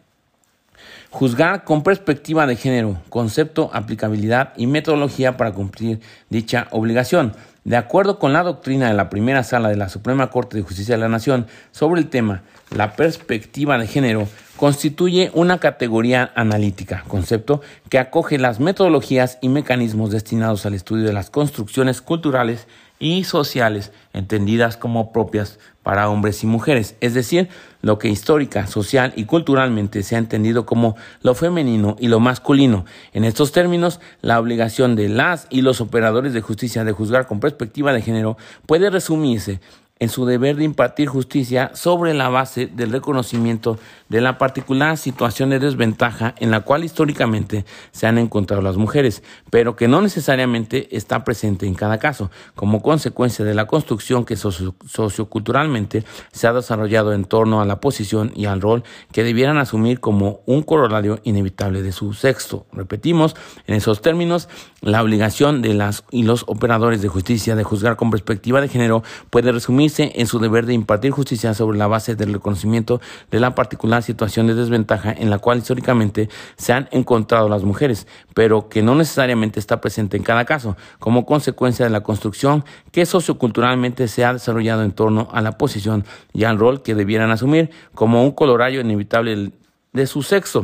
Juzgar 1.10 1.64
con 1.64 1.82
perspectiva 1.82 2.46
de 2.46 2.54
género, 2.54 3.02
concepto, 3.08 3.70
aplicabilidad 3.72 4.52
y 4.56 4.68
metodología 4.68 5.36
para 5.36 5.52
cumplir 5.52 6.00
dicha 6.30 6.68
obligación. 6.70 7.34
De 7.64 7.76
acuerdo 7.76 8.18
con 8.18 8.32
la 8.32 8.42
doctrina 8.42 8.88
de 8.88 8.94
la 8.94 9.08
primera 9.08 9.44
sala 9.44 9.68
de 9.68 9.76
la 9.76 9.88
Suprema 9.88 10.30
Corte 10.30 10.56
de 10.56 10.64
Justicia 10.64 10.96
de 10.96 11.00
la 11.00 11.08
Nación 11.08 11.46
sobre 11.70 12.00
el 12.00 12.08
tema, 12.08 12.42
la 12.74 12.96
perspectiva 12.96 13.78
de 13.78 13.86
género 13.86 14.26
constituye 14.56 15.30
una 15.32 15.58
categoría 15.58 16.32
analítica, 16.34 17.04
concepto 17.06 17.60
que 17.88 18.00
acoge 18.00 18.38
las 18.38 18.58
metodologías 18.58 19.38
y 19.40 19.48
mecanismos 19.48 20.10
destinados 20.10 20.66
al 20.66 20.74
estudio 20.74 21.06
de 21.06 21.12
las 21.12 21.30
construcciones 21.30 22.02
culturales 22.02 22.66
y 23.02 23.24
sociales 23.24 23.90
entendidas 24.12 24.76
como 24.76 25.12
propias 25.12 25.58
para 25.82 26.08
hombres 26.08 26.44
y 26.44 26.46
mujeres, 26.46 26.94
es 27.00 27.14
decir, 27.14 27.48
lo 27.82 27.98
que 27.98 28.08
histórica, 28.08 28.68
social 28.68 29.12
y 29.16 29.24
culturalmente 29.24 30.04
se 30.04 30.14
ha 30.14 30.18
entendido 30.18 30.64
como 30.64 30.94
lo 31.20 31.34
femenino 31.34 31.96
y 31.98 32.06
lo 32.06 32.20
masculino. 32.20 32.84
En 33.12 33.24
estos 33.24 33.50
términos, 33.50 33.98
la 34.20 34.38
obligación 34.38 34.94
de 34.94 35.08
las 35.08 35.48
y 35.50 35.62
los 35.62 35.80
operadores 35.80 36.32
de 36.32 36.42
justicia 36.42 36.84
de 36.84 36.92
juzgar 36.92 37.26
con 37.26 37.40
perspectiva 37.40 37.92
de 37.92 38.02
género 38.02 38.36
puede 38.66 38.88
resumirse 38.88 39.60
en 40.02 40.08
su 40.08 40.26
deber 40.26 40.56
de 40.56 40.64
impartir 40.64 41.06
justicia 41.06 41.70
sobre 41.74 42.12
la 42.12 42.28
base 42.28 42.66
del 42.66 42.90
reconocimiento 42.90 43.78
de 44.08 44.20
la 44.20 44.36
particular 44.36 44.98
situación 44.98 45.50
de 45.50 45.60
desventaja 45.60 46.34
en 46.40 46.50
la 46.50 46.62
cual 46.62 46.82
históricamente 46.82 47.64
se 47.92 48.08
han 48.08 48.18
encontrado 48.18 48.62
las 48.62 48.76
mujeres, 48.76 49.22
pero 49.48 49.76
que 49.76 49.86
no 49.86 50.02
necesariamente 50.02 50.88
está 50.96 51.22
presente 51.22 51.68
en 51.68 51.74
cada 51.74 52.00
caso, 52.00 52.32
como 52.56 52.82
consecuencia 52.82 53.44
de 53.44 53.54
la 53.54 53.68
construcción 53.68 54.24
que 54.24 54.36
socioculturalmente 54.36 56.02
se 56.32 56.48
ha 56.48 56.52
desarrollado 56.52 57.12
en 57.12 57.24
torno 57.24 57.60
a 57.62 57.64
la 57.64 57.78
posición 57.78 58.32
y 58.34 58.46
al 58.46 58.60
rol 58.60 58.82
que 59.12 59.22
debieran 59.22 59.56
asumir 59.56 60.00
como 60.00 60.40
un 60.46 60.64
corolario 60.64 61.20
inevitable 61.22 61.80
de 61.80 61.92
su 61.92 62.12
sexo. 62.12 62.66
Repetimos, 62.72 63.36
en 63.68 63.76
esos 63.76 64.02
términos, 64.02 64.48
la 64.80 65.00
obligación 65.00 65.62
de 65.62 65.74
las 65.74 66.02
y 66.10 66.24
los 66.24 66.42
operadores 66.48 67.02
de 67.02 67.08
justicia 67.08 67.54
de 67.54 67.62
juzgar 67.62 67.94
con 67.94 68.10
perspectiva 68.10 68.60
de 68.60 68.66
género 68.66 69.04
puede 69.30 69.52
resumirse 69.52 69.91
en 69.98 70.26
su 70.26 70.38
deber 70.38 70.66
de 70.66 70.74
impartir 70.74 71.10
justicia 71.10 71.54
sobre 71.54 71.78
la 71.78 71.86
base 71.86 72.14
del 72.14 72.32
reconocimiento 72.32 73.00
de 73.30 73.40
la 73.40 73.54
particular 73.54 74.02
situación 74.02 74.46
de 74.46 74.54
desventaja 74.54 75.12
en 75.12 75.30
la 75.30 75.38
cual 75.38 75.58
históricamente 75.58 76.28
se 76.56 76.72
han 76.72 76.88
encontrado 76.92 77.48
las 77.48 77.62
mujeres, 77.62 78.06
pero 78.34 78.68
que 78.68 78.82
no 78.82 78.94
necesariamente 78.94 79.60
está 79.60 79.80
presente 79.80 80.16
en 80.16 80.22
cada 80.22 80.44
caso, 80.44 80.76
como 80.98 81.26
consecuencia 81.26 81.84
de 81.84 81.90
la 81.90 82.02
construcción 82.02 82.64
que 82.90 83.06
socioculturalmente 83.06 84.08
se 84.08 84.24
ha 84.24 84.32
desarrollado 84.32 84.82
en 84.82 84.92
torno 84.92 85.28
a 85.32 85.40
la 85.40 85.58
posición 85.58 86.04
y 86.32 86.44
al 86.44 86.58
rol 86.58 86.82
que 86.82 86.94
debieran 86.94 87.30
asumir 87.30 87.70
como 87.94 88.24
un 88.24 88.32
colorario 88.32 88.80
inevitable 88.80 89.52
de 89.92 90.06
su 90.06 90.22
sexo. 90.22 90.62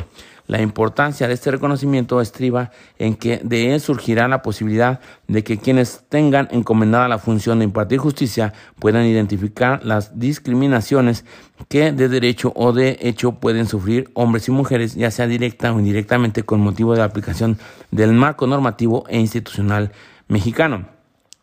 La 0.49 0.63
importancia 0.63 1.29
de 1.29 1.35
este 1.35 1.51
reconocimiento 1.51 2.23
estriba 2.23 2.71
en 2.99 3.17
que 3.17 3.39
de 3.45 3.75
él 3.75 3.81
surgirá 3.83 4.29
la 4.29 4.41
posibilidad 4.41 4.99
de 5.27 5.45
que 5.45 5.59
quienes 5.59 6.05
tengan 6.09 6.49
encomendada 6.51 7.07
la 7.07 7.19
función 7.19 7.59
de 7.59 7.67
impartir 7.67 7.99
justicia 7.99 8.55
puedan 8.79 9.05
identificar 9.05 9.85
las 9.85 10.19
discriminaciones 10.19 11.27
que 11.69 11.93
de 11.93 12.09
derecho 12.09 12.55
o 12.57 12.73
de 12.73 12.99
hecho 13.03 13.33
pueden 13.33 13.67
sufrir 13.67 14.11
hombres 14.15 14.49
y 14.49 14.51
mujeres, 14.51 14.95
ya 14.95 15.11
sea 15.11 15.27
directa 15.27 15.71
o 15.71 15.79
indirectamente 15.79 16.43
con 16.43 16.61
motivo 16.61 16.95
de 16.95 17.01
la 17.01 17.05
aplicación 17.05 17.59
del 17.91 18.15
marco 18.15 18.47
normativo 18.47 19.05
e 19.09 19.21
institucional 19.21 19.93
mexicano. 20.29 20.98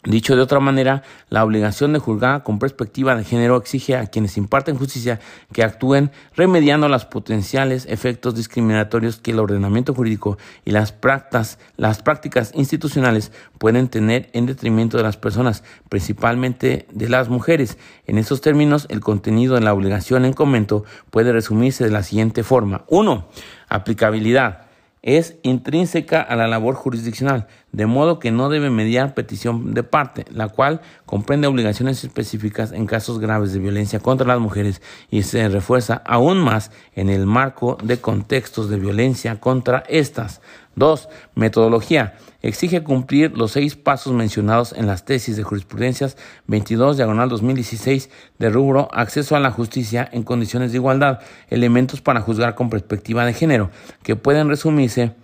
Dicho 0.05 0.35
de 0.35 0.43
otra 0.43 0.59
manera, 0.59 1.01
la 1.29 1.43
obligación 1.43 1.91
de 1.93 1.99
juzgar 1.99 2.43
con 2.43 2.59
perspectiva 2.59 3.15
de 3.15 3.23
género 3.23 3.57
exige 3.57 3.95
a 3.95 4.05
quienes 4.05 4.37
imparten 4.37 4.77
justicia 4.77 5.19
que 5.51 5.63
actúen 5.63 6.11
remediando 6.35 6.87
los 6.87 7.05
potenciales 7.05 7.87
efectos 7.89 8.35
discriminatorios 8.35 9.17
que 9.17 9.31
el 9.31 9.39
ordenamiento 9.39 9.95
jurídico 9.95 10.37
y 10.63 10.71
las 10.71 10.91
prácticas, 10.91 11.57
prácticas 12.03 12.51
institucionales 12.53 13.31
pueden 13.57 13.87
tener 13.87 14.29
en 14.33 14.45
detrimento 14.45 14.97
de 14.97 15.03
las 15.03 15.17
personas, 15.17 15.63
principalmente 15.89 16.85
de 16.91 17.09
las 17.09 17.29
mujeres. 17.29 17.79
En 18.05 18.19
estos 18.19 18.41
términos, 18.41 18.85
el 18.89 18.99
contenido 18.99 19.55
de 19.55 19.61
la 19.61 19.73
obligación 19.73 20.23
en 20.23 20.33
comento 20.33 20.85
puede 21.09 21.31
resumirse 21.31 21.83
de 21.83 21.89
la 21.89 22.03
siguiente 22.03 22.43
forma. 22.43 22.85
1. 22.89 23.27
Aplicabilidad 23.69 24.65
es 25.05 25.35
intrínseca 25.43 26.19
a 26.19 26.35
la 26.35 26.47
labor 26.47 26.73
jurisdiccional, 26.73 27.47
de 27.75 27.85
modo 27.87 28.19
que 28.19 28.31
no 28.31 28.47
debe 28.47 28.69
mediar 28.69 29.13
petición 29.13 29.73
de 29.73 29.83
parte, 29.83 30.23
la 30.31 30.47
cual 30.47 30.79
comprende 31.05 31.47
obligaciones 31.47 32.05
específicas 32.05 32.71
en 32.71 32.85
casos 32.85 33.19
graves 33.19 33.51
de 33.51 33.59
violencia 33.59 33.99
contra 33.99 34.25
las 34.25 34.39
mujeres 34.39 34.81
y 35.11 35.23
se 35.23 35.49
refuerza 35.49 36.01
aún 36.05 36.37
más 36.37 36.71
en 36.93 37.09
el 37.09 37.25
marco 37.25 37.77
de 37.83 37.97
contextos 37.97 38.69
de 38.69 38.77
violencia 38.77 39.41
contra 39.41 39.83
estas. 39.89 40.41
2. 40.75 41.09
Metodología. 41.35 42.15
Exige 42.41 42.83
cumplir 42.83 43.37
los 43.37 43.51
seis 43.51 43.75
pasos 43.75 44.13
mencionados 44.13 44.71
en 44.71 44.87
las 44.87 45.03
tesis 45.03 45.35
de 45.35 45.43
jurisprudencias 45.43 46.15
22 46.47 46.95
diagonal 46.95 47.27
2016 47.27 48.09
de 48.39 48.49
rubro 48.49 48.87
acceso 48.93 49.35
a 49.35 49.39
la 49.41 49.51
justicia 49.51 50.07
en 50.11 50.23
condiciones 50.23 50.71
de 50.71 50.77
igualdad, 50.77 51.19
elementos 51.49 52.01
para 52.01 52.21
juzgar 52.21 52.55
con 52.55 52.69
perspectiva 52.69 53.25
de 53.25 53.33
género, 53.33 53.69
que 54.03 54.15
pueden 54.15 54.47
resumirse 54.47 55.15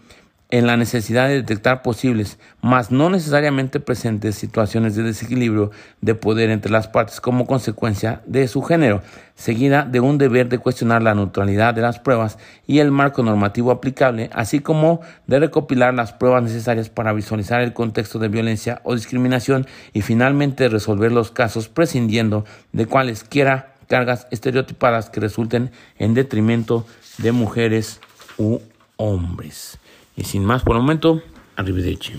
en 0.51 0.67
la 0.67 0.75
necesidad 0.77 1.29
de 1.29 1.35
detectar 1.35 1.81
posibles, 1.81 2.37
mas 2.61 2.91
no 2.91 3.09
necesariamente 3.09 3.79
presentes 3.79 4.35
situaciones 4.35 4.95
de 4.95 5.03
desequilibrio 5.03 5.71
de 6.01 6.13
poder 6.13 6.49
entre 6.49 6.71
las 6.71 6.89
partes 6.89 7.21
como 7.21 7.47
consecuencia 7.47 8.21
de 8.25 8.47
su 8.49 8.61
género, 8.61 9.01
seguida 9.35 9.83
de 9.83 10.01
un 10.01 10.17
deber 10.17 10.49
de 10.49 10.59
cuestionar 10.59 11.01
la 11.01 11.15
neutralidad 11.15 11.73
de 11.73 11.81
las 11.81 11.99
pruebas 11.99 12.37
y 12.67 12.79
el 12.79 12.91
marco 12.91 13.23
normativo 13.23 13.71
aplicable, 13.71 14.29
así 14.33 14.59
como 14.59 14.99
de 15.25 15.39
recopilar 15.39 15.93
las 15.93 16.11
pruebas 16.11 16.43
necesarias 16.43 16.89
para 16.89 17.13
visualizar 17.13 17.61
el 17.61 17.73
contexto 17.73 18.19
de 18.19 18.27
violencia 18.27 18.81
o 18.83 18.93
discriminación 18.93 19.65
y 19.93 20.01
finalmente 20.01 20.67
resolver 20.67 21.13
los 21.13 21.31
casos 21.31 21.69
prescindiendo 21.69 22.45
de 22.73 22.85
cualesquiera 22.85 23.75
cargas 23.87 24.27
estereotipadas 24.31 25.09
que 25.09 25.19
resulten 25.19 25.71
en 25.97 26.13
detrimento 26.13 26.85
de 27.17 27.31
mujeres 27.31 27.99
u 28.37 28.59
hombres. 28.97 29.80
Y 30.21 30.23
sin 30.23 30.45
más 30.45 30.61
por 30.61 30.75
el 30.75 30.83
momento, 30.83 31.23
arrivederci. 31.55 32.13